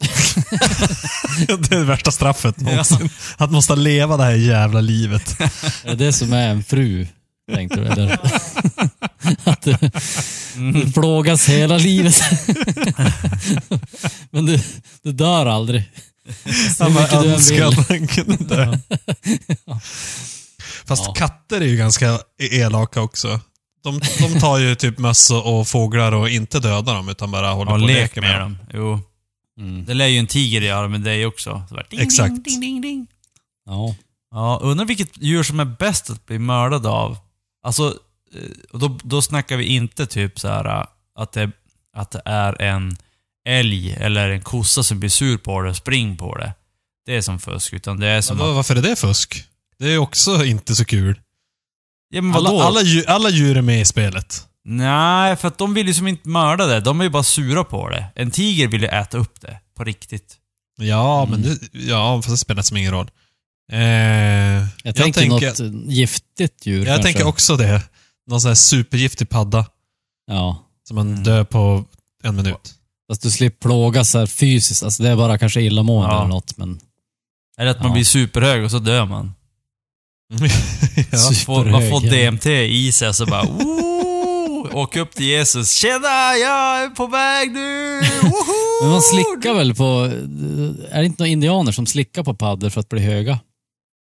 det 1.46 1.52
är 1.52 1.78
det 1.78 1.84
värsta 1.84 2.10
straffet 2.10 2.54
Ja. 2.58 2.64
någonsin. 2.64 3.08
Att 3.36 3.50
måste 3.50 3.76
leva 3.76 4.16
det 4.16 4.22
här 4.24 4.34
jävla 4.34 4.80
livet. 4.80 5.40
Är 5.84 5.88
det 5.88 5.94
det 5.94 6.12
som 6.12 6.32
är 6.32 6.48
en 6.48 6.64
fru, 6.64 7.06
tänkte 7.54 7.80
du? 7.80 7.86
Eller? 7.86 8.12
att 9.44 9.62
du, 9.62 9.76
du 10.72 10.92
plågas 10.92 11.48
hela 11.48 11.78
livet. 11.78 12.20
Men 14.30 14.46
du, 14.46 14.60
du 15.02 15.12
dör 15.12 15.46
aldrig. 15.46 15.82
Han 16.78 16.94
bara 16.94 17.08
önskar 17.24 17.66
att 17.66 17.88
han 17.88 18.06
kunde 18.06 18.36
dö. 18.36 18.78
Fast 20.86 21.04
Ja. 21.06 21.12
katter 21.14 21.60
är 21.60 21.64
ju 21.66 21.76
ganska 21.76 22.18
elaka 22.52 23.00
också. 23.02 23.40
De, 23.84 24.00
de 24.18 24.40
tar 24.40 24.58
ju 24.58 24.74
typ 24.74 24.98
möss 24.98 25.30
och 25.30 25.68
fåglar 25.68 26.12
och 26.12 26.28
inte 26.28 26.60
dödar 26.60 26.94
dem, 26.94 27.08
utan 27.08 27.30
bara 27.30 27.52
håller 27.52 27.72
Ja, 27.72 27.76
på 27.78 27.82
och 27.82 27.88
lek 27.88 27.96
leker 27.96 28.20
med 28.20 28.30
med 28.30 28.40
dem. 28.40 28.58
dem. 28.72 28.74
Jo. 28.74 29.00
Mm. 29.64 29.84
Det 29.84 29.94
lär 29.94 30.06
ju 30.06 30.18
en 30.18 30.26
tiger 30.26 30.60
göra 30.60 30.88
med 30.88 31.00
dig 31.00 31.26
också. 31.26 31.62
Så 31.68 31.74
bara, 31.74 31.84
ding, 31.90 32.00
Exakt. 32.00 32.30
Ding, 32.30 32.42
ding, 32.44 32.60
ding, 32.60 32.80
ding. 32.80 33.06
Ja. 33.66 33.94
Ja, 34.30 34.58
undrar 34.62 34.84
vilket 34.86 35.22
djur 35.22 35.42
som 35.42 35.60
är 35.60 35.64
bäst 35.64 36.10
att 36.10 36.26
bli 36.26 36.38
mördad 36.38 36.86
av. 36.86 37.16
Alltså, 37.62 37.98
eh, 38.34 38.78
då, 38.78 38.98
då 39.02 39.22
snackar 39.22 39.56
vi 39.56 39.64
inte 39.64 40.06
typ 40.06 40.40
så 40.40 40.48
här 40.48 40.64
eh, 40.80 40.84
att 41.18 41.32
det, 41.32 41.50
att 41.96 42.10
det 42.10 42.22
är 42.24 42.62
en 42.62 42.96
älg 43.48 43.92
eller 43.92 44.30
en 44.30 44.42
kossa 44.42 44.82
som 44.82 45.00
blir 45.00 45.10
sur 45.10 45.36
på 45.38 45.60
det 45.62 45.70
och 45.70 45.76
spring 45.76 46.16
på 46.16 46.36
det. 46.36 46.52
Det 47.06 47.16
är 47.16 47.20
som 47.22 47.38
fusk, 47.38 47.72
utan 47.72 48.00
det 48.00 48.06
är 48.06 48.20
som 48.20 48.38
Vadå, 48.38 48.50
att... 48.50 48.56
varför 48.56 48.76
är 48.76 48.82
det 48.82 48.96
fusk? 48.96 49.44
Det 49.78 49.86
är 49.92 49.98
också 49.98 50.44
inte 50.44 50.74
så 50.74 50.84
kul. 50.84 51.20
Ja, 52.10 52.22
men? 52.22 52.34
Alla, 52.34 52.64
alla, 52.64 52.82
djur, 52.82 53.04
alla 53.08 53.28
djur 53.30 53.56
är 53.56 53.62
med 53.62 53.80
i 53.80 53.84
spelet. 53.84 54.46
Nej, 54.64 55.36
för 55.36 55.48
att 55.48 55.58
de 55.58 55.74
vill 55.74 55.86
ju 55.86 55.94
som 55.94 56.06
inte 56.08 56.28
mörda 56.28 56.66
det. 56.66 56.80
De 56.80 57.00
är 57.00 57.04
ju 57.04 57.10
bara 57.10 57.22
sura 57.22 57.64
på 57.64 57.88
det. 57.88 58.04
En 58.14 58.30
tiger 58.30 58.68
vill 58.68 58.82
ju 58.82 58.88
äta 58.88 59.18
upp 59.18 59.40
det. 59.40 59.60
På 59.76 59.84
riktigt. 59.84 60.36
Ja, 60.80 61.22
Mm. 61.26 61.30
men 61.30 61.42
det, 61.50 61.58
ja, 61.72 62.16
fast 62.16 62.28
det 62.30 62.36
spelar 62.36 62.62
som 62.62 62.76
ingen 62.76 62.92
roll. 62.92 63.10
Eh, 63.72 64.66
Jag, 64.84 64.96
tänker 64.96 65.26
något 65.28 65.60
giftigt 65.92 66.66
djur 66.66 66.78
jag 66.78 66.86
kanske. 66.86 67.02
tänker 67.02 67.26
också 67.26 67.56
det. 67.56 67.82
Någon 68.26 68.40
sån 68.40 68.48
här 68.48 68.54
supergiftig 68.54 69.28
padda 69.28 69.66
Ja. 70.26 70.64
som 70.88 70.94
man 70.94 71.08
Mm. 71.10 71.22
dör 71.24 71.44
på 71.44 71.84
en 72.22 72.36
minut. 72.36 72.74
Fast 73.10 73.22
du 73.22 73.30
slipper 73.30 73.68
plågas 73.68 74.10
så 74.10 74.18
här 74.18 74.26
fysiskt. 74.26 74.82
Alltså 74.82 75.02
det 75.02 75.08
är 75.08 75.16
bara 75.16 75.38
kanske 75.38 75.60
illamående 75.60 76.14
Ja. 76.14 76.18
eller 76.20 76.28
något. 76.28 76.56
Men 76.56 76.80
Eller 77.58 77.70
att 77.70 77.78
man 77.78 77.86
Ja. 77.86 77.92
blir 77.94 78.04
superhög 78.04 78.64
och 78.64 78.70
så 78.70 78.78
dör 78.78 79.06
man. 79.06 79.32
ja. 81.10 81.18
Man 81.24 81.34
får, 81.34 81.64
man 81.64 81.90
får 81.90 82.00
Superhög. 82.00 82.24
DMT 82.32 82.46
i 82.66 82.92
sig 82.92 83.08
och 83.08 83.16
så 83.16 83.26
bara 83.26 83.42
Ooh, 83.48 84.76
Åk 84.76 84.96
upp 84.96 85.12
till 85.14 85.26
Jesus. 85.26 85.72
Tjena, 85.72 86.36
jag 86.36 86.82
är 86.84 86.88
på 86.90 87.06
väg 87.06 87.50
nu! 87.52 88.00
Woho! 88.22 88.82
Men 88.82 88.90
man 88.90 89.00
slickar 89.02 89.54
väl 89.54 89.74
på... 89.74 89.84
Är 90.90 91.00
det 91.00 91.06
inte 91.06 91.22
några 91.22 91.28
indianer 91.30 91.72
som 91.72 91.86
slickar 91.86 92.22
på 92.24 92.34
paddor 92.34 92.70
för 92.70 92.80
att 92.80 92.88
bli 92.88 93.00
höga? 93.00 93.38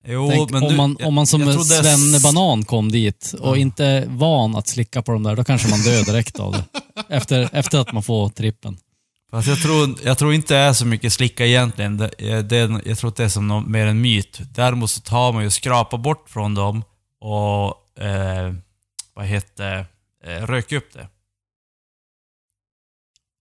Jo, 0.04 0.28
Tänk, 0.30 0.50
men 0.50 0.62
om, 0.62 0.68
du, 0.70 0.76
man, 0.76 0.96
om 1.02 1.14
man 1.14 1.26
som 1.26 1.64
svennebanan 1.64 2.64
kom 2.64 2.92
dit 2.92 3.34
och 3.40 3.56
Ja. 3.56 3.60
inte 3.60 3.84
är 3.84 4.06
van 4.06 4.56
att 4.56 4.68
slicka 4.68 5.02
på 5.02 5.12
dem 5.12 5.22
där, 5.22 5.36
då 5.36 5.44
kanske 5.44 5.68
man 5.70 5.80
dör 5.82 6.04
direkt 6.04 6.38
av 6.40 6.52
det. 6.52 6.64
Efter, 7.08 7.48
efter 7.52 7.78
att 7.78 7.92
man 7.92 8.02
får 8.02 8.28
trippen. 8.28 8.78
Fast 9.30 9.48
jag 9.48 9.62
tror, 9.62 9.94
jag 10.04 10.18
tror 10.18 10.34
inte 10.34 10.54
det 10.54 10.60
är 10.60 10.72
så 10.72 10.86
mycket 10.86 11.12
slicka 11.12 11.46
egentligen. 11.46 11.96
Det, 11.96 12.10
det, 12.42 12.56
är- 12.56 12.88
jag 12.88 12.98
tror 12.98 13.08
att 13.10 13.16
det 13.16 13.24
är 13.24 13.28
som 13.28 13.48
någon, 13.48 13.70
mer 13.70 13.86
en 13.86 14.00
myt. 14.00 14.40
Däremot 14.54 14.90
så 14.90 15.00
tar 15.00 15.32
man 15.32 15.42
ju 15.42 15.46
och 15.46 15.52
skrapar 15.52 15.98
bort 15.98 16.30
från 16.30 16.54
dem 16.54 16.84
och, 17.20 18.00
eh, 18.02 18.54
vad 19.14 19.26
heter 19.26 19.86
eh, 20.24 20.30
röker 20.46 20.76
upp 20.76 20.92
det. 20.92 21.08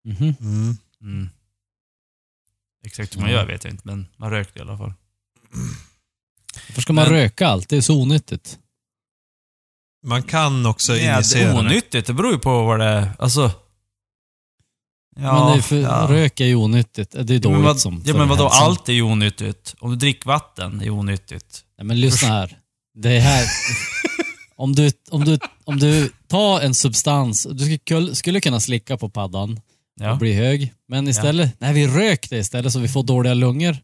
Mhm. 0.06 0.36
Mm. 0.41 0.78
Mm. 1.02 1.30
Exakt 2.86 3.15
hur 3.15 3.22
man 3.22 3.32
gör 3.32 3.46
vet 3.46 3.63
jag 3.63 3.74
inte, 3.74 3.82
men 3.88 4.08
man 4.17 4.30
rökte 4.32 4.60
i 4.60 4.62
alla 4.62 4.78
fall. 4.78 4.93
Varför 6.70 6.82
ska 6.82 6.93
man 6.93 7.04
Men- 7.04 7.13
röka 7.13 7.48
allt? 7.48 7.70
Det 7.70 7.78
är 7.78 7.82
så 7.82 8.02
onyttigt. 8.02 8.60
Man 10.06 10.24
kan 10.24 10.65
också 10.65 10.96
Ja, 10.98 11.12
det 11.12 11.13
injicera 11.15 11.50
är 11.50 11.54
det. 11.54 11.60
onyttigt, 11.60 12.08
det 12.08 12.13
beror 12.13 12.32
ju 12.34 12.39
på 12.39 12.63
vad 12.63 12.80
det 12.80 12.86
är. 12.86 13.12
Alltså... 13.20 13.52
Ja, 15.20 15.39
men 15.46 15.52
det 15.54 15.58
är 15.60 15.62
för, 15.62 15.76
ja. 15.80 16.08
rök 16.10 16.39
är 16.39 16.46
ju 16.46 16.56
onyttigt. 16.56 17.12
Det 17.12 17.17
är 17.20 17.20
Ja, 17.34 17.39
dåligt 17.39 17.43
men 17.58 17.62
vad, 17.63 17.80
som 17.80 18.04
ja, 18.06 18.13
men 18.17 18.28
vadå, 18.30 18.43
hälsan. 18.43 18.63
allt 18.63 18.89
är 18.89 18.93
ju 18.93 19.02
onyttigt. 19.02 19.76
Om 19.80 19.89
du 19.91 19.96
dricker 19.96 20.28
vatten 20.28 20.82
är 20.82 20.89
onyttigt. 20.89 21.63
Nej, 21.78 21.86
men 21.86 22.00
lyssna 22.02 22.28
här. 22.30 22.58
Det 22.93 23.20
här... 23.20 23.46
om, 24.56 24.76
du, 24.76 24.91
om, 25.12 25.26
du, 25.26 25.39
om 25.65 25.80
du 25.80 26.12
tar 26.28 26.62
en 26.62 26.74
substans, 26.76 27.48
du 27.52 27.60
skulle, 27.60 27.78
kull- 27.78 28.13
skulle 28.13 28.41
kunna 28.41 28.60
slicka 28.60 28.98
på 28.98 29.10
paddan 29.10 29.52
och 30.00 30.06
Ja. 30.06 30.15
bli 30.15 30.34
hög. 30.34 30.74
Men 30.88 31.08
istället, 31.08 31.60
nej 31.60 31.74
vi 31.74 31.88
rök 31.88 32.30
det 32.30 32.38
istället 32.38 32.74
så 32.74 32.80
vi 32.80 32.88
får 32.88 33.04
dåliga 33.04 33.34
lungor 33.34 33.78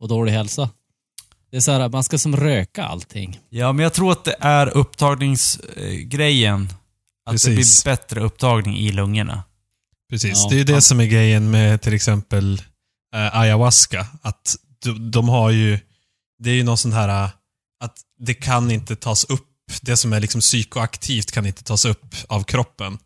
och 0.00 0.08
dålig 0.08 0.32
hälsa. 0.32 0.70
Det 1.52 1.56
är 1.56 1.60
så 1.60 1.72
här, 1.72 1.88
man 1.88 2.04
ska 2.04 2.18
som 2.18 2.36
röka 2.36 2.84
allting. 2.84 3.40
ja, 3.48 3.72
men 3.72 3.82
jag 3.82 3.92
tror 3.92 4.12
att 4.12 4.24
det 4.24 4.36
är 4.40 4.76
upptagningsgrejen. 4.76 6.62
Att 7.26 7.32
det 7.32 7.48
Precis. 7.48 7.84
blir 7.84 7.92
bättre 7.92 8.20
upptagning 8.20 8.78
i 8.78 8.92
lungorna. 8.92 9.42
Precis. 10.10 10.32
Ja. 10.34 10.48
Det 10.48 10.54
är 10.54 10.58
ju 10.58 10.64
det 10.64 10.82
som 10.82 11.00
är 11.00 11.04
grejen 11.04 11.50
med 11.50 11.82
till 11.82 11.94
exempel 11.94 12.62
eh, 13.14 13.36
ayahuasca. 13.36 14.06
Att 14.22 14.56
de, 14.82 15.10
de 15.10 15.28
har 15.28 15.50
ju, 15.50 15.78
det 16.38 16.50
är 16.50 16.54
ju 16.54 16.62
någon 16.62 16.78
sån 16.78 16.92
här, 16.92 17.24
eh, 17.24 17.30
att 17.80 17.96
det 18.18 18.34
kan 18.34 18.70
inte 18.70 18.96
tas 18.96 19.24
upp, 19.24 19.48
det 19.82 19.96
som 19.96 20.12
är 20.12 20.20
liksom 20.20 20.40
psykoaktivt 20.40 21.32
kan 21.32 21.46
inte 21.46 21.62
tas 21.62 21.84
upp 21.84 22.14
av 22.28 22.42
kroppen. 22.44 22.98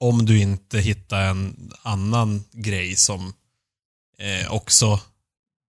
Om 0.00 0.26
du 0.26 0.38
inte 0.38 0.78
hittar 0.80 1.22
en 1.22 1.72
annan 1.82 2.44
grej 2.52 2.96
som 2.96 3.32
eh, 4.18 4.52
också 4.52 5.00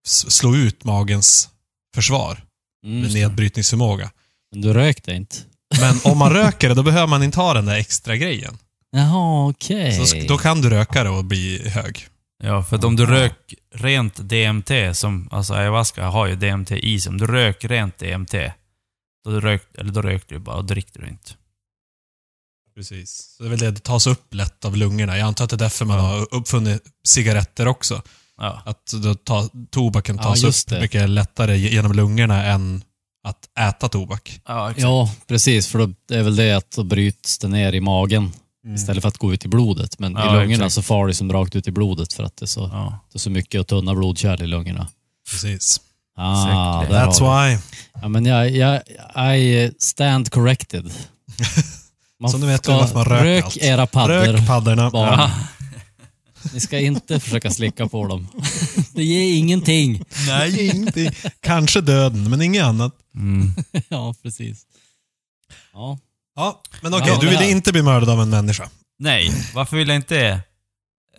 slår 0.06 0.58
ut 0.58 0.84
magens 0.84 1.50
försvar 1.94 2.44
Mm. 2.86 3.02
med 3.02 3.14
nedbrytningsförmåga. 3.14 4.12
Men 4.52 4.62
du 4.62 4.74
rökte 4.74 5.12
inte. 5.14 5.36
Men 5.80 6.00
om 6.12 6.18
man 6.18 6.34
röker 6.34 6.70
det, 6.70 6.76
då 6.76 6.84
behöver 6.84 7.08
man 7.08 7.24
inte 7.24 7.40
ha 7.40 7.54
den 7.54 7.66
där 7.66 7.76
extra 7.76 8.16
grejen. 8.16 8.58
Jaha, 8.92 9.50
okej. 9.50 9.92
Så 9.98 10.16
sk- 10.16 10.28
då 10.28 10.38
kan 10.38 10.62
du 10.62 10.70
röka 10.70 11.04
det 11.04 11.10
och 11.10 11.26
bli 11.26 11.70
hög. 11.70 12.08
Ja, 12.44 12.64
för 12.64 12.76
att 12.76 12.84
om 12.84 12.96
du 12.96 13.06
rök 13.06 13.54
rent 13.76 14.16
DMT, 14.16 14.94
som, 14.94 15.30
alltså 15.32 15.54
ayahuasca 15.54 16.06
har 16.06 16.28
ju 16.28 16.36
DMT 16.36 16.72
i 16.72 17.00
sig. 17.02 17.10
Om 17.10 17.18
du 17.18 17.28
rök 17.28 17.66
rent 17.66 17.98
DMT, 17.98 18.34
då, 19.26 19.40
rök, 19.40 19.64
eller 19.78 19.92
då 19.92 20.02
rökte 20.02 20.34
du 20.36 20.40
bara 20.40 20.56
och 20.56 20.66
drickte 20.66 21.00
du 21.00 21.08
inte. 21.08 21.32
Precis. 22.76 23.36
Så 23.38 23.44
det 23.44 23.48
är 23.48 23.50
väl 23.50 23.60
det, 23.60 23.72
det 23.72 23.80
tas 23.80 24.08
upp 24.08 24.34
lätt 24.34 24.66
av 24.66 24.78
lungorna. 24.78 25.18
Jag 25.18 25.28
antar 25.28 25.44
att 25.44 25.50
det 25.50 25.56
är 25.56 25.58
därför 25.58 25.86
man 25.86 26.00
har 26.00 26.34
uppfunnit 26.34 26.84
cigaretter 27.08 27.68
också. 27.68 28.02
Ja. 28.42 28.62
Att 28.66 28.86
då 29.04 29.16
ta, 29.16 29.50
tobaken 29.72 30.16
Ja, 30.18 30.24
tas 30.24 30.44
just 30.44 30.68
upp 30.72 30.76
det. 30.78 30.82
mycket 30.82 31.10
lättare 31.10 31.58
genom 31.58 31.94
lungorna 31.94 32.46
än 32.46 32.84
att 33.28 33.68
äta 33.70 33.88
tobak. 33.90 34.40
Ja. 34.48 34.74
Ja, 34.78 35.12
precis. 35.28 35.68
För 35.68 35.80
då, 35.80 35.90
det 36.08 36.16
är 36.18 36.24
väl 36.24 36.36
det 36.36 36.52
att 36.54 36.72
då 36.72 36.84
bryts 36.84 37.38
det 37.38 37.48
ner 37.48 37.74
i 37.74 37.80
magen 37.82 38.32
Mm. 38.66 38.76
istället 38.76 39.02
för 39.02 39.08
att 39.08 39.18
gå 39.18 39.34
ut 39.34 39.46
i 39.46 39.48
blodet. 39.48 40.00
Men 40.00 40.14
Ja, 40.14 40.22
i 40.24 40.34
lungorna 40.40 40.54
exakt. 40.66 40.74
så 40.74 40.82
far 40.82 41.08
det 41.08 41.14
som 41.14 41.32
rakt 41.34 41.56
ut 41.56 41.68
i 41.68 41.72
blodet 41.72 42.14
för 42.14 42.24
att 42.24 42.38
det 42.38 42.46
är 42.46 42.48
så, 42.48 42.70
Ja. 42.74 43.00
det 43.12 43.18
är 43.18 43.20
så 43.20 43.30
mycket 43.30 43.62
och 43.62 43.68
tunna 43.68 43.96
blodkärl 43.96 44.42
i 44.44 44.48
lungorna. 44.48 44.88
Precis. 45.32 45.82
Ah, 46.18 46.84
That's 46.84 47.20
du. 47.20 47.26
why. 47.56 47.62
Ja, 48.02 48.08
men 48.08 48.26
jag, 48.26 48.50
jag, 48.52 48.82
I 49.40 49.72
stand 49.80 50.32
corrected. 50.32 50.92
Man 52.20 52.32
Så 52.32 52.38
nu 52.38 52.46
vet 52.48 52.64
ska- 52.64 52.88
du 52.88 52.94
man 52.94 53.06
Rök 53.06 53.44
allt. 53.46 53.58
era 53.58 53.88
paddor. 53.88 54.14
Rök 54.14 54.48
paddorna. 54.48 54.90
barn. 54.90 55.30
Ni 56.54 56.60
ska 56.60 56.80
inte 56.80 57.20
försöka 57.20 57.52
slicka 57.52 57.88
på 57.88 58.08
dem. 58.08 58.28
Det 58.94 59.04
ger 59.04 59.38
ingenting. 59.38 60.04
Nej, 60.28 60.70
ingenting. 60.70 61.10
Kanske 61.40 61.82
döden, 61.82 62.30
men 62.30 62.42
inget 62.42 62.64
annat. 62.64 62.96
Mm. 63.16 63.54
Ja, 63.90 64.16
precis. 64.24 64.66
Ja. 65.74 66.00
Ja, 66.36 66.62
men 66.82 66.94
okej, 66.94 67.08
Ja, 67.08 67.20
du 67.22 67.30
vill 67.30 67.42
inte 67.42 67.72
bli 67.72 67.82
mördad 67.82 68.10
av 68.10 68.22
en 68.22 68.30
människa. 68.30 68.70
Nej, 69.00 69.32
varför 69.54 69.78
vill 69.78 69.88
jag 69.88 69.96
inte 69.96 70.16
det? 70.16 70.42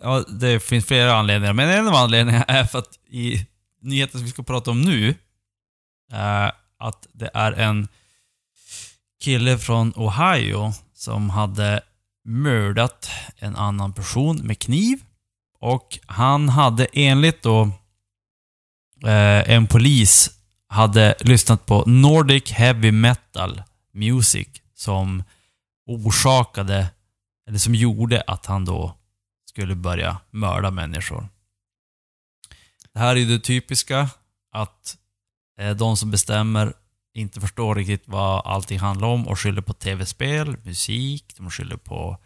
Ja, 0.01 0.23
det 0.29 0.59
finns 0.59 0.85
flera 0.85 1.15
anledningar, 1.15 1.53
men 1.53 1.69
en 1.69 1.87
av 1.87 1.95
anledningarna 1.95 2.45
är 2.45 2.65
för 2.65 2.79
att 2.79 2.99
i 3.09 3.45
nyheten 3.81 4.19
som 4.19 4.25
vi 4.25 4.31
ska 4.31 4.43
prata 4.43 4.71
om 4.71 4.81
nu, 4.81 5.15
är 6.11 6.51
att 6.79 7.07
det 7.13 7.29
är 7.33 7.51
en 7.51 7.87
kille 9.23 9.57
från 9.57 9.93
Ohio 9.95 10.73
som 10.95 11.29
hade 11.29 11.81
mördat 12.25 13.09
en 13.37 13.55
annan 13.55 13.93
person 13.93 14.37
med 14.37 14.59
kniv. 14.59 14.99
Och 15.65 15.99
han 16.05 16.49
hade 16.49 16.87
enligt 16.93 17.43
då 17.43 17.61
eh, 19.03 19.49
en 19.51 19.67
polis 19.67 20.39
hade 20.67 21.15
lyssnat 21.19 21.65
på 21.65 21.83
Nordic 21.85 22.51
Heavy 22.51 22.91
Metal 22.91 23.61
Music 23.93 24.47
som 24.75 25.23
orsakade, 25.87 26.87
eller 27.47 27.57
som 27.57 27.75
gjorde 27.75 28.23
att 28.27 28.45
han 28.45 28.65
då 28.65 28.95
skulle 29.49 29.75
börja 29.75 30.17
mörda 30.31 30.71
människor. 30.71 31.27
Det 32.93 32.99
här 32.99 33.15
är 33.15 33.19
ju 33.19 33.37
det 33.37 33.43
typiska, 33.43 34.09
att 34.51 34.97
eh, 35.59 35.75
de 35.75 35.97
som 35.97 36.11
bestämmer 36.11 36.73
inte 37.13 37.41
förstår 37.41 37.75
riktigt 37.75 38.03
vad 38.07 38.45
allting 38.45 38.79
handlar 38.79 39.07
om 39.07 39.27
och 39.27 39.39
skyller 39.39 39.61
på 39.61 39.73
tv-spel, 39.73 40.57
musik, 40.63 41.33
de 41.37 41.51
skyller 41.51 41.77
på 41.77 42.17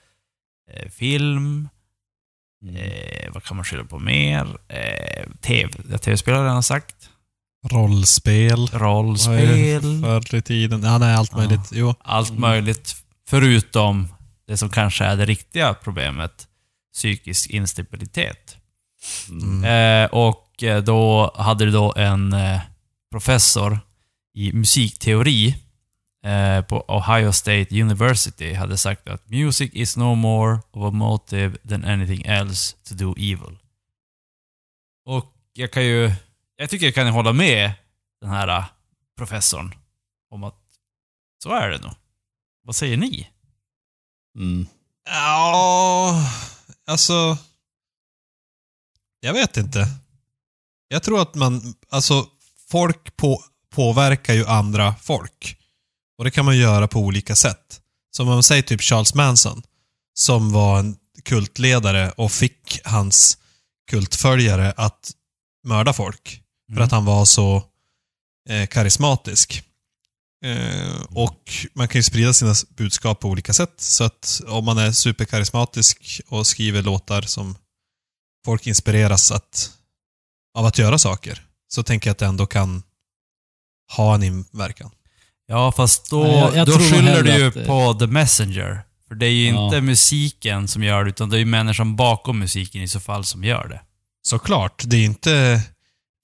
eh, 0.71 0.89
film, 0.89 1.69
eh, 2.75 3.31
vad 3.33 3.43
kan 3.43 3.57
man 3.57 3.65
skylla 3.65 3.83
på 3.83 3.99
mer? 3.99 4.57
Eh, 4.67 5.29
TV, 5.41 5.69
ja, 5.91 5.97
tv-spel 5.97 6.33
har 6.33 6.41
jag 6.41 6.47
redan 6.49 6.63
sagt. 6.63 6.95
Rollspel. 7.71 8.67
Rollspel. 8.67 10.01
Förr 10.03 10.35
i 10.35 10.41
tiden. 10.41 10.83
Ja, 10.83 10.97
nej, 10.97 11.15
allt 11.15 11.31
Ja. 11.31 11.37
möjligt. 11.37 11.69
Jo. 11.71 11.95
Allt 11.99 12.29
Mm. 12.29 12.41
möjligt, 12.41 12.95
förutom 13.29 14.07
det 14.47 14.57
som 14.57 14.69
kanske 14.69 15.05
är 15.05 15.15
det 15.17 15.25
riktiga 15.25 15.73
problemet, 15.73 16.47
psykisk 16.93 17.49
instabilitet. 17.49 18.57
Mm. 19.29 19.63
Eh, 20.03 20.09
och 20.09 20.63
eh, 20.63 20.83
då 20.83 21.33
hade 21.37 21.65
du 21.65 21.71
då 21.71 21.93
en 21.97 22.33
eh, 22.33 22.59
professor 23.11 23.79
i 24.35 24.53
musikteori 24.53 25.55
eh, 26.23 26.61
på 26.61 26.85
Ohio 26.87 27.31
State 27.31 27.81
University 27.81 28.53
hade 28.53 28.77
sagt 28.77 29.07
att 29.07 29.29
music 29.29 29.71
is 29.73 29.97
no 29.97 30.15
more 30.15 30.59
of 30.71 30.93
a 30.93 30.95
motive 30.95 31.57
than 31.69 31.85
anything 31.85 32.25
else 32.25 32.75
to 32.83 32.93
do 32.95 33.11
evil. 33.17 33.57
Och 35.05 35.33
jag 35.53 35.71
kan 35.71 35.85
ju, 35.85 36.11
jag 36.55 36.69
tycker 36.69 36.85
jag 36.85 36.95
kan 36.95 37.07
hålla 37.07 37.33
med 37.33 37.71
den 38.21 38.29
här 38.29 38.47
eh, 38.47 38.65
professorn 39.17 39.75
om 40.29 40.43
att 40.43 40.59
så 41.43 41.53
är 41.53 41.69
det 41.69 41.77
nog. 41.77 41.93
Vad 42.63 42.75
säger 42.75 42.97
ni? 42.97 43.29
Mm. 44.35 44.67
Ja, 45.05 46.15
alltså... 46.87 47.37
Jag 49.21 49.33
vet 49.33 49.57
inte. 49.57 49.87
Jag 50.87 51.03
tror 51.03 51.21
att 51.21 51.35
man, 51.35 51.73
alltså 51.89 52.27
folk 52.69 53.17
på, 53.17 53.43
påverkar 53.69 54.33
ju 54.33 54.45
andra 54.45 54.95
folk. 54.95 55.58
Och 56.19 56.25
det 56.25 56.31
kan 56.31 56.45
man 56.45 56.57
göra 56.57 56.87
på 56.87 56.99
olika 56.99 57.35
sätt. 57.35 57.81
Som 58.11 58.27
om 58.27 58.33
man 58.33 58.43
säger 58.43 58.61
typ 58.61 58.81
Charles 58.81 59.13
Manson, 59.13 59.61
som 60.13 60.51
var 60.51 60.79
en 60.79 60.97
kultledare 61.23 62.11
och 62.11 62.31
fick 62.31 62.81
hans 62.83 63.37
kultföljare 63.91 64.73
att 64.77 65.11
mörda 65.67 65.93
folk. 65.93 66.41
För 66.67 66.73
Mm. 66.73 66.83
att 66.85 66.91
han 66.91 67.05
var 67.05 67.25
så 67.25 67.63
eh, 68.49 68.67
karismatisk. 68.67 69.63
Eh, 70.45 71.01
och 71.09 71.51
man 71.73 71.87
kan 71.87 71.99
ju 71.99 72.03
sprida 72.03 72.33
sina 72.33 72.53
budskap 72.69 73.19
på 73.19 73.27
olika 73.29 73.53
sätt. 73.53 73.81
Så 73.81 74.03
att 74.03 74.41
om 74.47 74.65
man 74.65 74.77
är 74.77 74.91
superkarismatisk 74.91 76.21
och 76.27 76.47
skriver 76.47 76.81
låtar 76.81 77.21
som 77.21 77.55
folk 78.45 78.67
inspireras 78.67 79.31
att, 79.31 79.71
av 80.57 80.65
att 80.65 80.77
göra 80.77 80.99
saker, 80.99 81.45
så 81.67 81.83
tänker 81.83 82.09
jag 82.09 82.11
att 82.11 82.19
det 82.19 82.25
ändå 82.25 82.45
kan 82.45 82.83
ha 83.95 84.15
en 84.15 84.23
inverkan. 84.23 84.91
Ja, 85.51 85.71
fast 85.71 86.09
då, 86.09 86.23
Nej, 86.23 86.31
jag- 86.35 86.55
jag 86.55 86.67
då 86.67 86.79
skyller 86.79 87.23
du 87.23 87.37
ju 87.37 87.47
att 87.47 87.53
det- 87.53 87.65
på 87.65 87.93
the 87.93 88.07
messenger. 88.07 88.81
För 89.07 89.15
det 89.15 89.25
är 89.25 89.31
ju 89.31 89.47
Ja. 89.49 89.65
inte 89.65 89.81
musiken 89.81 90.67
som 90.67 90.83
gör 90.83 91.03
det, 91.03 91.09
utan 91.09 91.29
det 91.29 91.37
är 91.37 91.39
ju 91.39 91.45
människan 91.45 91.95
bakom 91.95 92.39
musiken 92.39 92.81
i 92.81 92.87
så 92.87 92.99
fall 92.99 93.25
som 93.25 93.43
gör 93.43 93.67
det. 93.67 93.81
Såklart, 94.21 94.83
det 94.85 94.97
är 94.97 95.05
inte... 95.05 95.61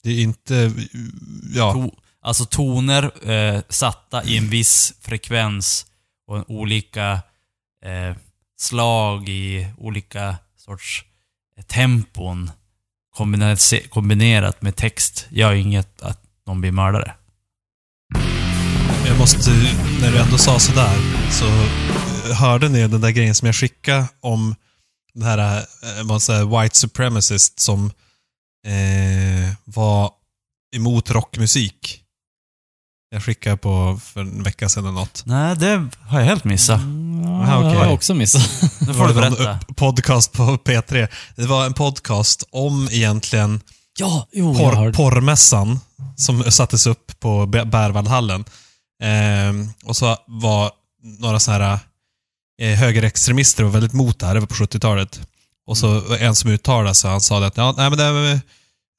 Det 0.02 0.10
är 0.10 0.20
inte... 0.22 0.72
Ja, 1.54 1.72
To, 1.72 1.90
alltså 2.22 2.44
toner 2.44 3.30
eh, 3.30 3.60
satta 3.68 4.24
i 4.24 4.36
en 4.36 4.48
viss 4.48 4.92
frekvens 5.00 5.86
och 6.26 6.36
en 6.36 6.44
olika 6.48 7.12
eh, 7.84 8.16
slag 8.58 9.28
i 9.28 9.66
olika 9.78 10.36
sorts 10.58 11.04
eh, 11.58 11.64
tempon 11.64 12.50
kombinerat, 13.16 13.72
kombinerat 13.90 14.62
med 14.62 14.76
text 14.76 15.26
gör 15.30 15.52
ju 15.52 15.60
inget 15.60 16.02
att 16.02 16.20
någon 16.46 16.60
blir 16.60 16.72
mördare. 16.72 17.14
Jag 19.06 19.18
måste, 19.18 19.50
när 20.00 20.10
du 20.12 20.18
ändå 20.18 20.38
sa 20.38 20.58
sådär, 20.58 20.96
så 21.30 21.46
eh, 22.30 22.36
hörde 22.36 22.68
ni 22.68 22.88
den 22.88 23.00
där 23.00 23.10
grejen 23.10 23.34
som 23.34 23.46
jag 23.46 23.54
skickade 23.54 24.04
om 24.20 24.54
Den 25.14 25.22
här 25.22 25.58
eh, 25.98 26.04
man 26.04 26.20
säger, 26.20 26.62
white 26.62 26.76
supremacist 26.78 27.60
som 27.60 27.86
eh, 28.66 29.52
var 29.64 30.10
emot 30.76 31.10
rockmusik. 31.10 32.02
Jag 33.10 33.22
skickade 33.22 33.56
på 33.56 34.00
för 34.04 34.20
en 34.20 34.42
vecka 34.42 34.68
sedan 34.68 34.84
eller 34.84 34.92
något. 34.94 35.22
Nej, 35.26 35.56
det 35.56 35.88
har 36.00 36.18
jag 36.18 36.26
helt 36.26 36.44
missat. 36.44 36.80
Aha, 36.80 37.58
Det 37.60 37.66
okej. 37.66 37.78
har 37.78 37.84
jag 37.84 37.94
också 37.94 38.14
missat. 38.14 38.62
Nu 38.80 38.94
får 38.94 39.08
Det 39.08 39.14
du 39.14 39.20
berätta. 39.20 39.58
podcast 39.76 40.32
på 40.32 40.42
P3. 40.42 41.08
Det 41.36 41.46
var 41.46 41.66
en 41.66 41.74
podcast 41.74 42.48
om 42.50 42.88
egentligen 42.92 43.60
Ja, 43.98 44.28
jo, 44.32 44.54
porr, 44.54 44.92
porrmässan 44.92 45.80
som 46.16 46.42
sattes 46.52 46.86
upp 46.86 47.20
på 47.20 47.46
Bä- 47.46 47.70
Ehm, 49.02 49.68
och 49.84 49.96
så 49.96 50.16
var 50.26 50.72
några 51.02 51.40
så 51.40 51.50
här 51.50 51.78
eh, 52.60 52.78
högerextremister 52.78 53.64
och 53.64 53.74
väldigt 53.74 53.92
mot 53.92 54.18
det 54.18 54.26
här, 54.26 54.34
det 54.34 54.40
var 54.40 54.46
på 54.46 54.54
70-talet. 54.54 55.20
Och 55.66 55.78
så 55.78 56.00
var 56.00 56.16
en 56.16 56.34
som 56.34 56.50
uttalade 56.50 56.94
sig, 56.94 57.10
han 57.10 57.20
sa 57.20 57.40
det 57.40 57.46
att 57.46 57.56
ja, 57.56 57.74
nej, 57.76 57.90
men 57.90 57.98
det 57.98 58.04
här 58.04 58.12
med, 58.12 58.40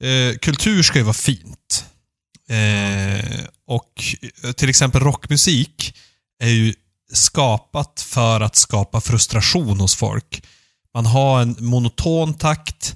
eh, 0.03 0.37
kultur 0.37 0.83
ska 0.83 0.97
ju 0.99 1.03
vara 1.03 1.13
fint. 1.13 1.85
Eh, 2.49 3.45
och 3.67 4.03
eh, 4.43 4.51
till 4.51 4.69
exempel 4.69 5.01
rockmusik 5.01 5.95
är 6.43 6.49
ju 6.49 6.73
skapat 7.13 8.01
för 8.01 8.41
att 8.41 8.55
skapa 8.55 9.01
frustration 9.01 9.79
hos 9.79 9.95
folk. 9.95 10.43
Man 10.93 11.05
har 11.05 11.41
en 11.41 11.55
monoton 11.59 12.33
takt, 12.33 12.95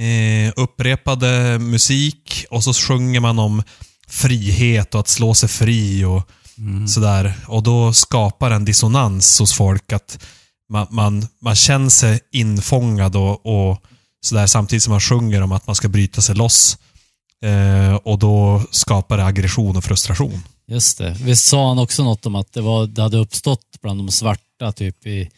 eh, 0.00 0.52
upprepade 0.56 1.58
musik 1.58 2.44
och 2.50 2.64
så 2.64 2.74
sjunger 2.74 3.20
man 3.20 3.38
om 3.38 3.62
frihet 4.08 4.94
och 4.94 5.00
att 5.00 5.08
slå 5.08 5.34
sig 5.34 5.48
fri 5.48 6.04
och 6.04 6.30
Mm. 6.58 6.88
sådär. 6.88 7.34
Och 7.48 7.62
då 7.62 7.92
skapar 7.92 8.50
en 8.50 8.64
dissonans 8.64 9.38
hos 9.38 9.52
folk 9.54 9.92
att 9.92 10.18
man, 10.70 10.86
man, 10.90 11.26
man 11.40 11.56
känner 11.56 11.88
sig 11.90 12.20
infångad 12.32 13.16
och, 13.16 13.46
och 13.70 13.82
sådär 14.20 14.46
samtidigt 14.46 14.82
som 14.82 14.90
man 14.90 15.00
sjunger 15.00 15.42
om 15.42 15.52
att 15.52 15.66
man 15.66 15.76
ska 15.76 15.88
bryta 15.88 16.20
sig 16.20 16.34
loss. 16.34 16.78
Eh, 17.42 17.94
och 17.94 18.18
då 18.18 18.62
skapar 18.70 19.16
det 19.16 19.24
aggression 19.24 19.76
och 19.76 19.84
frustration. 19.84 20.40
Just 20.68 20.98
det. 20.98 21.16
Visst 21.20 21.46
sa 21.46 21.68
han 21.68 21.78
också 21.78 22.04
något 22.04 22.26
om 22.26 22.34
att 22.34 22.52
det, 22.52 22.60
var, 22.60 22.86
det 22.86 23.02
hade 23.02 23.16
uppstått 23.18 23.66
bland 23.82 24.00
de 24.00 24.08
svarta 24.10 24.72
typ 24.72 25.06
i, 25.06 25.30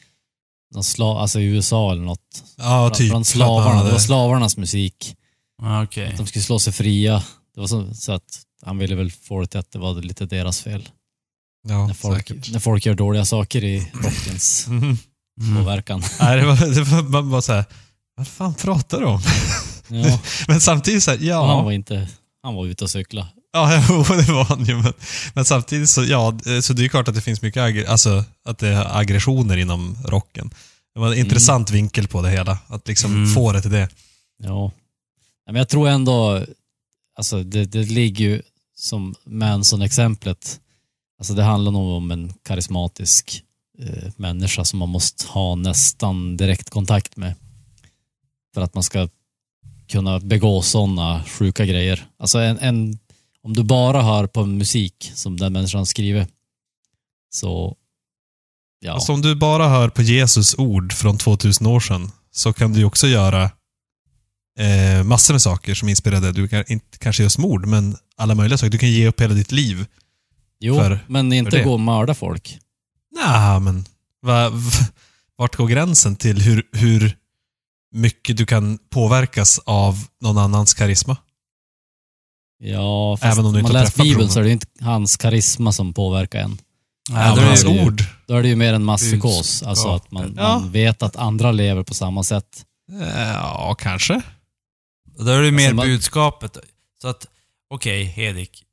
någon 0.75 0.85
sla, 0.85 1.21
alltså 1.21 1.41
i 1.41 1.45
USA 1.45 1.93
eller 1.93 2.03
något. 2.03 2.45
Ja, 2.57 2.65
Bland, 2.81 2.95
typ. 2.95 3.09
bland 3.11 3.23
att 3.23 3.27
slavarna. 3.27 3.85
Det 3.85 3.91
var 3.93 3.99
slavarnas 3.99 4.57
musik. 4.57 5.17
Ja, 5.63 5.83
Okej. 5.85 6.15
De 6.17 6.27
skulle 6.27 6.43
slå 6.43 6.59
sig 6.59 6.73
fria. 6.73 7.23
Det 7.55 7.61
var 7.61 7.67
så, 7.69 7.95
så 7.95 8.13
att 8.13 8.41
han 8.63 8.79
ville 8.79 8.95
väl 8.95 9.11
få 9.11 9.41
det 9.41 9.47
till 9.47 9.61
att 9.61 9.73
det 9.73 9.79
var 9.79 9.95
lite 10.03 10.27
deras 10.27 10.61
fel. 10.63 10.89
Ja, 11.69 11.87
när, 11.87 11.95
folk, 11.95 12.29
säkert. 12.29 12.53
när 12.53 12.61
folk 12.61 12.87
gör 12.87 12.95
dåliga 12.95 13.25
saker 13.25 13.65
i 13.65 13.91
rockens 13.95 14.67
Mhm. 14.69 14.99
Mm. 15.41 15.57
påverkan. 15.57 16.03
Nej, 16.21 16.37
det 16.41 16.47
var, 16.47 16.75
det 16.75 16.83
var, 16.83 17.03
man 17.03 17.31
var 17.31 17.41
såhär, 17.41 17.65
vad 18.17 18.29
fan 18.29 18.55
pratar 18.55 19.01
du 19.01 19.07
om? 19.07 19.21
Ja, 19.91 20.21
Men 20.49 20.61
samtidigt 20.61 21.03
såhär, 21.03 21.19
han 21.19 21.27
ja. 21.27 21.63
var 21.63 21.73
inte... 21.73 22.09
Han 22.43 22.55
var 22.55 22.67
ute 22.67 22.85
och 22.85 22.91
cykla. 22.91 23.29
Ja, 23.53 23.67
det 24.27 24.33
var 24.33 24.45
han 24.45 24.65
ju. 24.65 24.77
Men, 24.77 24.93
men 25.35 25.45
samtidigt 25.45 25.91
så, 25.91 26.05
ja, 26.05 26.29
eh, 26.47 26.61
så 26.61 26.73
det 26.73 26.85
är 26.85 26.89
klart 26.89 27.09
att 27.09 27.15
det 27.15 27.21
finns 27.21 27.43
mycket 27.43 27.61
aggre- 27.61 27.87
alltså, 27.89 28.25
att 28.45 28.59
det 28.59 28.69
är 28.69 28.99
aggressioner 28.99 29.57
inom 29.57 29.99
rocken. 30.05 30.51
Det 30.95 31.01
var 31.01 31.13
en 31.13 31.19
intressant 31.19 31.71
vinkel 31.71 32.09
på 32.09 32.23
det 32.23 32.31
hela. 32.31 32.59
Att 32.67 32.89
liksom 32.89 33.15
Mm. 33.15 33.35
få 33.35 33.53
det 33.53 33.63
till 33.63 33.71
det. 33.71 33.89
Ja. 34.43 34.73
Men 35.47 35.57
jag 35.57 35.69
tror 35.69 35.89
ändå, 35.89 36.45
alltså 37.19 37.43
det, 37.43 37.65
det 37.65 37.85
ligger 37.85 38.25
ju 38.25 38.43
som 38.77 39.15
Manson-exemplet. 39.25 40.61
Alltså 41.19 41.35
det 41.35 41.43
handlar 41.43 41.73
nog 41.73 41.97
om 41.97 42.11
en 42.11 42.33
karismatisk 42.43 43.43
eh, 43.79 44.13
människa 44.17 44.65
som 44.65 44.79
man 44.79 44.89
måste 44.89 45.27
ha 45.27 45.55
nästan 45.55 46.37
direkt 46.37 46.71
kontakt 46.71 47.17
med. 47.17 47.35
För 48.55 48.61
att 48.61 48.75
man 48.75 48.83
ska 48.83 49.09
kunna 49.89 50.21
begå 50.21 50.63
sådana 50.63 51.25
sjuka 51.25 51.67
grejer. 51.67 52.07
Alltså 52.19 52.39
en, 52.39 52.59
en, 52.59 52.99
om 53.43 53.55
du 53.55 53.63
bara 53.63 54.03
hör 54.03 54.27
på 54.27 54.47
musik 54.47 55.13
som 55.15 55.37
den 55.37 55.53
människan 55.53 55.87
skriver 55.87 56.27
så 57.31 57.77
ja. 58.81 58.93
Alltså 58.93 59.13
om 59.13 59.23
du 59.23 59.35
bara 59.35 59.69
hör 59.69 59.89
på 59.89 60.03
Jesus 60.03 60.59
ord 60.59 60.93
från 60.93 61.19
2000 61.19 61.67
år 61.67 61.81
sedan 61.81 62.11
så 62.31 62.53
kan 62.53 62.73
du 62.73 62.79
ju 62.79 62.85
också 62.85 63.07
göra 63.07 63.51
eh, 64.59 65.03
massor 65.05 65.35
med 65.35 65.43
saker 65.43 65.75
som 65.75 65.89
inspirerar 65.89 66.21
dig. 66.21 66.33
Du 66.33 66.49
kan 66.49 66.65
inte 66.69 66.99
kanske 66.99 67.23
göra 67.23 67.43
mord, 67.43 67.67
men 67.67 67.97
alla 68.17 68.35
möjliga 68.35 68.59
saker. 68.59 68.71
Du 68.71 68.79
kan 68.79 68.91
ge 68.91 69.07
upp 69.09 69.21
hela 69.21 69.35
ditt 69.35 69.53
liv. 69.53 69.87
jo, 70.61 70.79
för- 70.79 71.05
men 71.09 71.33
inte 71.33 71.51
det. 71.57 71.65
gå 71.65 71.73
och 71.73 71.81
mörda 71.81 72.15
folk. 72.15 72.59
Nej, 73.27 73.61
men 73.61 73.85
va, 74.23 74.51
v- 74.51 74.71
vart 75.37 75.57
går 75.57 75.67
gränsen 75.69 76.17
till 76.17 76.41
hur, 76.43 76.63
hur 76.73 77.17
mycket 77.95 78.37
du 78.37 78.47
kan 78.47 78.79
påverkas 78.91 79.61
av 79.67 80.07
någon 80.21 80.39
annans 80.39 80.75
karisma? 80.75 81.17
Ja, 82.61 83.17
fast 83.21 83.33
Även 83.35 83.47
om 83.47 83.53
du 83.53 83.59
inte 83.61 83.73
man 83.73 83.77
har 83.79 83.85
läser 83.85 84.03
Bibeln 84.03 84.17
personen. 84.17 84.33
så 84.33 84.41
är 84.41 84.45
det 84.45 84.51
inte 84.51 84.67
hans 84.81 85.17
karisma 85.17 85.73
som 85.73 85.93
påverkar 85.93 86.39
en. 86.41 86.59
Nej, 87.11 87.29
Ja, 87.29 87.35
då 87.37 87.41
är 87.43 87.65
det, 87.65 87.73
ju- 87.75 87.87
ord. 87.87 88.03
Då 88.27 88.35
är 88.37 88.43
det 88.43 88.49
ju 88.49 88.57
mer 88.57 88.75
en 88.75 88.85
masspsykos. 88.85 89.63
Alltså 89.63 89.89
att 89.89 90.11
man, 90.11 90.35
Ja. 90.37 90.59
man 90.59 90.71
vet 90.73 91.03
att 91.03 91.17
andra 91.17 91.53
lever 91.53 91.83
på 91.83 91.95
samma 91.95 92.23
sätt. 92.23 92.65
Ja, 93.35 93.77
kanske. 93.79 94.23
Då 95.25 95.31
är 95.31 95.43
det 95.43 95.51
mer 95.53 95.63
Alltså, 95.65 95.77
man- 95.77 95.87
budskapet. 95.87 96.59
Så 97.03 97.09
att, 97.09 97.27
okej, 97.71 98.05
Hedik. 98.05 98.65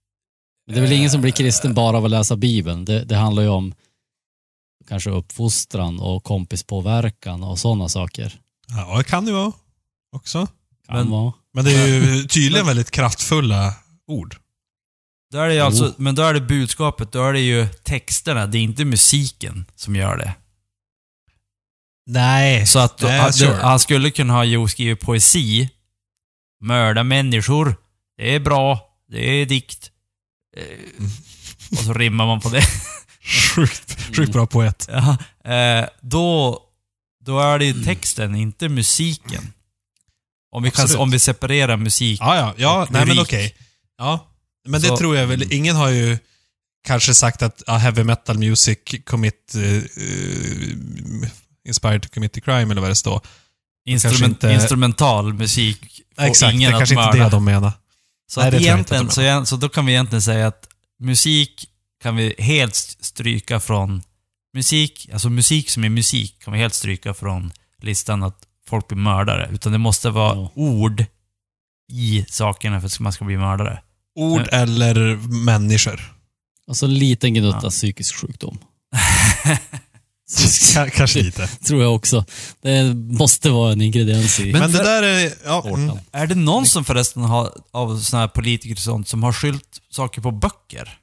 Men 0.67 0.75
det 0.75 0.79
är 0.79 0.81
väl 0.81 0.91
ingen 0.91 1.10
som 1.12 1.21
blir 1.21 1.31
kristen 1.31 1.73
bara 1.73 1.97
av 1.97 2.05
att 2.05 2.12
läsa 2.12 2.36
Bibeln. 2.36 2.86
Det, 2.86 3.03
det 3.03 3.15
handlar 3.15 3.43
ju 3.43 3.49
om 3.49 3.73
kanske 4.88 5.10
uppfostran 5.10 5.99
och 5.99 6.23
kompispåverkan 6.23 7.43
och 7.43 7.60
sådana 7.60 7.89
saker. 7.89 8.39
Ja, 8.67 8.97
det 8.97 9.03
kan 9.03 9.25
det 9.25 9.31
vara 9.31 9.51
också. 10.12 10.47
Kan 10.88 10.95
Men- 10.97 11.10
vara. 11.10 11.34
Men 11.53 11.65
det 11.65 11.71
är 11.71 11.88
ju 11.88 12.23
tydligen 12.27 12.65
väldigt 12.67 12.91
kraftfulla 12.91 13.73
ord. 14.08 14.36
Då 15.31 15.38
är 15.39 15.49
det 15.49 15.60
alltså, 15.60 15.93
men 15.97 16.15
då 16.15 16.21
är 16.23 16.34
det 16.34 16.41
budskapet, 16.41 17.12
då 17.12 17.23
är 17.23 17.34
det 17.34 17.39
ju 17.39 17.67
texterna, 17.84 18.45
det 18.47 18.58
är 18.58 18.62
inte 18.62 18.86
musiken 18.86 19.65
som 19.75 19.95
gör 19.95 20.17
det. 20.17 20.34
Nej. 22.05 22.67
Så 22.67 22.79
att, 22.79 23.01
Nej, 23.01 23.19
att 23.19 23.36
sure. 23.36 23.53
han 23.53 23.79
skulle 23.79 24.12
kunna 24.12 24.34
ha 24.34 24.43
jo, 24.43 24.67
skrivit 24.67 24.99
poesi, 24.99 25.69
mörda 26.62 27.04
människor, 27.04 27.76
det 28.18 28.36
är 28.36 28.39
bra, 28.39 28.80
det 29.12 29.41
är 29.41 29.46
dikt. 29.46 29.91
Eh, 30.58 31.04
och 31.72 31.78
så 31.78 31.94
rimmar 31.94 32.26
man 32.26 32.41
på 32.41 32.50
det. 32.50 32.63
Sjukt, 33.56 34.15
sjukt 34.15 34.32
bra 34.34 34.48
poet. 34.48 34.89
Ja, 34.91 35.18
eh, 35.54 35.86
då, 36.02 36.60
då 37.26 37.39
är 37.39 37.60
det 37.60 37.84
texten, 37.84 38.36
inte 38.36 38.70
musiken. 38.70 39.54
Om 40.52 40.63
vi, 40.63 40.72
kan, 40.72 40.84
Absolut. 40.84 41.02
om 41.02 41.12
vi 41.12 41.20
separerar 41.20 41.78
musik. 41.78 42.20
Ja, 42.22 42.36
ja, 42.36 42.54
ja. 42.58 42.88
Nej 42.91 43.06
men 43.06 43.15
lyrik. 43.15 43.28
okej. 43.28 43.56
Ja. 43.98 44.28
Men 44.68 44.82
det 44.82 44.88
Så- 44.88 44.98
tror 44.98 45.15
jag 45.15 45.28
väl. 45.28 45.54
Ingen 45.54 45.76
har 45.76 45.89
ju 45.89 46.18
kanske 46.88 47.13
sagt 47.13 47.41
att 47.41 47.63
ja, 47.68 47.76
heavy 47.78 48.04
metal 48.04 48.38
music 48.38 48.80
commit... 49.06 49.54
Uh, 49.56 49.84
inspired 51.68 52.02
to 52.02 52.10
commit 52.13 52.38
a 52.38 52.41
crime 52.46 52.72
eller 52.72 52.82
vad 52.82 52.89
det 52.89 52.96
står. 52.96 53.22
Instrument, 53.86 54.24
inte- 54.24 54.52
Instrumental 54.54 55.34
musik 55.34 56.02
får 56.15 56.24
Exakt, 56.26 56.54
ingen 56.54 56.71
det 56.71 56.74
är 56.74 56.76
att 56.76 56.80
kanske 56.80 56.95
inte 56.95 57.17
mörda. 57.17 57.24
det 57.24 57.30
de 57.30 57.45
menar. 57.45 57.71
Så, 58.28 58.39
Nej, 58.39 58.48
att 58.48 58.54
jag 58.54 58.62
egentligen, 58.63 59.10
så, 59.10 59.21
egent- 59.21 59.45
så 59.45 59.56
då 59.56 59.69
kan 59.69 59.86
vi 59.86 59.91
egentligen 59.91 60.21
säga 60.21 60.48
att 60.48 60.67
musik 61.00 61.69
kan 62.04 62.15
vi 62.15 62.36
helt 62.38 62.76
stryka 62.76 63.60
från... 63.60 64.04
Musik, 64.54 65.10
alltså 65.13 65.30
musik 65.30 65.69
som 65.69 65.84
är 65.84 65.89
musik 65.89 66.36
kan 66.43 66.54
vi 66.54 66.60
helt 66.60 66.74
stryka 66.74 67.13
från 67.13 67.52
listan 67.82 68.24
att 68.24 68.38
folk 68.69 68.88
blir 68.88 68.98
mördare. 68.98 69.50
Utan 69.54 69.71
det 69.71 69.78
måste 69.78 70.10
vara 70.10 70.36
Ja. 70.36 70.52
ord 70.56 71.06
i 71.91 72.26
sakerna 72.30 72.80
för 72.82 72.88
att 72.88 73.00
man 73.00 73.13
ska 73.13 73.26
bli 73.26 73.38
mördare. 73.38 73.82
Ord 74.15 74.48
eller 74.52 75.15
människor. 75.45 76.13
Alltså 76.67 76.86
en 76.86 76.93
liten 76.93 77.34
gnutta 77.34 77.60
Ja. 77.63 77.69
psykisk 77.69 78.15
sjukdom. 78.15 78.58
Ka- 80.74 80.90
kanske 80.90 81.22
lite. 81.22 81.48
tror 81.48 81.84
jag 81.84 81.96
också. 81.96 82.26
Det 82.62 82.94
måste 82.96 83.50
vara 83.50 83.72
en 83.72 83.82
ingrediens 83.82 84.40
i 84.40 84.54
Men, 84.54 84.72
det 84.72 84.84
där 84.84 85.04
är... 85.04 85.34
Ja, 85.46 85.68
mm. 85.68 85.98
Är 86.12 86.28
det 86.28 86.36
någon 86.36 86.65
som 86.65 86.86
förresten 86.86 87.23
har, 87.23 87.52
av 87.71 88.00
såna 88.00 88.19
här 88.21 88.28
politiker 88.28 88.76
och 88.76 88.80
sånt, 88.80 89.08
som 89.08 89.23
har 89.23 89.34
skylt 89.34 89.82
saker 89.90 90.21
på 90.21 90.32
böcker? 90.32 91.00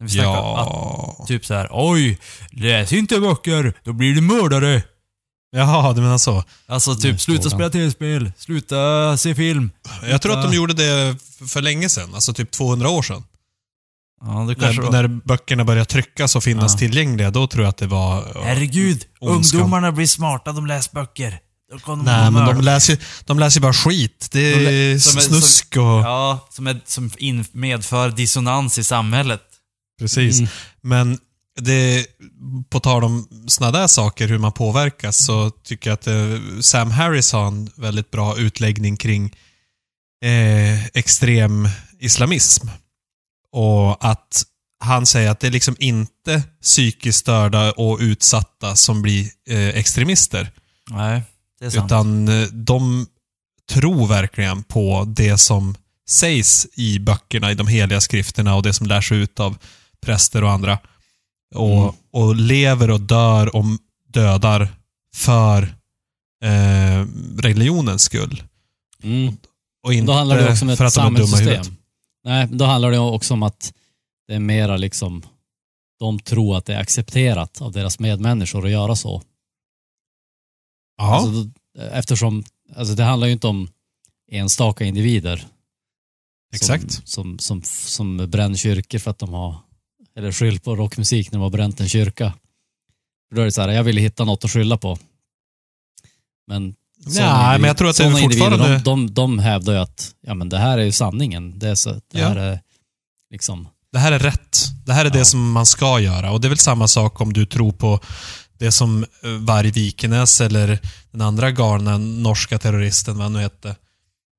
När 0.00 0.06
vi 0.06 0.12
snackar 0.12 0.30
ja. 0.30 1.16
Att, 1.20 1.28
typ 1.28 1.46
så 1.46 1.54
här: 1.54 1.68
oj, 1.72 2.18
läs 2.50 2.92
inte 2.92 3.20
böcker, 3.20 3.74
då 3.84 3.92
blir 3.92 4.14
du 4.14 4.20
mördare. 4.20 4.82
Jaha, 5.50 5.92
du 5.92 6.00
menar 6.00 6.18
så. 6.18 6.44
Alltså 6.66 6.90
Nej, 6.90 7.00
typ, 7.00 7.20
sluta 7.20 7.50
spela 7.50 7.70
tv-spel, 7.70 8.32
sluta 8.38 9.16
se 9.16 9.34
film. 9.34 9.70
Jag 10.10 10.22
tror 10.22 10.38
att 10.38 10.50
de 10.50 10.56
gjorde 10.56 10.74
det 10.74 11.16
för 11.48 11.62
länge 11.62 11.88
sedan. 11.88 12.14
Alltså 12.14 12.32
typ 12.32 12.50
200 12.50 12.88
år 12.88 13.02
sedan. 13.02 13.24
Ja, 14.24 14.44
det 14.48 14.54
kanske 14.54 14.82
När, 14.82 14.90
var. 14.90 14.92
när 14.92 15.08
böckerna 15.08 15.64
började 15.64 15.84
tryckas 15.84 16.36
och 16.36 16.42
finnas 16.44 16.72
Ja. 16.72 16.78
tillgängliga, 16.78 17.30
då 17.30 17.46
tror 17.46 17.64
jag 17.64 17.70
att 17.70 17.76
det 17.76 17.86
var... 17.86 18.24
Herregud, 18.44 19.04
Ondskan. 19.20 19.60
ungdomarna 19.60 19.92
blir 19.92 20.06
smarta, 20.06 20.52
de 20.52 20.66
läser 20.66 20.94
böcker. 20.94 21.38
De 21.86 22.02
Nej, 22.02 22.30
men 22.30 22.46
de 22.46 22.60
läser 22.60 22.98
de 23.24 23.38
läser 23.38 23.60
bara 23.60 23.72
skit. 23.72 24.28
Det 24.32 24.54
De 24.54 24.66
är 24.66 24.94
lä- 24.94 25.00
som 25.00 25.20
snusk 25.20 25.76
och... 25.76 25.82
Ja, 25.82 26.48
som, 26.50 26.66
är, 26.66 26.80
som 26.86 27.10
in, 27.18 27.44
medför 27.52 28.10
dissonans 28.10 28.78
i 28.78 28.84
samhället. 28.84 29.42
Precis. 29.98 30.38
Mm. 30.38 30.50
Men 30.82 31.18
det, 31.60 32.06
på 32.70 32.80
tal 32.80 33.04
om 33.04 33.28
sådana 33.48 33.78
där 33.78 33.86
saker, 33.86 34.28
hur 34.28 34.38
man 34.38 34.52
påverkas, 34.52 35.24
så 35.26 35.50
tycker 35.50 35.90
jag 35.90 35.94
att 35.94 36.06
eh, 36.06 36.60
Sam 36.60 36.90
Harris 36.90 37.32
har 37.32 37.46
en 37.46 37.70
väldigt 37.76 38.10
bra 38.10 38.36
utläggning 38.38 38.96
kring 38.96 39.24
eh, 40.24 40.86
extrem 40.86 41.68
islamism. 42.00 42.66
Och 43.56 44.04
att 44.10 44.42
han 44.84 45.06
säger 45.06 45.30
att 45.30 45.40
det 45.40 45.46
är 45.46 45.50
liksom 45.50 45.76
inte 45.78 46.42
psykiskt 46.62 47.18
störda 47.18 47.72
och 47.72 47.98
utsatta 48.00 48.76
som 48.76 49.02
blir 49.02 49.26
eh, 49.48 49.68
extremister. 49.68 50.50
Nej, 50.90 51.22
det 51.60 51.66
är 51.66 51.70
sant. 51.70 51.86
Utan 51.86 52.28
eh, 52.28 52.48
de 52.52 53.06
tror 53.70 54.06
verkligen 54.06 54.62
på 54.62 55.04
det 55.16 55.38
som 55.38 55.74
sägs 56.08 56.66
i 56.74 56.98
böckerna, 56.98 57.50
i 57.50 57.54
de 57.54 57.66
heliga 57.66 58.00
skrifterna 58.00 58.54
och 58.54 58.62
det 58.62 58.72
som 58.72 58.86
lärs 58.86 59.12
ut 59.12 59.40
av 59.40 59.58
präster 60.02 60.44
och 60.44 60.50
andra. 60.50 60.78
Och, 61.54 61.82
Mm. 61.82 61.94
och 62.12 62.36
lever 62.36 62.90
och 62.90 63.00
dör 63.00 63.56
och 63.56 63.64
dödar 64.08 64.68
för 65.14 65.62
eh, 66.44 67.06
religionens 67.38 68.02
skull. 68.02 68.42
Mm. 69.02 69.36
Och 69.82 69.94
inte 69.94 70.06
Då 70.06 70.12
handlar 70.12 70.36
det 70.36 70.50
också 70.50 70.64
om 70.64 70.76
för 70.76 70.84
ett 70.84 70.98
att 70.98 71.04
de 71.04 71.16
är 71.16 71.20
dumma 71.20 71.36
i 71.36 71.40
huvudet. 71.40 71.70
Nej, 72.26 72.48
då 72.50 72.64
handlar 72.64 72.90
det 72.90 72.98
också 72.98 73.34
om 73.34 73.42
att 73.42 73.74
det 74.28 74.34
är 74.34 74.40
mera 74.40 74.76
liksom, 74.76 75.22
de 75.98 76.18
tror 76.18 76.56
att 76.56 76.64
det 76.64 76.74
är 76.74 76.80
accepterat 76.80 77.62
av 77.62 77.72
deras 77.72 77.98
medmänniskor 77.98 78.64
att 78.64 78.70
göra 78.70 78.96
så. 78.96 79.22
Ja, 80.96 81.14
Alltså, 81.14 81.50
eftersom, 81.92 82.44
alltså 82.74 82.94
det 82.94 83.02
handlar 83.04 83.26
ju 83.26 83.32
inte 83.32 83.46
om 83.46 83.68
enstaka 84.30 84.84
individer. 84.84 85.46
exakt. 86.54 86.92
Som, 86.92 87.38
som, 87.38 87.38
som, 87.38 87.62
som 87.62 88.30
bränner 88.30 88.56
kyrkor 88.56 88.98
för 88.98 89.10
att 89.10 89.18
de 89.18 89.32
har, 89.34 89.56
eller 90.16 90.32
skyll 90.32 90.60
på 90.60 90.76
rockmusik 90.76 91.32
när 91.32 91.38
de 91.38 91.42
har 91.42 91.50
bränt 91.50 91.80
en 91.80 91.88
kyrka. 91.88 92.32
För 93.28 93.36
då 93.36 93.42
är 93.42 93.44
det 93.44 93.52
så 93.52 93.60
här, 93.62 93.68
jag 93.68 93.84
ville 93.84 94.00
hitta 94.00 94.24
något 94.24 94.44
att 94.44 94.50
skylla 94.50 94.78
på. 94.78 94.98
Men 96.46 96.74
individ- 97.06 97.60
men 97.60 97.64
jag 97.64 97.76
tror 97.76 97.90
att 97.90 97.96
det 97.96 98.04
är 98.04 98.10
fortfarande- 98.10 98.68
De, 98.78 98.78
de, 98.78 99.14
de 99.14 99.38
hävdar 99.38 99.72
ju 99.72 99.78
att 99.78 100.14
ja, 100.20 100.34
men 100.34 100.48
det 100.48 100.58
här 100.58 100.78
är 100.78 100.82
ju 100.84 100.92
sanningen. 100.92 101.58
Det, 101.58 101.68
är 101.68 101.74
så, 101.74 101.90
det 101.90 102.00
Ja. 102.20 102.28
här 102.28 102.36
är 102.36 102.60
liksom... 103.30 103.68
Det 103.92 103.98
här 103.98 104.12
är 104.12 104.18
rätt. 104.18 104.58
Det 104.86 104.92
här 104.92 105.04
är 105.04 105.10
det 105.10 105.18
Ja. 105.18 105.24
som 105.24 105.52
man 105.52 105.66
ska 105.66 106.00
göra. 106.00 106.30
Och 106.32 106.40
det 106.40 106.46
är 106.46 106.48
väl 106.48 106.58
samma 106.58 106.88
sak 106.88 107.20
om 107.20 107.32
du 107.32 107.46
tror 107.46 107.72
på 107.72 108.00
det 108.58 108.72
som 108.72 109.02
eh, 109.22 109.30
Varg 109.30 109.70
Vikenäs 109.70 110.40
eller 110.40 110.78
den 111.10 111.20
andra 111.20 111.50
galna 111.50 111.98
norska 111.98 112.58
terroristen, 112.58 113.14
vad 113.16 113.22
han 113.24 113.32
nu 113.32 113.38
hette, 113.38 113.68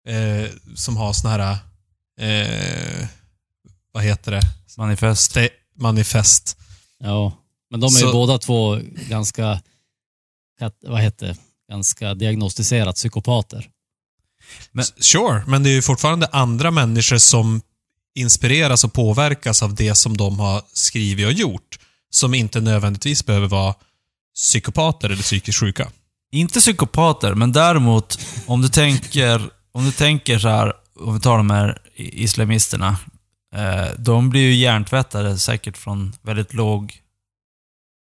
eh, 0.08 0.52
som 0.76 0.98
har 0.98 1.14
såna 1.14 1.34
här, 1.38 1.58
eh, 2.22 3.08
vad 3.92 4.04
heter 4.04 4.32
det, 4.32 4.42
Manifest. 4.78 5.36
Ste- 5.36 5.50
manifest. 5.76 6.58
Ja, 7.00 7.34
men 7.72 7.80
de 7.80 7.86
är 7.86 8.00
ju 8.00 8.06
Så- 8.06 8.12
båda 8.12 8.38
två 8.38 8.80
ganska, 9.10 9.62
vad 10.88 11.02
heter 11.02 11.28
det, 11.28 11.38
ganska 11.70 12.14
diagnostiserat 12.14 12.96
psykopater. 12.96 13.70
Men- 14.72 14.86
Sure, 14.86 15.44
men 15.48 15.64
det 15.64 15.70
är 15.70 15.74
ju 15.74 15.82
fortfarande 15.82 16.28
andra 16.32 16.72
människor 16.72 17.18
som 17.18 17.62
inspireras 18.16 18.84
och 18.84 18.94
påverkas 18.94 19.64
av 19.64 19.76
det 19.76 19.96
som 19.96 20.18
de 20.18 20.40
har 20.40 20.62
skrivit 20.74 21.26
och 21.26 21.34
gjort. 21.34 21.80
Som 22.10 22.34
inte 22.34 22.62
nödvändigtvis 22.62 23.26
behöver 23.26 23.48
vara 23.48 23.76
psykopater 24.36 25.10
eller 25.10 25.24
psykiskt 25.24 25.60
sjuka. 25.60 25.92
Inte 26.32 26.60
psykopater, 26.60 27.34
men 27.34 27.52
däremot 27.52 28.20
om 28.46 28.62
du 28.62 28.70
tänker, 28.70 29.50
om 29.72 29.86
du 29.86 29.92
tänker 29.92 30.40
så 30.40 30.48
här, 30.48 30.74
om 31.00 31.14
vi 31.14 31.20
tar 31.20 31.38
de 31.38 31.50
här 31.50 31.82
islamisterna. 31.96 32.98
Eh, 33.56 33.88
de 33.98 34.30
blir 34.30 34.42
ju 34.42 34.56
hjärntvättade 34.56 35.38
säkert 35.40 35.78
från 35.78 36.14
väldigt 36.22 36.54
låg, 36.54 37.02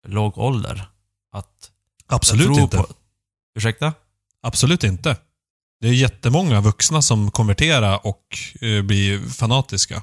låg 0.08 0.38
ålder. 0.38 0.88
Att 1.32 1.70
Absolut 2.06 2.58
inte. 2.58 2.76
På, 2.76 2.86
ursäkta? 3.58 3.92
Absolut 4.42 4.84
inte. 4.84 5.16
Det 5.80 5.88
är 5.88 5.92
jättemånga 5.92 6.60
vuxna 6.60 7.02
som 7.02 7.30
konverterar 7.30 8.06
och 8.06 8.22
eh, 8.60 8.82
blir 8.82 9.28
fanatiska. 9.30 10.02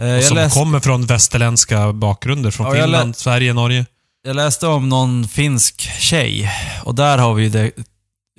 Eh, 0.00 0.16
Och 0.16 0.24
som 0.24 0.36
läste, 0.36 0.58
kommer 0.58 0.80
från 0.80 1.06
västerländska 1.06 1.92
bakgrunder. 1.92 2.50
Från 2.50 2.66
Ja, 2.66 2.76
jag 2.76 2.78
lä- 2.80 2.84
Finland, 2.98 3.16
Sverige, 3.16 3.52
Norge. 3.52 3.86
jag 4.22 4.36
läste 4.36 4.66
om 4.66 4.88
någon 4.88 5.28
finsk 5.28 5.80
tjej 5.80 6.50
och 6.84 6.94
där 6.94 7.18
har 7.18 7.34
vi 7.34 7.42
ju 7.42 7.48
det... 7.48 7.70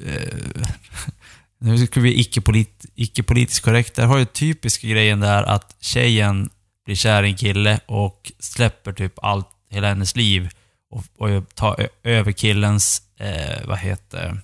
Eh, 0.05 0.37
nu 1.59 1.87
ska 1.87 1.99
vi 1.99 2.19
icke-polit, 2.19 2.85
icke-politiskt 2.95 3.61
korrekt. 3.63 3.95
Där 3.95 4.05
har 4.05 4.17
ju 4.17 4.25
typiska 4.25 4.87
grejen 4.87 5.19
där 5.19 5.43
att 5.43 5.75
tjejen 5.79 6.49
blir 6.85 6.95
kär 6.95 7.23
i 7.23 7.29
en 7.29 7.37
kille 7.37 7.79
och 7.85 8.31
släpper 8.39 8.93
typ 8.93 9.13
allt, 9.23 9.47
hela 9.69 9.87
hennes 9.87 10.15
liv 10.15 10.49
och, 10.91 11.03
och 11.17 11.55
tar 11.55 11.87
över 12.03 12.31
killens, 12.31 13.01
eh, 13.22 13.67
vad 13.67 13.78
heter 13.78 14.41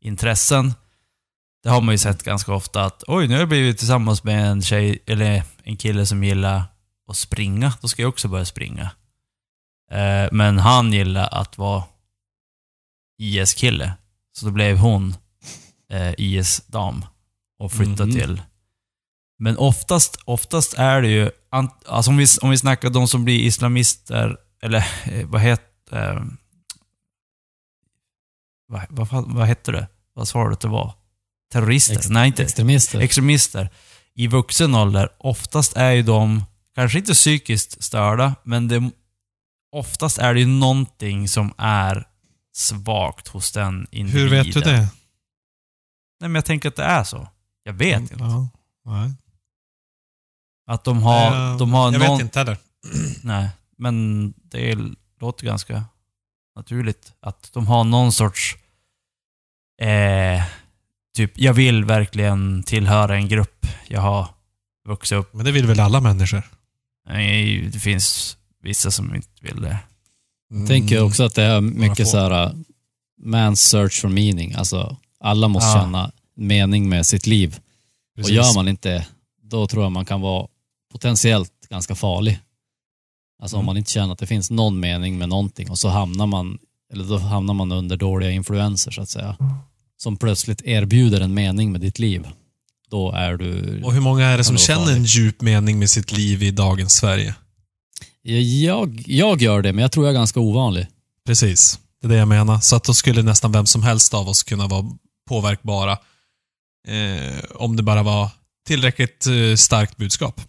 intressen. 0.00 0.74
Det 1.62 1.68
har 1.70 1.80
man 1.80 1.94
ju 1.94 1.98
sett 1.98 2.22
ganska 2.22 2.52
ofta 2.52 2.84
att 2.84 3.04
oj, 3.06 3.28
nu 3.28 3.34
har 3.34 3.38
jag 3.40 3.48
blivit 3.48 3.78
tillsammans 3.78 4.24
med 4.24 4.50
en 4.50 4.62
tjej, 4.62 4.98
eller 5.06 5.42
en 5.62 5.76
kille 5.76 6.06
som 6.06 6.24
gillar 6.24 6.62
att 7.08 7.16
springa. 7.16 7.72
Då 7.80 7.88
ska 7.88 8.02
jag 8.02 8.08
också 8.08 8.28
börja 8.28 8.44
springa. 8.44 8.90
Eh, 9.90 10.28
men 10.32 10.58
han 10.58 10.92
gillar 10.92 11.28
att 11.32 11.58
vara 11.58 11.84
IS-kille. 13.18 13.92
Så 14.38 14.46
då 14.46 14.52
blev 14.52 14.76
hon 14.76 15.16
eh, 15.90 16.12
IS-dam 16.18 17.04
och 17.58 17.72
flyttade 17.72 18.04
Mhm. 18.12 18.12
till... 18.20 18.42
Men 19.38 19.58
oftast, 19.58 20.18
oftast 20.24 20.74
är 20.74 21.02
det 21.02 21.08
ju... 21.08 21.30
Alltså 21.86 22.10
om 22.10 22.16
vi, 22.16 22.26
om 22.42 22.50
vi 22.50 22.58
snackar 22.58 22.90
de 22.90 23.08
som 23.08 23.24
blir 23.24 23.40
islamister, 23.40 24.36
eller 24.62 24.86
eh, 25.04 25.26
vad 25.26 25.40
heter... 25.40 26.22
Vad, 28.68 28.82
vad, 28.88 29.08
fan- 29.08 29.34
vad 29.34 29.46
hette 29.46 29.72
det? 29.72 29.88
Vad 30.14 30.28
sa 30.28 30.46
du 30.46 30.52
att 30.52 30.60
det 30.60 30.68
var? 30.68 30.94
Terrorister? 31.52 31.94
Ex- 31.96 32.08
Nej, 32.08 32.26
inte. 32.26 32.42
Extremister. 32.42 33.00
Extremister. 33.00 33.70
I 34.14 34.26
vuxen 34.26 34.74
ålder, 34.74 35.08
oftast 35.18 35.76
är 35.76 35.90
ju 35.90 36.02
de, 36.02 36.44
kanske 36.74 36.98
inte 36.98 37.12
psykiskt 37.12 37.82
störda, 37.84 38.34
men 38.42 38.68
det, 38.68 38.90
oftast 39.72 40.18
är 40.18 40.34
det 40.34 40.40
ju 40.40 40.46
någonting 40.46 41.28
som 41.28 41.52
är 41.58 42.08
svagt 42.56 43.28
hos 43.28 43.52
den 43.52 43.86
individen. 43.90 44.28
Hur 44.30 44.44
vet 44.44 44.54
du 44.54 44.60
det? 44.60 44.78
Nej, 46.20 46.28
men 46.28 46.34
jag 46.34 46.44
tänker 46.44 46.68
att 46.68 46.76
det 46.76 46.82
är 46.84 47.04
så. 47.04 47.28
Jag 47.62 47.72
vet 47.72 48.00
inte. 48.00 48.14
Ja. 48.18 48.48
Nej. 48.84 49.12
Att 50.66 50.84
de 50.84 51.02
har, 51.02 51.58
de 51.58 51.72
har 51.72 51.92
jag 51.92 52.00
någon... 52.00 52.16
vet 52.18 52.20
inte 52.24 52.38
heller. 52.38 52.56
Nej, 53.22 53.48
men 53.78 54.32
det 54.36 54.78
låter 55.20 55.46
ganska 55.46 55.84
naturligt. 56.56 57.12
Att 57.20 57.50
de 57.52 57.66
har 57.66 57.84
någon 57.84 58.12
sorts... 58.12 58.56
Eh, 59.82 60.42
typ, 61.16 61.32
jag 61.34 61.54
vill 61.54 61.84
verkligen 61.84 62.62
tillhöra 62.62 63.16
en 63.16 63.28
grupp. 63.28 63.66
Jag 63.88 64.00
har 64.00 64.28
vuxit 64.88 65.18
upp 65.18 65.34
Men 65.34 65.44
det 65.44 65.52
vill 65.52 65.66
väl 65.66 65.80
alla 65.80 66.00
människor? 66.00 66.42
Nej, 67.08 67.60
det 67.72 67.78
finns 67.78 68.36
vissa 68.62 68.90
som 68.90 69.14
inte 69.14 69.28
vill 69.40 69.62
det. 69.62 69.78
Mm. 70.50 70.66
tänker 70.66 71.02
också 71.02 71.22
att 71.24 71.34
det 71.34 71.42
är 71.42 71.60
mycket 71.60 72.08
så 72.08 72.18
här, 72.18 72.46
uh, 72.46 72.54
man's 73.24 73.54
search 73.54 74.00
for 74.00 74.08
meaning. 74.08 74.54
Alltså, 74.54 74.96
alla 75.20 75.48
måste 75.48 75.78
Ja. 75.78 75.82
känna 75.82 76.12
mening 76.36 76.88
med 76.88 77.06
sitt 77.06 77.26
liv. 77.26 77.58
Precis. 78.16 78.30
Och 78.30 78.36
gör 78.36 78.54
man 78.54 78.68
inte 78.68 79.06
då 79.42 79.66
tror 79.66 79.82
jag 79.82 79.92
man 79.92 80.04
kan 80.04 80.20
vara 80.20 80.48
potentiellt 80.92 81.52
ganska 81.70 81.94
farlig. 81.94 82.40
Alltså 83.42 83.56
om 83.56 83.60
Mm. 83.60 83.66
man 83.66 83.76
inte 83.76 83.90
känner 83.90 84.12
att 84.12 84.18
det 84.18 84.26
finns 84.26 84.50
någon 84.50 84.80
mening 84.80 85.18
med 85.18 85.28
någonting 85.28 85.70
och 85.70 85.78
så 85.78 85.88
hamnar 85.88 86.26
man, 86.26 86.58
eller 86.92 87.04
då 87.04 87.18
hamnar 87.18 87.54
man 87.54 87.72
under 87.72 87.96
dåliga 87.96 88.30
influenser 88.30 88.90
så 88.90 89.02
att 89.02 89.08
säga. 89.10 89.36
Som 89.98 90.16
plötsligt 90.16 90.62
erbjuder 90.62 91.20
en 91.20 91.34
mening 91.34 91.72
med 91.72 91.80
ditt 91.80 91.98
liv. 91.98 92.26
Då 92.90 93.12
är 93.12 93.34
du... 93.36 93.82
Och 93.84 93.92
hur 93.92 94.00
många 94.00 94.26
är 94.26 94.36
det 94.38 94.44
som 94.44 94.58
känner 94.58 94.92
en 94.92 95.04
djup 95.04 95.40
mening 95.42 95.78
med 95.78 95.90
sitt 95.90 96.12
liv 96.12 96.42
i 96.42 96.50
dagens 96.50 96.94
Sverige? 96.94 97.34
Jag, 98.22 99.02
jag 99.06 99.42
gör 99.42 99.62
det, 99.62 99.72
men 99.72 99.82
jag 99.82 99.92
tror 99.92 100.06
jag 100.06 100.10
är 100.14 100.18
ganska 100.18 100.40
ovanlig. 100.40 100.86
Precis. 101.26 101.78
Det 102.00 102.06
är 102.06 102.08
det 102.08 102.16
jag 102.16 102.28
menar. 102.28 102.60
Så 102.60 102.76
att 102.76 102.84
då 102.84 102.94
skulle 102.94 103.22
nästan 103.22 103.52
vem 103.52 103.66
som 103.66 103.82
helst 103.82 104.14
av 104.14 104.28
oss 104.28 104.42
kunna 104.42 104.66
vara 104.66 104.84
påverkbara. 105.28 105.92
Eh, 106.88 107.44
om 107.54 107.76
det 107.76 107.82
bara 107.82 108.02
var 108.02 108.28
tillräckligt 108.66 109.26
eh, 109.26 109.56
starkt 109.56 109.96
budskap. 109.96 110.40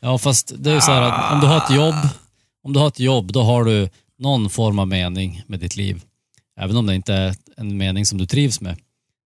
Ja, 0.00 0.18
fast 0.18 0.52
det 0.58 0.70
är 0.70 0.74
ju 0.74 0.80
så 0.80 0.92
här 0.92 1.02
att 1.02 1.32
om 1.32 1.40
du 1.40 1.46
har 1.46 1.56
ett 1.56 1.70
jobb, 1.76 1.94
om 2.62 2.72
du 2.72 2.78
har 2.78 2.88
ett 2.88 3.00
jobb, 3.00 3.32
då 3.32 3.42
har 3.42 3.64
du 3.64 3.88
någon 4.18 4.50
form 4.50 4.78
av 4.78 4.88
mening 4.88 5.42
med 5.46 5.60
ditt 5.60 5.76
liv. 5.76 6.04
Även 6.56 6.76
om 6.76 6.86
det 6.86 6.94
inte 6.94 7.14
är 7.14 7.36
en 7.56 7.76
mening 7.76 8.06
som 8.06 8.18
du 8.18 8.26
trivs 8.26 8.60
med. 8.60 8.76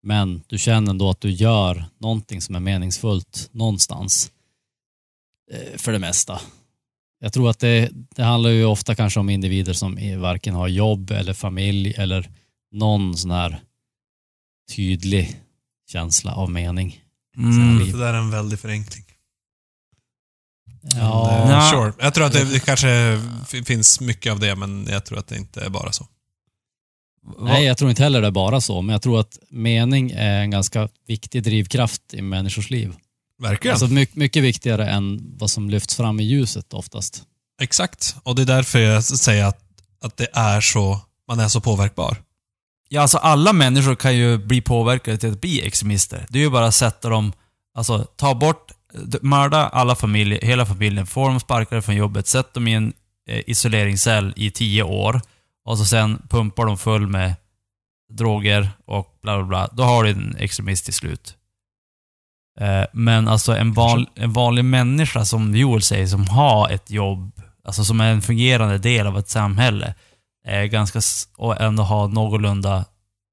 Men 0.03 0.43
du 0.47 0.57
känner 0.57 0.89
ändå 0.89 1.09
att 1.09 1.21
du 1.21 1.32
gör 1.32 1.86
någonting 1.97 2.41
som 2.41 2.55
är 2.55 2.59
meningsfullt 2.59 3.49
någonstans. 3.51 4.32
Eh, 5.51 5.77
För 5.77 5.91
det 5.91 5.99
mesta. 5.99 6.41
Jag 7.19 7.34
tror 7.34 7.49
att 7.49 7.59
det, 7.59 7.89
det 8.15 8.23
handlar 8.23 8.49
ju 8.49 8.65
ofta 8.65 8.95
kanske 8.95 9.19
om 9.19 9.29
individer 9.29 9.73
som 9.73 10.19
varken 10.21 10.55
har 10.55 10.67
jobb 10.67 11.11
eller 11.11 11.34
familj 11.34 11.93
eller 11.97 12.29
någon 12.71 13.17
sån 13.17 13.32
här 13.32 13.61
tydlig 14.75 15.41
känsla 15.91 16.34
av 16.34 16.51
mening. 16.51 17.01
Mm. 17.38 17.91
Det 17.91 17.97
där 17.97 18.13
är 18.13 18.17
en 18.17 18.32
väldig 18.32 18.59
förenkling. 18.59 19.05
Ja, 20.82 21.32
Eh, 21.43 21.49
Ja. 21.51 21.69
Sure. 21.71 21.93
Jag 21.99 22.13
tror 22.13 22.25
att 22.25 22.34
det, 22.34 22.43
det 22.43 22.59
kanske 22.59 23.19
finns 23.65 23.99
mycket 23.99 24.32
av 24.32 24.39
det, 24.39 24.55
men 24.55 24.88
jag 24.89 25.05
tror 25.05 25.19
att 25.19 25.27
det 25.27 25.38
inte 25.38 25.61
är 25.61 25.69
bara 25.69 25.91
så. 25.91 26.07
nej 27.39 27.65
jag 27.65 27.77
tror 27.77 27.89
inte 27.89 28.03
heller 28.03 28.21
det 28.21 28.27
är 28.27 28.32
bara 28.32 28.61
så, 28.61 28.82
men 28.82 28.93
jag 28.93 29.01
tror 29.01 29.19
att 29.19 29.38
mening 29.49 30.11
är 30.11 30.39
en 30.41 30.51
ganska 30.51 30.89
viktig 31.07 31.43
drivkraft 31.43 32.13
i 32.13 32.21
människors 32.21 32.69
liv. 32.69 32.93
Verkligen. 33.39 33.73
Alltså 33.73 33.88
mycket, 33.88 34.15
mycket 34.15 34.43
viktigare 34.43 34.89
än 34.89 35.36
vad 35.38 35.49
som 35.51 35.69
lyfts 35.69 35.95
fram 35.95 36.19
i 36.19 36.23
ljuset 36.23 36.73
oftast. 36.73 37.23
Exakt. 37.61 38.15
Och 38.23 38.36
det 38.36 38.41
är 38.41 38.45
därför 38.45 38.79
jag 38.79 39.03
säger 39.03 39.45
att, 39.45 39.59
att 40.01 40.17
det 40.17 40.27
är 40.34 40.61
så, 40.61 40.99
man 41.27 41.39
är 41.39 41.47
så 41.47 41.61
påverkbar. 41.61 42.17
Ja, 42.89 43.01
alltså 43.01 43.17
alla 43.17 43.53
människor 43.53 43.95
kan 43.95 44.15
ju 44.17 44.38
bli 44.38 44.61
påverkade 44.61 45.17
till 45.17 45.32
att 45.32 45.41
bli 45.41 45.61
extremister. 45.67 46.25
Det 46.29 46.39
är 46.39 46.43
ju 46.43 46.49
bara 46.49 46.65
att 46.65 46.75
sätta 46.75 47.09
dem, 47.09 47.34
alltså 47.75 48.05
ta 48.15 48.36
bort, 48.36 48.71
mörda 49.21 49.67
alla 49.67 49.95
familjer, 49.95 50.39
hela 50.41 50.65
familjen, 50.65 51.05
få 51.05 51.27
dem 51.27 51.39
sparkade 51.39 51.81
från 51.81 51.95
jobbet, 51.95 52.27
sätt 52.27 52.53
dem 52.53 52.67
i 52.67 52.73
en 52.73 52.93
eh, 53.29 53.41
isoleringscell 53.47 54.33
i 54.35 54.51
tio 54.51 54.83
år 54.83 55.21
och 55.65 55.77
så 55.77 55.85
sen 55.85 56.21
pumpar 56.29 56.65
de 56.65 56.77
full 56.77 57.07
med 57.07 57.35
droger 58.13 58.69
och 58.85 59.17
bla 59.21 59.37
bla 59.37 59.45
bla. 59.45 59.69
Då 59.73 59.83
har 59.83 60.03
du 60.03 60.09
en 60.09 60.35
extremist 60.39 60.85
till 60.85 60.93
slut. 60.93 61.37
Eh, 62.59 62.83
men 62.93 63.27
alltså 63.27 63.55
en, 63.55 63.73
val, 63.73 64.09
en 64.15 64.33
vanlig 64.33 64.65
människa, 64.65 65.25
som 65.25 65.55
Joel 65.55 65.81
säger, 65.81 66.07
som 66.07 66.27
har 66.27 66.69
ett 66.69 66.91
jobb, 66.91 67.41
alltså 67.63 67.83
som 67.83 68.01
är 68.01 68.11
en 68.11 68.21
fungerande 68.21 68.77
del 68.77 69.07
av 69.07 69.17
ett 69.17 69.29
samhälle, 69.29 69.93
är 70.47 70.65
ganska, 70.65 71.01
och 71.37 71.61
ändå 71.61 71.83
ha 71.83 72.07
någorlunda 72.07 72.85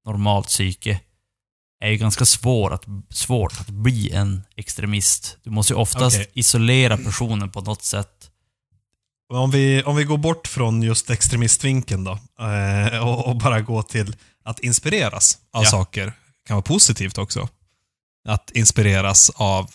normalt 0.05 0.47
psyke, 0.47 0.99
är 1.81 1.89
ju 1.89 1.97
ganska 1.97 2.25
svår 2.25 2.73
att, 2.73 2.85
svårt 3.09 3.59
att 3.59 3.69
bli 3.69 4.11
en 4.11 4.41
extremist. 4.55 5.37
Du 5.43 5.49
måste 5.49 5.73
ju 5.73 5.77
oftast 5.79 6.15
Okej. 6.15 6.31
isolera 6.33 6.97
personen 6.97 7.51
på 7.51 7.61
något 7.61 7.83
sätt. 7.83 8.29
Om 9.33 9.51
vi, 9.51 9.83
om 9.83 9.95
vi 9.95 10.03
går 10.03 10.17
bort 10.17 10.47
från 10.47 10.81
just 10.83 11.09
extremistvinkeln 11.09 12.03
då, 12.03 12.19
eh, 12.45 13.07
och, 13.07 13.27
och 13.27 13.35
bara 13.35 13.61
gå 13.61 13.83
till 13.83 14.15
att 14.43 14.59
inspireras 14.59 15.37
av 15.51 15.63
Ja. 15.63 15.69
saker. 15.69 16.13
kan 16.47 16.55
vara 16.55 16.63
positivt 16.63 17.17
också. 17.17 17.49
Att 18.27 18.51
inspireras 18.51 19.29
av 19.35 19.71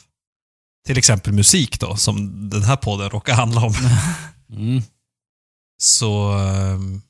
till 0.86 0.98
exempel 0.98 1.32
musik 1.32 1.80
då, 1.80 1.96
som 1.96 2.50
den 2.50 2.62
här 2.62 2.76
podden 2.76 3.10
råkar 3.10 3.34
handla 3.34 3.60
om. 3.64 3.74
Mm. 4.50 4.82
Så 5.82 6.32
ehm, 6.32 7.02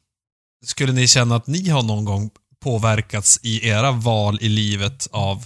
skulle 0.67 0.93
ni 0.93 1.09
känna 1.09 1.37
att 1.37 1.47
ni 1.47 1.69
har 1.69 1.83
någon 1.83 2.05
gång 2.05 2.31
påverkats 2.65 3.41
i 3.43 3.69
era 3.69 3.93
val 3.93 4.39
i 4.41 4.49
livet 4.49 5.09
av 5.13 5.45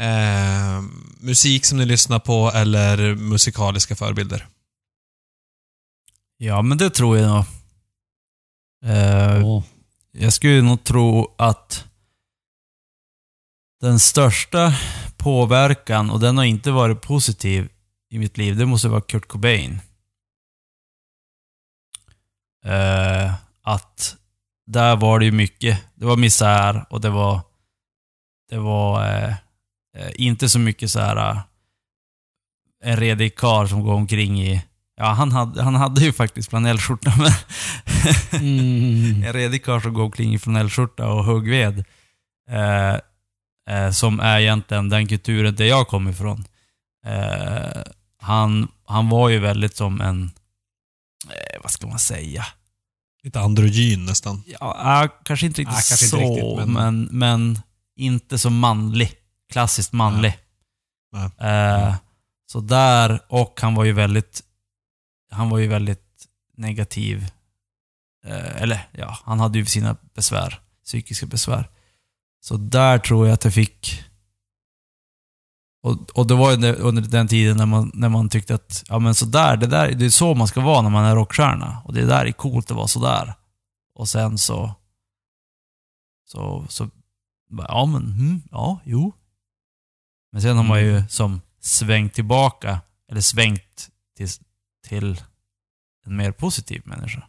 ehm, 0.00 1.16
musik 1.20 1.64
som 1.64 1.78
ni 1.78 1.84
lyssnar 1.86 2.18
på 2.18 2.50
eller 2.54 3.14
musikaliska 3.14 3.96
förebilder? 3.96 4.46
Ja, 6.38 6.62
men 6.62 6.78
det 6.78 6.90
tror 6.90 7.18
jag 7.18 7.28
nog. 7.28 7.44
Eh, 8.84 9.40
Ja. 9.40 9.62
Jag 10.18 10.32
skulle 10.32 10.62
nog 10.62 10.84
tro 10.84 11.34
att 11.38 11.84
den 13.80 13.98
största 14.00 14.74
påverkan, 15.16 16.10
och 16.10 16.20
den 16.20 16.38
har 16.38 16.44
inte 16.44 16.70
varit 16.70 17.02
positiv 17.02 17.68
i 18.10 18.18
mitt 18.18 18.36
liv, 18.36 18.56
det 18.56 18.66
måste 18.66 18.88
vara 18.88 19.00
Kurt 19.00 19.28
Cobain. 19.28 19.80
Eh, 22.64 23.34
att 23.62 24.16
där 24.66 24.96
var 24.96 25.18
det 25.18 25.24
ju 25.24 25.32
mycket. 25.32 25.84
Det 25.94 26.06
var 26.06 26.16
misär 26.16 26.86
och 26.90 27.00
det 27.00 27.10
var, 27.10 27.40
det 28.50 28.58
var 28.58 29.04
eh, 29.06 29.30
eh, 29.96 30.10
inte 30.14 30.48
så 30.48 30.58
mycket 30.58 30.90
så 30.90 31.00
här 31.00 31.30
eh, 31.30 31.40
en 32.84 32.96
redig 32.96 33.36
karl 33.36 33.66
som 33.66 33.82
går 33.82 33.94
omkring 33.94 34.42
i, 34.42 34.64
ja 34.96 35.04
han 35.06 35.32
hade, 35.32 35.62
han 35.62 35.74
hade 35.74 36.00
ju 36.00 36.12
faktiskt 36.12 36.50
flanellskjorta 36.50 37.12
men 37.18 37.32
Mm. 38.32 39.22
en 39.26 39.32
redig 39.32 39.64
karl 39.64 39.80
som 39.80 39.94
går 39.94 40.02
omkring 40.02 40.34
i 40.34 40.38
flanellskjorta 40.38 41.08
och 41.08 41.24
huggved. 41.24 41.84
Eh, 42.50 42.94
eh, 43.70 43.90
som 43.90 44.20
är 44.20 44.40
egentligen 44.40 44.88
den 44.88 45.06
kulturen 45.06 45.54
där 45.54 45.64
jag 45.64 45.88
kommer 45.88 46.10
ifrån. 46.10 46.44
Eh, 47.06 47.82
han, 48.22 48.68
han 48.84 49.08
var 49.08 49.28
ju 49.28 49.38
väldigt 49.38 49.76
som 49.76 50.00
en, 50.00 50.30
eh, 51.28 51.60
vad 51.62 51.70
ska 51.70 51.86
man 51.86 51.98
säga? 51.98 52.46
Lite 53.26 53.40
androgyn 53.40 54.04
nästan. 54.04 54.42
Ja, 54.46 55.08
kanske 55.24 55.46
inte 55.46 55.60
riktigt 55.60 55.74
kanske 55.88 56.04
inte 56.04 56.16
så, 56.16 56.16
riktigt, 56.16 56.56
men- 56.56 56.72
men... 56.72 57.08
Men, 57.10 57.60
inte 57.96 58.38
så 58.38 58.50
manlig. 58.50 59.12
Klassiskt 59.52 59.92
manlig. 59.92 60.38
Nej. 61.12 61.50
Eh, 61.50 61.94
så 62.46 62.60
där, 62.60 63.20
och 63.28 63.58
han 63.62 63.74
var 63.74 63.84
ju 63.84 63.92
väldigt, 63.92 64.42
han 65.30 65.50
var 65.50 65.58
ju 65.58 65.66
väldigt 65.66 66.26
negativ. 66.56 67.26
Eh, 68.26 68.62
eller 68.62 68.88
ja, 68.92 69.18
han 69.24 69.40
hade 69.40 69.58
ju 69.58 69.66
sina 69.66 69.96
besvär, 70.14 70.60
psykiska 70.84 71.26
besvär. 71.26 71.70
Så 72.40 72.56
där 72.56 72.98
tror 72.98 73.26
jag 73.26 73.34
att 73.34 73.44
jag 73.44 73.54
fick... 73.54 74.04
Och, 75.86 76.18
och 76.18 76.26
det 76.26 76.34
var 76.34 76.52
ju 76.52 76.72
under 76.72 77.02
den 77.02 77.28
tiden 77.28 77.56
när 77.56 77.66
man, 77.66 77.90
när 77.94 78.08
man 78.08 78.28
tyckte 78.28 78.54
att, 78.54 78.84
ja 78.88 78.98
men 78.98 79.14
sådär, 79.14 79.56
det, 79.56 79.66
där, 79.66 79.92
det 79.92 80.04
är 80.04 80.10
så 80.10 80.34
man 80.34 80.48
ska 80.48 80.60
vara 80.60 80.82
när 80.82 80.90
man 80.90 81.04
är 81.04 81.14
rockstjärna. 81.14 81.82
Och 81.84 81.94
det 81.94 82.06
där 82.06 82.26
är 82.26 82.32
coolt 82.32 82.70
att 82.70 82.76
vara 82.76 82.88
sådär. 82.88 83.34
Och 83.94 84.08
sen 84.08 84.38
så... 84.38 84.74
Så, 86.24 86.66
så 86.68 86.90
ja 87.68 87.86
men, 87.86 88.02
mm, 88.02 88.42
ja, 88.50 88.80
jo. 88.84 89.12
Men 90.32 90.42
sen 90.42 90.56
har 90.56 90.64
man 90.64 90.80
ju 90.80 91.02
som 91.08 91.40
svängt 91.60 92.14
tillbaka, 92.14 92.80
eller 93.10 93.20
svängt 93.20 93.88
till, 94.16 94.28
till 94.88 95.22
en 96.06 96.16
mer 96.16 96.32
positiv 96.32 96.82
människa. 96.84 97.26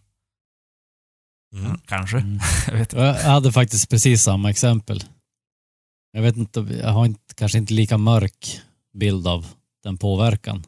Mm. 1.53 1.79
Kanske. 1.85 2.17
Mm. 2.17 2.39
Jag 2.67 2.73
vet 2.73 2.93
inte. 2.93 3.05
Jag 3.05 3.31
hade 3.31 3.51
faktiskt 3.51 3.89
precis 3.89 4.23
samma 4.23 4.49
exempel. 4.49 5.03
Jag 6.11 6.21
vet 6.21 6.37
inte, 6.37 6.59
jag 6.59 6.89
har 6.89 7.05
inte, 7.05 7.33
kanske 7.35 7.57
inte 7.57 7.73
lika 7.73 7.97
mörk 7.97 8.61
bild 8.93 9.27
av 9.27 9.47
den 9.83 9.97
påverkan. 9.97 10.63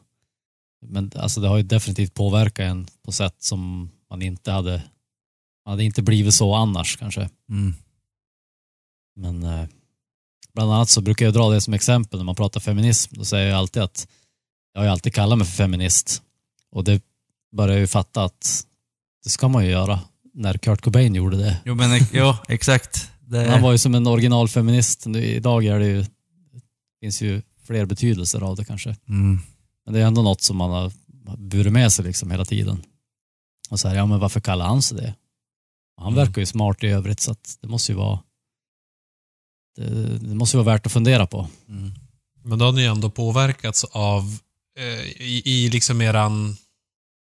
Men 0.86 1.10
alltså 1.16 1.40
det 1.40 1.48
har 1.48 1.56
ju 1.56 1.62
definitivt 1.62 2.14
påverkat 2.14 2.64
en 2.64 2.86
på 3.02 3.12
sätt 3.12 3.36
som 3.38 3.90
man 4.10 4.22
inte 4.22 4.52
hade, 4.52 4.82
man 5.64 5.72
hade 5.72 5.84
inte 5.84 6.02
blivit 6.02 6.34
så 6.34 6.54
annars 6.54 6.96
kanske. 6.96 7.28
Mm. 7.48 7.74
Men 9.16 9.42
eh, 9.42 9.68
bland 10.54 10.72
annat 10.72 10.88
så 10.88 11.00
brukar 11.00 11.26
jag 11.26 11.34
dra 11.34 11.50
det 11.50 11.60
som 11.60 11.74
exempel 11.74 12.18
när 12.18 12.24
man 12.24 12.34
pratar 12.34 12.60
feminism. 12.60 13.14
Då 13.16 13.24
säger 13.24 13.48
jag 13.48 13.58
alltid 13.58 13.82
att 13.82 14.08
jag 14.72 14.80
har 14.80 14.84
ju 14.84 14.90
alltid 14.90 15.14
kallat 15.14 15.38
mig 15.38 15.46
för 15.46 15.54
feminist. 15.54 16.22
Och 16.70 16.84
det 16.84 17.02
börjar 17.56 17.72
jag 17.72 17.80
ju 17.80 17.86
fatta 17.86 18.24
att 18.24 18.66
det 19.24 19.30
ska 19.30 19.48
man 19.48 19.64
ju 19.64 19.70
göra 19.70 20.00
när 20.34 20.58
Kurt 20.58 20.80
Cobain 20.80 21.14
gjorde 21.14 21.36
det. 21.36 21.60
Jo, 21.64 21.74
men 21.74 22.00
ja, 22.12 22.38
exakt. 22.48 23.10
Det, 23.30 23.50
Han 23.50 23.62
var 23.62 23.72
ju 23.72 23.78
som 23.78 23.94
en 23.94 24.06
originalfeminist. 24.06 25.06
Idag 25.06 25.64
är 25.64 25.78
det 25.78 25.86
ju, 25.86 26.04
finns 27.00 27.22
ju 27.22 27.42
fler 27.66 27.84
betydelser 27.86 28.40
av 28.40 28.56
det 28.56 28.64
kanske. 28.64 28.96
mm. 29.08 29.38
Men 29.84 29.94
det 29.94 30.00
är 30.00 30.04
ändå 30.06 30.22
något 30.22 30.42
som 30.42 30.56
man 30.56 30.70
har 30.70 30.92
burit 31.36 31.72
med 31.72 31.92
sig 31.92 32.04
liksom 32.04 32.30
hela 32.30 32.44
tiden. 32.44 32.82
Och 33.70 33.80
så 33.80 33.88
här, 33.88 33.96
ja 33.96 34.06
men 34.06 34.18
varför 34.18 34.40
kallar 34.40 34.66
han 34.66 34.82
sig 34.82 34.98
det? 34.98 35.14
Han 35.96 36.12
Mm. 36.12 36.26
verkar 36.26 36.42
ju 36.42 36.46
smart 36.46 36.84
i 36.84 36.86
övrigt 36.86 37.20
så 37.20 37.32
att 37.32 37.58
det 37.60 37.68
måste 37.68 37.92
ju 37.92 37.98
vara 37.98 38.20
det, 39.76 40.18
det 40.18 40.34
måste 40.34 40.56
ju 40.56 40.62
vara 40.62 40.74
värt 40.74 40.86
att 40.86 40.92
fundera 40.92 41.26
på. 41.26 41.48
Mm. 41.68 41.90
Men 42.42 42.58
då 42.58 42.64
har 42.64 42.72
ni 42.72 42.84
ändå 42.84 43.10
påverkats 43.10 43.84
av, 43.84 44.38
eh, 44.78 45.00
i, 45.22 45.42
i 45.44 45.68
liksom 45.70 46.00
eran, 46.00 46.56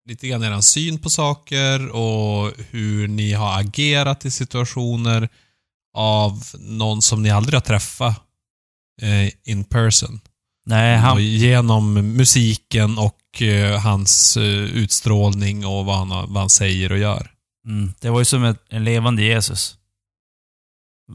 lite 0.09 0.29
grann 0.29 0.43
eran 0.43 0.63
syn 0.63 0.99
på 0.99 1.11
saker 1.11 1.89
och 1.89 2.53
hur 2.71 3.09
ni 3.09 3.33
har 3.33 3.61
agerat 3.61 4.25
i 4.25 4.31
situationer 4.31 5.29
av 5.97 6.43
någon 6.59 7.03
som 7.03 7.23
ni 7.23 7.31
aldrig 7.31 7.55
har 7.55 7.61
träffat 7.61 8.23
eh, 9.03 9.51
in 9.53 9.65
person. 9.65 10.21
Nej, 10.67 10.95
Och 10.97 11.01
han, 11.01 11.25
genom 11.25 11.93
musiken 11.95 12.99
och 12.99 13.43
eh, 13.43 13.81
hans 13.81 14.37
eh, 14.37 14.43
utstrålning 14.53 15.67
och 15.67 15.85
vad 15.85 15.97
han, 15.99 16.09
vad 16.09 16.43
han 16.43 16.51
säger 16.51 16.93
och 16.93 16.99
gör. 16.99 17.31
mm, 17.67 17.93
det 18.01 18.11
var 18.11 18.19
ju 18.19 18.25
som 18.25 18.45
ett, 18.45 18.63
en 18.69 18.85
levande 18.85 19.23
Jesus. 19.23 19.77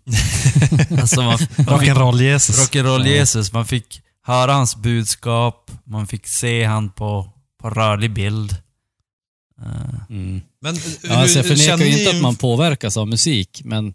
Alltså 1.02 1.22
man, 1.22 1.28
man 1.28 1.80
fick, 1.80 1.90
Rock'n'roll-Jesus. 1.90 2.52
rock'n'roll 2.70 3.08
Jesus. 3.08 3.54
Man 3.54 3.66
fick 3.66 4.02
höra 4.24 4.54
hans 4.54 4.76
budskap, 4.76 5.72
man 5.84 6.08
fick 6.08 6.28
se 6.28 6.64
han 6.64 6.90
på, 6.90 7.30
på 7.62 7.70
rörlig 7.70 8.14
bild. 8.14 8.52
Eh, 9.62 10.02
Mm. 10.10 10.42
Men 10.62 10.76
eh, 10.76 10.82
Ja, 11.04 11.16
alltså 11.16 11.38
jag 11.40 11.46
förnekar 11.46 11.66
känner 11.68 11.86
ju 11.86 12.00
inte 12.00 12.16
att 12.16 12.22
man 12.22 12.36
påverkas 12.36 12.98
av 12.98 13.08
musik, 13.08 13.62
men 13.64 13.94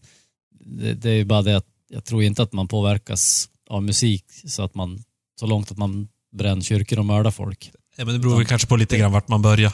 det, 0.67 0.95
det 0.95 1.11
är 1.11 1.15
ju 1.15 1.25
bara 1.25 1.43
det 1.43 1.57
att 1.57 1.67
jag 1.89 2.05
tror 2.05 2.23
inte 2.23 2.43
att 2.43 2.53
man 2.53 2.69
påverkas 2.69 3.49
av 3.71 3.83
musik 3.83 4.25
så 4.47 4.63
att 4.63 4.75
man, 4.75 5.03
så 5.41 5.47
långt 5.47 5.71
att 5.71 5.79
man 5.79 6.09
bränner 6.37 6.63
kyrkor 6.63 6.99
och 6.99 7.05
mördar 7.07 7.31
folk. 7.31 7.71
Ja, 7.97 8.05
men 8.05 8.15
det 8.15 8.21
beror 8.21 8.37
väl 8.37 8.47
kanske 8.47 8.69
på 8.69 8.77
lite 8.77 8.99
grann 8.99 9.13
vart 9.13 9.29
man 9.29 9.43
börjar. 9.43 9.73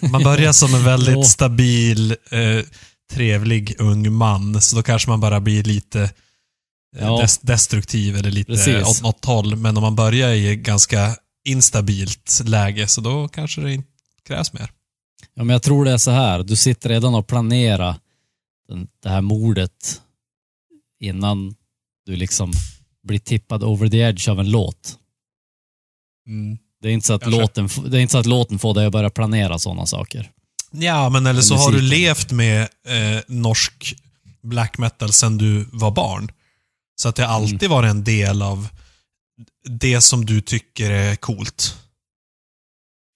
Man 0.10 0.22
börjar 0.22 0.52
som 0.52 0.74
en 0.74 0.84
väldigt 0.84 1.26
stabil, 1.26 2.10
eh, 2.10 2.64
trevlig 3.12 3.76
ung 3.78 4.12
man, 4.12 4.60
så 4.62 4.76
då 4.76 4.82
kanske 4.82 5.10
man 5.10 5.20
bara 5.20 5.40
blir 5.40 5.62
lite 5.64 6.02
eh, 6.02 6.10
Ja. 6.98 7.20
des 7.20 7.38
destruktiv 7.38 8.16
eller 8.16 8.30
lite 8.30 8.52
Precis. 8.52 8.86
åt 8.86 9.02
något 9.02 9.24
håll. 9.24 9.56
Men 9.56 9.76
om 9.76 9.82
man 9.82 9.96
börjar 9.96 10.30
i 10.32 10.56
ganska 10.56 11.16
instabilt 11.44 12.40
läge, 12.44 12.86
så 12.86 13.00
då 13.00 13.28
kanske 13.28 13.60
det 13.60 13.72
inte 13.72 13.88
krävs 14.26 14.52
mer. 14.52 14.70
Ja, 15.34 15.44
men 15.44 15.54
jag 15.54 15.62
tror 15.62 15.84
det 15.84 15.90
är 15.90 15.98
så 15.98 16.10
här. 16.10 16.42
Du 16.42 16.56
sitter 16.56 16.88
redan 16.88 17.14
och 17.14 17.26
planerar 17.26 17.94
den, 18.70 18.88
det 19.02 19.08
här 19.08 19.20
mordet 19.20 20.00
innan 21.00 21.54
du 22.06 22.16
liksom 22.16 22.52
blir 23.02 23.18
tippad 23.18 23.64
over 23.64 23.88
the 23.88 23.98
edge 23.98 24.28
av 24.28 24.40
en 24.40 24.50
låt. 24.50 24.98
Det 26.82 26.88
är 26.88 26.92
inte 26.92 27.06
så 27.06 27.12
att, 27.14 27.22
Kanske. 27.22 27.40
låten, 27.40 27.68
det 27.90 27.98
är 27.98 28.00
inte 28.00 28.12
så 28.12 28.18
att 28.18 28.26
låten 28.26 28.58
får 28.58 28.74
dig 28.74 28.86
att 28.86 28.92
börja 28.92 29.10
planera 29.10 29.58
sådana 29.58 29.86
saker. 29.86 30.30
Ja, 30.72 31.08
men 31.08 31.26
eller 31.26 31.40
så 31.40 31.54
har 31.54 31.72
du 31.72 31.80
levt 31.80 32.32
med 32.32 32.62
eh, 32.62 33.22
norsk 33.28 33.94
black 34.42 34.78
metal 34.78 35.12
sedan 35.12 35.38
du 35.38 35.66
var 35.72 35.90
barn. 35.90 36.32
Så 36.96 37.08
att 37.08 37.16
det 37.16 37.24
har 37.24 37.34
alltid 37.34 37.62
Mm. 37.62 37.70
varit 37.70 37.90
en 37.90 38.04
del 38.04 38.42
av 38.42 38.68
det 39.64 40.00
som 40.00 40.26
du 40.26 40.40
tycker 40.40 40.90
är 40.90 41.16
coolt. 41.16 41.76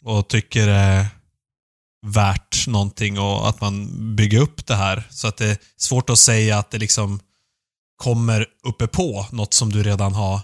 Och 0.02 0.28
tycker 0.28 0.68
är 0.68 1.06
värt 2.04 2.66
någonting 2.66 3.18
och 3.18 3.48
att 3.48 3.60
man 3.60 3.88
bygger 4.16 4.40
upp 4.40 4.66
det 4.66 4.74
här. 4.74 5.06
Så 5.10 5.28
att 5.28 5.36
det 5.36 5.46
är 5.46 5.56
svårt 5.76 6.10
att 6.10 6.18
säga 6.18 6.58
att 6.58 6.70
det 6.70 6.78
liksom 6.78 7.20
kommer 7.96 8.46
uppe 8.66 8.86
på 8.86 9.26
något 9.32 9.54
som 9.54 9.72
du 9.72 9.82
redan 9.82 10.12
har, 10.14 10.40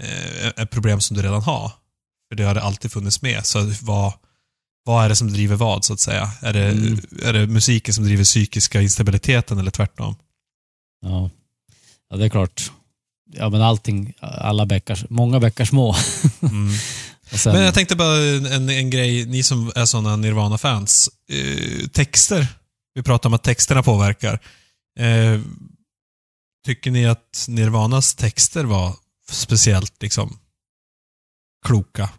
eh, 0.00 0.46
ett 0.46 0.70
problem 0.70 1.00
som 1.00 1.16
du 1.16 1.22
redan 1.22 1.42
har. 1.42 1.72
För 2.28 2.36
det 2.36 2.44
har 2.44 2.54
det 2.54 2.62
alltid 2.62 2.92
funnits 2.92 3.22
med. 3.22 3.46
Så 3.46 3.72
vad, 3.82 4.12
vad 4.84 5.04
är 5.04 5.08
det 5.08 5.16
som 5.16 5.32
driver 5.32 5.56
vad, 5.56 5.84
så 5.84 5.92
att 5.92 6.00
säga? 6.00 6.30
Är 6.42 6.52
det, 6.52 6.64
Mm. 6.68 7.00
är 7.22 7.32
det 7.32 7.46
musiken 7.46 7.94
som 7.94 8.04
driver 8.04 8.24
psykiska 8.24 8.82
instabiliteten 8.82 9.58
eller 9.58 9.70
tvärtom? 9.70 10.14
Ja, 11.00 11.30
ja 12.10 12.16
det 12.16 12.24
är 12.24 12.28
klart. 12.28 12.72
Ja, 13.32 13.48
men 13.48 13.62
allting, 13.62 14.12
alla 14.20 14.66
bäckar, 14.66 15.06
många 15.10 15.40
bäckar 15.40 15.64
små. 15.64 15.96
Mm. 16.42 16.68
Sen, 17.30 17.52
Men 17.52 17.62
jag 17.62 17.74
tänkte 17.74 17.96
bara 17.96 18.16
en, 18.18 18.68
en 18.68 18.90
grej, 18.90 19.26
ni 19.26 19.42
som 19.42 19.72
är 19.74 19.84
sådana 19.84 20.16
Nirvana-fans. 20.16 21.10
Eh, 21.28 21.88
texter. 21.88 22.46
Vi 22.94 23.02
pratar 23.02 23.28
om 23.28 23.34
att 23.34 23.42
texterna 23.42 23.82
påverkar. 23.82 24.40
Eh, 24.98 25.40
tycker 26.66 26.90
ni 26.90 27.06
att 27.06 27.46
Nirvanas 27.48 28.14
texter 28.14 28.64
var 28.64 28.96
speciellt 29.30 30.02
liksom 30.02 30.38
kloka? 31.66 32.10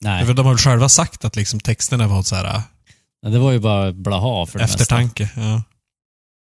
nej, 0.00 0.26
För 0.26 0.34
de 0.34 0.46
har 0.46 0.52
väl 0.52 0.58
själva 0.58 0.88
sagt 0.88 1.24
att 1.24 1.36
liksom 1.36 1.60
texterna 1.60 2.08
var 2.08 2.22
så 2.22 2.36
här 2.36 2.62
nej, 3.22 3.32
det 3.32 3.38
var 3.38 3.52
ju 3.52 3.58
bara 3.58 3.92
blaha 3.92 4.46
för 4.46 4.58
det 4.58 4.64
mesta, 4.64 4.74
eftertanke. 4.74 5.30
Ja. 5.36 5.62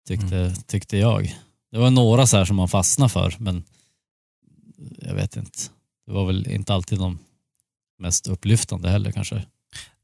tyckte, 0.07 0.55
tyckte 0.67 0.97
jag. 0.97 1.35
Det 1.71 1.77
var 1.77 1.89
några 1.89 2.27
så 2.27 2.37
här 2.37 2.45
som 2.45 2.55
man 2.55 2.69
fastnade 2.69 3.09
för, 3.09 3.35
men 3.37 3.63
jag 4.97 5.15
vet 5.15 5.35
inte. 5.35 5.59
Det 6.05 6.13
var 6.13 6.25
väl 6.25 6.47
inte 6.47 6.73
alltid 6.73 6.99
de 6.99 7.19
mest 7.99 8.27
upplyftande 8.27 8.89
heller 8.89 9.11
kanske. 9.11 9.43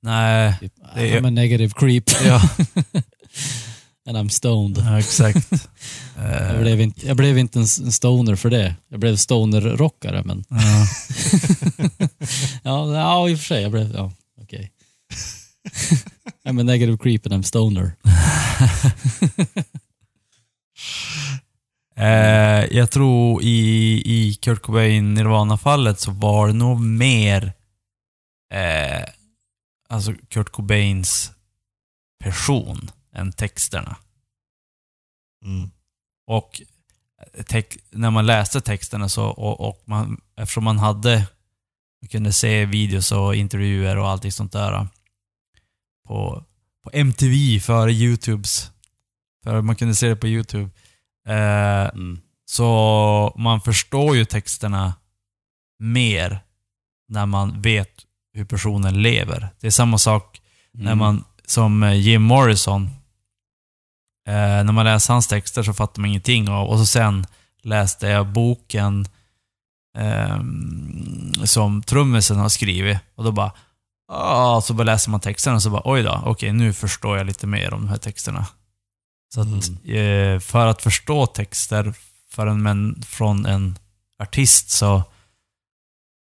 Nej, 0.01 0.53
Typ, 0.59 0.73
Det 0.95 1.09
är- 1.09 1.21
I'm 1.21 1.27
a 1.27 1.29
negative 1.29 1.73
creep 1.75 2.03
ja, 2.25 2.41
and 4.07 4.17
I'm 4.17 4.29
stoned. 4.29 4.77
ja 4.77 4.99
exakt. 4.99 5.51
Jag 6.17 6.55
Eh, 6.55 6.61
blev, 6.61 6.81
inte, 6.81 7.07
jag 7.07 7.17
blev 7.17 7.37
inte 7.37 7.59
en 7.59 7.67
stoner 7.67 8.35
för 8.35 8.49
det. 8.49 8.75
Jag 8.89 8.99
blev 8.99 9.15
stoner-rockare, 9.15 10.23
men 10.25 10.43
ja. 10.49 10.87
ja, 12.63 12.95
ja, 12.95 13.29
i 13.29 13.35
och 13.35 13.39
för 13.39 13.45
sig. 13.45 13.61
Jag 13.61 13.71
blev, 13.71 13.91
ja, 13.95 14.11
okej. 14.41 14.71
I'm 16.47 16.59
a 16.59 16.63
negative 16.63 16.97
creep 16.97 17.25
and 17.25 17.33
I'm 17.33 17.41
stoner. 17.47 17.91
Eh, 21.97 22.65
jag 22.77 22.91
tror 22.91 23.41
i, 23.43 24.01
i 24.05 24.33
Kurt 24.41 24.61
Cobain 24.61 25.13
Nirvana-fallet 25.13 25.99
så 25.99 26.11
var 26.11 26.47
det 26.47 26.53
nog 26.53 26.79
mer 26.81 27.53
eh, 28.53 29.05
alltså 29.89 30.13
Kurt 30.29 30.49
Cobains 30.49 31.31
person 32.23 32.91
än 33.13 33.31
texterna. 33.31 33.97
Mm. 35.45 35.69
Och 36.27 36.61
tex- 37.35 37.77
när 37.91 38.11
man 38.11 38.25
läste 38.25 38.61
texterna 38.61 39.09
så, 39.09 39.25
och, 39.25 39.69
och 39.69 39.83
man, 39.85 40.21
eftersom 40.35 40.63
man 40.63 40.79
hade, 40.79 41.17
man 42.01 42.09
kunde 42.09 42.33
se 42.33 42.65
videos 42.65 43.11
och 43.11 43.35
intervjuer 43.35 43.97
och 43.97 44.09
allting 44.09 44.31
sånt 44.31 44.51
där 44.51 44.87
på, 46.07 46.45
på 46.83 46.89
MTV 46.93 47.59
före 47.59 47.91
YouTubes. 47.91 48.71
För 49.43 49.61
man 49.61 49.75
kunde 49.75 49.95
se 49.95 50.07
det 50.07 50.15
på 50.15 50.27
YouTube. 50.27 50.69
Eh, 51.27 51.65
Mm. 51.93 52.21
så 52.45 53.33
man 53.37 53.61
förstår 53.61 54.15
ju 54.15 54.25
texterna 54.25 54.93
mer 55.79 56.39
när 57.07 57.25
man 57.25 57.61
vet 57.61 58.04
hur 58.35 58.45
personen 58.45 59.01
lever. 59.01 59.49
Det 59.59 59.67
är 59.67 59.71
samma 59.71 59.97
sak 59.97 60.41
när 60.71 60.85
Mm. 60.91 60.97
man, 60.97 61.23
som 61.45 61.83
eh, 61.83 61.93
Jim 61.93 62.21
Morrison, 62.21 62.83
eh, 64.27 64.33
när 64.63 64.71
man 64.71 64.85
läser 64.85 65.13
hans 65.13 65.27
texter 65.27 65.63
så 65.63 65.73
fattar 65.73 66.01
man 66.01 66.09
ingenting 66.09 66.49
av. 66.49 66.67
Och 66.69 66.77
så 66.79 66.85
sen 66.85 67.25
läste 67.63 68.07
jag 68.07 68.27
boken 68.27 69.05
ehm, 69.97 71.33
som 71.45 71.83
trummisen 71.83 72.37
har 72.37 72.49
skrivit. 72.49 72.97
Och 73.15 73.23
då 73.23 73.31
bara, 73.31 73.51
ah, 74.11 74.61
så 74.61 74.73
bara 74.73 74.83
läser 74.83 75.11
man 75.11 75.19
texterna 75.19 75.55
och 75.55 75.61
så 75.61 75.69
bara, 75.69 75.81
oj 75.85 76.03
då, 76.03 76.21
okej 76.25 76.53
nu 76.53 76.73
förstår 76.73 77.17
jag 77.17 77.27
lite 77.27 77.47
mer 77.47 77.73
om 77.73 77.81
de 77.81 77.89
här 77.89 77.97
texterna. 77.97 78.45
Så 79.33 79.41
att, 79.41 79.47
eh, 79.85 80.39
för 80.39 80.67
att 80.67 80.81
förstå 80.81 81.25
texter 81.25 81.93
för 82.29 82.47
en, 82.47 82.63
men, 82.63 83.01
från 83.07 83.45
en 83.45 83.77
artist 84.19 84.69
så, 84.69 85.03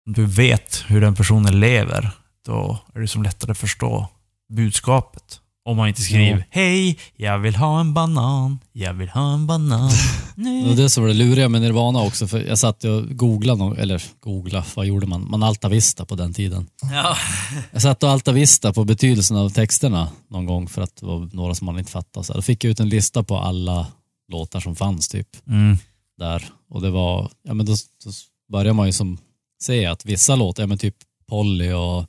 om 0.06 0.12
du 0.12 0.26
vet 0.26 0.84
hur 0.86 1.00
den 1.00 1.14
personen 1.14 1.60
lever, 1.60 2.10
då 2.46 2.78
är 2.94 3.00
det 3.00 3.08
som 3.08 3.22
lättare 3.22 3.50
att 3.52 3.58
förstå 3.58 4.08
budskapet. 4.52 5.40
Om 5.66 5.76
man 5.76 5.88
inte 5.88 6.00
skriver 6.00 6.38
Ja. 6.38 6.44
Hej, 6.50 6.98
jag 7.16 7.38
vill 7.38 7.56
ha 7.56 7.80
en 7.80 7.94
banan, 7.94 8.58
jag 8.72 8.94
vill 8.94 9.08
ha 9.08 9.34
en 9.34 9.46
banan. 9.46 9.90
Det 10.36 10.68
var 10.68 10.74
det 10.76 10.90
som 10.90 11.02
var 11.02 11.08
det 11.08 11.14
luriga 11.14 11.48
med 11.48 11.60
Nirvana 11.60 12.00
också, 12.02 12.26
för 12.26 12.40
jag 12.40 12.58
satt 12.58 12.84
och 12.84 13.16
googlade, 13.16 13.80
eller 13.82 14.02
googla, 14.20 14.64
vad 14.74 14.86
gjorde 14.86 15.06
man? 15.06 15.30
Man 15.30 15.42
altavista 15.42 16.04
på 16.04 16.14
den 16.14 16.34
tiden. 16.34 16.66
ja. 16.82 17.16
Jag 17.72 17.82
satt 17.82 18.02
och 18.02 18.10
altavista 18.10 18.72
på 18.72 18.84
betydelsen 18.84 19.36
av 19.36 19.50
texterna 19.50 20.08
någon 20.30 20.46
gång 20.46 20.68
för 20.68 20.82
att 20.82 20.96
det 20.96 21.06
var 21.06 21.28
några 21.32 21.54
som 21.54 21.66
man 21.66 21.78
inte 21.78 21.90
fattade. 21.90 22.24
Så 22.26 22.32
då 22.32 22.42
fick 22.42 22.64
jag 22.64 22.70
ut 22.70 22.80
en 22.80 22.88
lista 22.88 23.22
på 23.22 23.38
alla 23.38 23.86
låtar 24.32 24.60
som 24.60 24.76
fanns 24.76 25.08
typ 25.08 25.28
Mm. 25.46 25.78
där. 26.18 26.44
Och 26.70 26.82
det 26.82 26.90
var, 26.90 27.30
ja 27.42 27.54
men 27.54 27.66
då, 27.66 27.72
då 28.04 28.10
börjar 28.52 28.72
man 28.72 28.86
ju 28.86 28.92
som 28.92 29.18
se 29.64 29.86
att 29.86 30.04
vissa 30.04 30.36
låtar, 30.36 30.62
ja 30.62 30.66
men 30.66 30.78
typ 30.78 30.96
Polly 31.26 31.72
och 31.72 32.06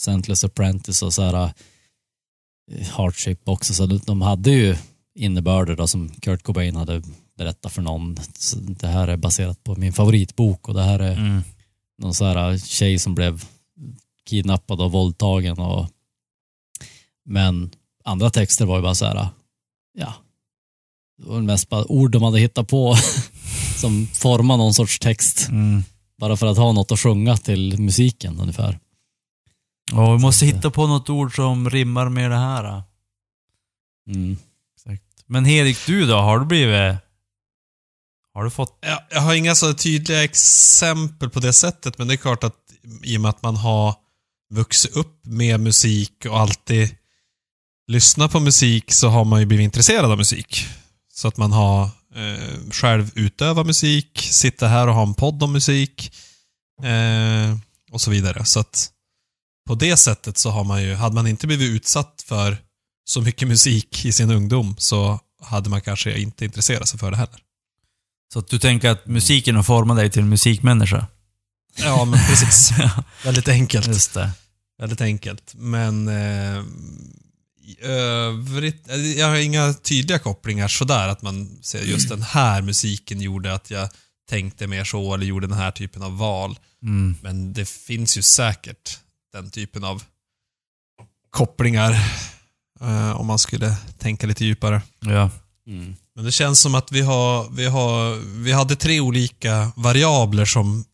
Sentless 0.00 0.44
Apprentice 0.44 1.02
och 1.02 1.14
så 1.14 1.22
här 1.22 1.52
eh, 2.72 2.86
Heartshape 2.96 3.50
också, 3.50 3.74
så 3.74 3.86
de, 3.86 3.98
de 3.98 4.22
hade 4.22 4.50
ju 4.50 4.76
innebörder 5.14 5.76
då 5.76 5.86
som 5.86 6.08
Kurt 6.08 6.42
Cobain 6.42 6.76
hade 6.76 7.02
berättat 7.38 7.72
för 7.72 7.82
någon. 7.82 8.16
Så 8.38 8.58
det 8.58 8.86
här 8.88 9.08
är 9.08 9.16
baserat 9.16 9.64
på 9.64 9.76
min 9.76 9.92
favoritbok 9.92 10.68
och 10.68 10.74
det 10.74 10.82
här 10.82 10.98
är 10.98 11.12
Mm. 11.16 11.42
någon 11.98 12.14
så 12.14 12.24
här 12.24 12.58
tjej 12.58 12.98
som 12.98 13.14
blev 13.14 13.44
kidnappad 14.26 14.80
och 14.80 14.92
våldtagen 14.92 15.58
och 15.58 15.86
men 17.24 17.70
andra 18.04 18.30
texter 18.30 18.64
var 18.64 18.76
ju 18.76 18.82
bara 18.82 18.94
så 18.94 19.04
här, 19.06 19.28
ja, 19.98 20.14
det 21.18 21.28
var 21.28 21.40
mest 21.40 21.68
bara 21.68 21.84
ord 21.84 22.10
de 22.10 22.22
hade 22.22 22.40
hittat 22.40 22.68
på 22.68 22.96
som 23.76 24.06
formade 24.06 24.58
någon 24.58 24.74
sorts 24.74 24.98
text. 24.98 25.48
Mm. 25.48 25.82
Bara 26.18 26.36
för 26.36 26.46
att 26.46 26.56
ha 26.56 26.72
något 26.72 26.92
att 26.92 27.00
sjunga 27.00 27.36
till 27.36 27.80
musiken 27.80 28.40
ungefär. 28.40 28.78
Och 29.92 30.14
vi 30.14 30.18
måste 30.18 30.46
hitta 30.46 30.70
på 30.70 30.86
något 30.86 31.10
ord 31.10 31.36
som 31.36 31.70
rimmar 31.70 32.08
med 32.08 32.30
det 32.30 32.36
här. 32.36 32.82
Mm. 34.08 34.36
Men 35.26 35.44
Herik, 35.44 35.78
du 35.86 36.06
då? 36.06 36.16
Har 36.16 36.38
du 36.38 36.44
blivit... 36.44 36.96
Har 38.34 38.44
du 38.44 38.50
fått... 38.50 38.78
Jag, 38.80 38.98
jag 39.10 39.20
har 39.20 39.34
inga 39.34 39.54
så 39.54 39.74
tydliga 39.74 40.24
exempel 40.24 41.30
på 41.30 41.40
det 41.40 41.52
sättet, 41.52 41.98
men 41.98 42.08
det 42.08 42.14
är 42.14 42.16
klart 42.16 42.44
att 42.44 42.56
i 43.02 43.16
och 43.16 43.20
med 43.20 43.28
att 43.28 43.42
man 43.42 43.56
har 43.56 43.94
vuxit 44.50 44.96
upp 44.96 45.26
med 45.26 45.60
musik 45.60 46.26
och 46.26 46.40
alltid 46.40 46.96
lyssnat 47.86 48.32
på 48.32 48.40
musik 48.40 48.92
så 48.92 49.08
har 49.08 49.24
man 49.24 49.40
ju 49.40 49.46
blivit 49.46 49.64
intresserad 49.64 50.10
av 50.10 50.18
musik. 50.18 50.66
Så 51.12 51.28
att 51.28 51.36
man 51.36 51.52
har 51.52 51.88
eh, 52.16 52.70
själv 52.70 53.10
utövat 53.14 53.66
musik, 53.66 54.28
sitter 54.30 54.66
här 54.68 54.88
och 54.88 54.94
har 54.94 55.02
en 55.02 55.14
podd 55.14 55.42
om 55.42 55.52
musik 55.52 56.12
eh, 56.82 57.56
och 57.90 58.00
så 58.00 58.10
vidare. 58.10 58.44
Så 58.44 58.60
att 58.60 58.90
på 59.68 59.74
det 59.74 59.96
sättet 59.96 60.38
så 60.38 60.50
har 60.50 60.64
man 60.64 60.82
ju, 60.82 60.94
hade 60.94 61.14
man 61.14 61.26
inte 61.26 61.46
blivit 61.46 61.70
utsatt 61.70 62.24
för 62.28 62.56
så 63.04 63.20
mycket 63.20 63.48
musik 63.48 64.04
i 64.04 64.12
sin 64.12 64.30
ungdom 64.30 64.74
så 64.78 65.20
hade 65.42 65.70
man 65.70 65.80
kanske 65.80 66.18
inte 66.18 66.44
intresserat 66.44 66.88
sig 66.88 66.98
för 66.98 67.10
det 67.10 67.16
heller. 67.16 67.40
Så 68.32 68.38
att 68.38 68.48
du 68.48 68.58
tänker 68.58 68.90
att 68.90 69.06
musiken 69.06 69.56
har 69.56 69.62
format 69.62 69.96
dig 69.96 70.10
till 70.10 70.22
en 70.22 70.28
musikmänniska? 70.28 71.06
Ja, 71.76 72.04
men 72.04 72.20
precis. 72.26 72.70
Väldigt 73.24 73.48
enkelt. 73.48 73.86
Just 73.86 74.14
det. 74.14 74.30
Väldigt 74.78 75.00
enkelt. 75.00 75.54
Men 75.54 76.08
eh, 76.08 76.64
övrigt, 77.80 78.88
eh, 78.90 78.96
jag 78.96 79.28
har 79.28 79.36
inga 79.36 79.74
tydliga 79.74 80.18
kopplingar 80.18 80.68
sådär 80.68 81.08
att 81.08 81.22
man 81.22 81.58
ser 81.62 81.82
just 81.82 82.08
den 82.08 82.22
här 82.22 82.62
musiken 82.62 83.20
gjorde 83.20 83.54
att 83.54 83.70
jag 83.70 83.88
tänkte 84.30 84.66
mer 84.66 84.84
så 84.84 85.14
eller 85.14 85.26
gjorde 85.26 85.46
den 85.46 85.58
här 85.58 85.70
typen 85.70 86.02
av 86.02 86.18
val. 86.18 86.58
Mm. 86.82 87.16
Men 87.22 87.52
det 87.52 87.68
finns 87.68 88.18
ju 88.18 88.22
säkert 88.22 88.98
den 89.32 89.50
typen 89.50 89.84
av 89.84 90.02
kopplingar 91.30 91.92
eh, 92.80 93.20
om 93.20 93.26
man 93.26 93.38
skulle 93.38 93.76
tänka 93.98 94.26
lite 94.26 94.44
djupare. 94.44 94.82
Ja. 95.00 95.30
Mm. 95.66 95.96
Men 96.14 96.24
det 96.24 96.32
känns 96.32 96.60
som 96.60 96.74
att 96.74 96.92
vi 96.92 97.00
har, 97.00 97.50
vi 97.50 97.66
har, 97.66 98.16
vi 98.42 98.52
hade 98.52 98.76
tre 98.76 99.00
olika 99.00 99.72
variabler 99.76 100.44
som 100.44 100.84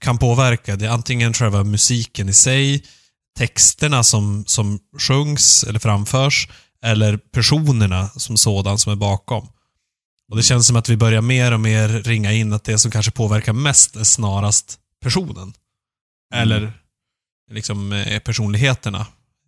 kan 0.00 0.18
påverka. 0.18 0.76
Det 0.76 0.86
är 0.86 0.90
antingen 0.90 1.34
själva 1.34 1.64
musiken 1.64 2.28
i 2.28 2.32
sig, 2.32 2.84
texterna 3.36 4.02
som, 4.02 4.44
som 4.46 4.78
sjungs 4.98 5.64
eller 5.64 5.78
framförs, 5.78 6.48
eller 6.82 7.16
personerna 7.16 8.08
som 8.08 8.36
sådan 8.36 8.78
som 8.78 8.92
är 8.92 8.96
bakom. 8.96 9.48
Och 10.28 10.36
det 10.36 10.42
känns 10.42 10.66
som 10.66 10.76
att 10.76 10.88
vi 10.88 10.96
börjar 10.96 11.20
mer 11.20 11.52
och 11.52 11.60
mer 11.60 11.88
ringa 11.88 12.32
in 12.32 12.52
att 12.52 12.64
det 12.64 12.78
som 12.78 12.90
kanske 12.90 13.12
påverkar 13.12 13.52
mest 13.52 13.96
är 13.96 14.04
snarast 14.04 14.78
personen. 15.00 15.54
Eller 16.34 16.72
liksom 17.50 17.92
eh, 17.92 18.18
personligheterna 18.18 19.06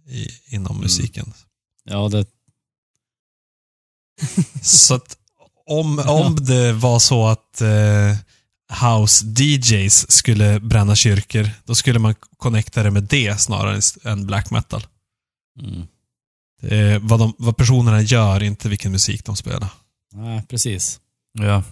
i, 0.09 0.28
inom 0.55 0.80
musiken. 0.80 1.32
Ja, 1.84 2.09
det, 2.09 2.26
Så 4.62 4.95
att 4.95 5.16
om, 5.66 5.99
om 6.09 6.36
det 6.45 6.72
var 6.72 6.99
så 6.99 7.26
att 7.26 7.61
eh, 7.61 8.16
House 8.72 9.26
DJs 9.26 10.10
skulle 10.10 10.60
bränna 10.60 10.94
kyrkor, 10.96 11.50
då 11.64 11.74
skulle 11.74 11.98
man 11.98 12.14
connecta 12.36 12.82
det 12.82 12.90
med 12.90 13.02
det 13.02 13.40
snarare 13.40 13.80
än 14.04 14.26
black 14.26 14.50
metal. 14.50 14.86
mm. 15.60 15.86
Är 16.62 16.98
vad, 16.98 17.20
de, 17.20 17.34
vad 17.38 17.56
personerna 17.56 18.02
gör, 18.02 18.42
inte 18.42 18.68
vilken 18.68 18.92
musik 18.92 19.24
de 19.24 19.36
spelar. 19.36 19.68
Nej, 20.12 20.42
precis. 20.48 21.00
Ja. 21.32 21.62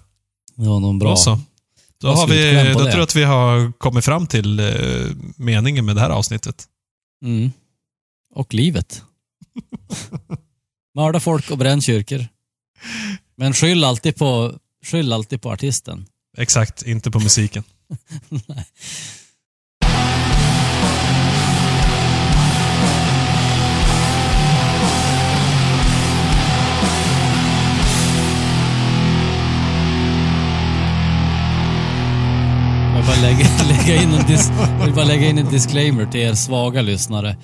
Det 0.55 0.69
var 0.69 0.81
nog 0.81 0.99
bra. 0.99 1.09
Bra 1.09 1.17
så. 1.17 1.41
Då, 1.99 2.09
har 2.09 2.27
vi, 2.27 2.73
då 2.73 2.79
tror 2.79 2.89
jag 2.89 3.01
att 3.01 3.17
vi 3.17 3.25
har 3.25 3.73
kommit 3.73 4.05
fram 4.05 4.27
till 4.27 4.61
eh, 4.61 4.67
meningen 5.37 5.85
med 5.85 5.97
det 5.97 6.01
här 6.01 6.11
avsnittet. 6.11 6.69
Mm. 7.25 7.51
Och 8.35 8.55
livet. 8.55 9.03
Mörda 10.95 11.21
folk 11.21 11.51
och 11.51 11.59
bränn 11.59 11.83
kyrkor. 11.83 12.29
Men 13.37 13.53
skyll 13.53 13.85
alltid 13.85 14.17
på, 14.17 14.55
skyll 14.85 15.13
alltid 15.13 15.43
på 15.43 15.51
artisten. 15.53 16.07
Exakt, 16.37 16.83
inte 16.83 17.11
på 17.11 17.21
musiken. 17.21 17.65
Jag 32.95 33.03
vill 33.03 33.07
bara 33.07 33.21
lägga, 33.21 33.47
lägga, 33.69 34.03
in 34.03 34.15
en 34.15 34.27
dis, 34.27 34.51
vill 34.85 34.95
bara 34.95 35.05
lägga 35.05 35.27
in 35.27 35.39
en 35.39 35.51
disclaimer 35.51 36.07
till 36.07 36.21
er 36.21 36.35
svaga 36.35 36.83
lyssnare. 36.83 37.37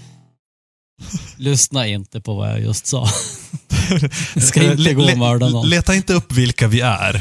Lyssna 1.36 1.86
inte 1.86 2.20
på 2.20 2.34
vad 2.34 2.51
jag 2.51 2.61
just 2.61 2.86
sa. 2.86 3.07
Ska 4.36 4.62
inte 4.62 4.74
Le- 4.76 4.95
gå 4.95 5.03
och 5.03 5.18
mörda 5.18 5.49
någon. 5.49 5.68
Leta 5.68 5.95
inte 5.95 6.12
upp 6.14 6.32
vilka 6.32 6.68
vi 6.68 6.80
är. 6.80 7.20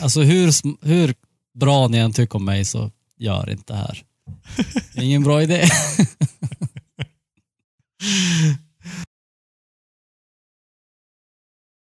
Alltså 0.00 0.22
hur, 0.22 0.52
hur 0.86 1.14
bra 1.54 1.88
ni 1.88 1.98
än 1.98 2.12
tycker 2.12 2.36
om 2.36 2.44
mig 2.44 2.64
så 2.64 2.90
gör 3.16 3.50
inte 3.50 3.72
det 3.72 3.76
här. 3.76 4.02
Ingen 4.94 5.22
bra 5.22 5.42
idé. 5.42 5.64